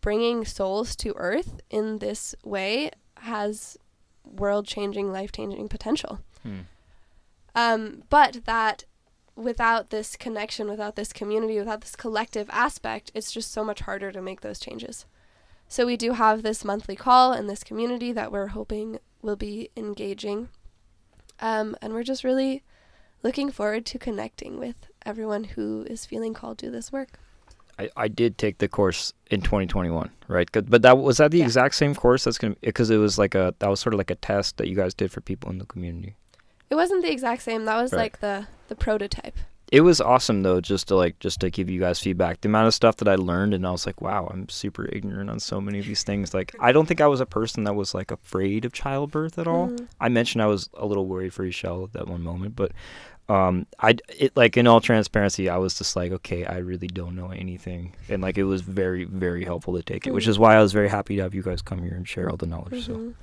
[0.02, 3.78] bringing souls to earth in this way has
[4.24, 6.20] world changing, life changing potential.
[6.44, 6.62] Hmm.
[7.56, 8.86] Um, but that
[9.36, 14.12] without this connection, without this community, without this collective aspect, it's just so much harder
[14.12, 15.06] to make those changes.
[15.68, 19.70] So we do have this monthly call and this community that we're hoping will be
[19.78, 20.50] engaging.
[21.40, 22.64] Um, and we're just really
[23.24, 27.20] looking forward to connecting with everyone who is feeling called to this work.
[27.78, 30.52] I, I did take the course in 2021, right?
[30.52, 31.46] 'Cause- But that was that the Yeah.
[31.46, 34.12] exact same course that's gonna because it was like a that was sort of like
[34.12, 36.16] a test that you guys did for people in the community.
[36.70, 37.66] It wasn't the exact same.
[37.66, 38.00] That was Right.
[38.00, 39.36] like the the prototype.
[39.72, 42.42] It was awesome though, just to like just to give you guys feedback.
[42.42, 45.30] The amount of stuff that I learned, and I was like, wow, I'm super ignorant
[45.30, 46.34] on so many of these things.
[46.34, 49.48] Like, I don't think I was a person that was like afraid of childbirth at
[49.48, 49.70] all.
[49.70, 49.88] Mhm.
[50.00, 52.72] I mentioned I was a little worried for Michelle at that one moment, but
[53.28, 57.16] um, I it like in all transparency, I was just like, okay, I really don't
[57.16, 60.30] know anything, and like it was very very helpful to take it, which Mhm.
[60.30, 62.38] is why I was very happy to have you guys come here and share all
[62.38, 62.86] the knowledge.
[62.88, 63.14] So, Mhm.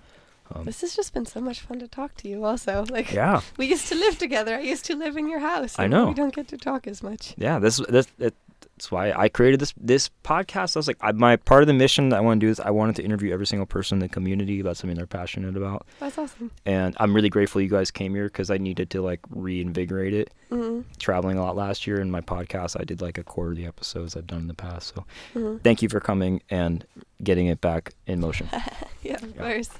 [0.54, 2.44] Um, This has just been so much fun to talk to you.
[2.44, 4.56] Also, like yeah, we used to live together.
[4.56, 5.78] I used to live in your house.
[5.78, 6.08] I know.
[6.08, 7.34] We don't get to talk as much.
[7.36, 10.76] yeah, this this that's why I created this this podcast.
[10.76, 12.60] I was like, I, my part of the mission that I want to do is
[12.60, 15.86] I wanted to interview every single person in the community about something they're passionate about,
[15.98, 16.50] That's awesome.
[16.66, 20.30] and I'm really grateful you guys came here because I needed to like reinvigorate it.
[20.50, 23.56] hmm Traveling a lot last year, in my podcast, I did like a quarter of
[23.56, 24.94] the episodes I've done in the past.
[24.94, 26.84] So hmm thank you for coming and
[27.22, 28.48] getting it back in motion.
[29.02, 29.42] Yeah, of Yeah.
[29.42, 29.70] course.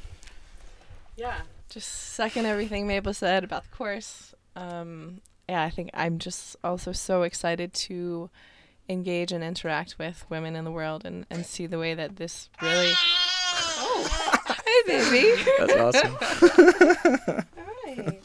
[1.16, 1.38] Yeah,
[1.70, 4.34] just second everything Maible said about the course.
[4.54, 8.30] Um, yeah, I think I'm just also so excited to
[8.88, 12.48] engage and interact with women in the world and, and see the way that this
[12.62, 12.92] really.
[13.78, 14.08] Oh,
[14.46, 15.42] hi, baby.
[15.58, 17.44] That's awesome.
[17.96, 18.22] Alright.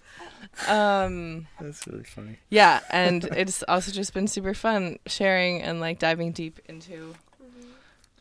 [0.68, 2.38] Um, That's really funny.
[2.50, 7.16] yeah, and it's also just been super fun sharing and like diving deep into,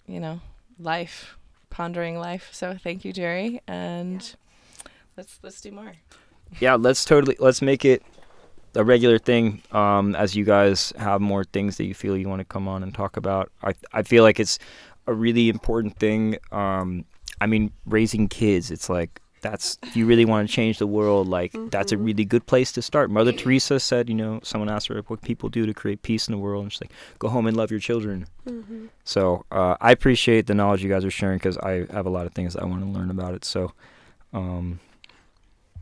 [0.07, 0.41] you know,
[0.79, 1.37] life,
[1.69, 2.49] pondering life.
[2.53, 4.35] So thank you, Jerry, and
[5.21, 5.93] let's let's do more.
[6.61, 8.03] Yeah, let's totally let's make it
[8.75, 9.63] a regular thing.
[9.71, 12.83] Um, as you guys have more things that you feel you want to come on
[12.83, 14.59] and talk about, I I feel like it's
[15.07, 16.39] a really important thing.
[16.53, 17.05] Um,
[17.41, 21.29] I mean, raising kids, it's like that's if you really want to change the world,
[21.29, 22.05] like that's a Mhm.
[22.07, 23.11] really good place to start.
[23.11, 26.33] Mother Teresa said, you know, someone asked her what people do to create peace in
[26.33, 28.27] the world, and she's like, go home and love your children.
[28.45, 32.11] hmm So uh, I appreciate the knowledge you guys are sharing because I have a
[32.19, 33.45] lot of things I want to learn about it.
[33.45, 33.73] So,
[34.33, 34.79] um,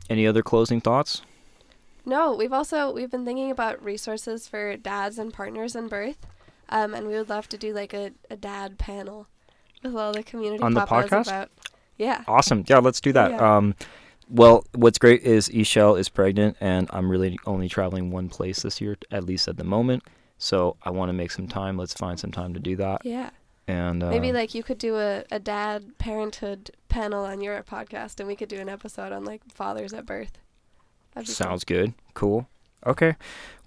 [0.09, 1.21] any other closing thoughts?
[2.05, 6.25] No, we've also we've been thinking about resources for dads and partners in birth,
[6.69, 9.27] um, and we would love to do like a, a dad panel
[9.83, 11.27] with all the community On the podcast?
[11.27, 11.51] about.
[11.97, 12.23] Yeah.
[12.27, 12.63] Awesome.
[12.67, 13.31] Yeah, let's do that.
[13.31, 13.57] Yeah.
[13.57, 13.75] Um,
[14.29, 18.79] well, what's great is Ishel is pregnant, and I'm really only traveling one place this
[18.79, 20.03] year, at least at the moment.
[20.37, 21.77] So I want to make some time.
[21.77, 23.01] Let's find some time to do that.
[23.03, 23.31] Yeah.
[23.69, 28.19] And uh, Maybe like you could do a, a dad parenthood panel on your podcast,
[28.19, 30.39] and we could do an episode on like fathers at birth.
[31.13, 31.35] That'd be cool.
[31.35, 31.93] Sounds good.
[32.15, 32.47] Cool.
[32.87, 33.15] Okay.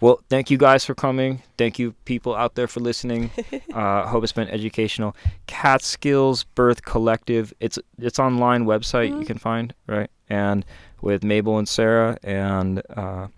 [0.01, 1.43] Well, thank you guys for coming.
[1.57, 3.31] Thank you, people out there, for listening.
[3.75, 5.15] uh, hope it's been educational.
[5.47, 7.53] Catskills Birth Collective.
[7.61, 9.27] It's it's online website you Mhm.
[9.27, 10.65] can find right, and
[11.01, 13.29] with Maible and Sarah, and uh,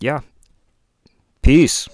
[0.00, 0.20] yeah.
[1.42, 1.88] Peace.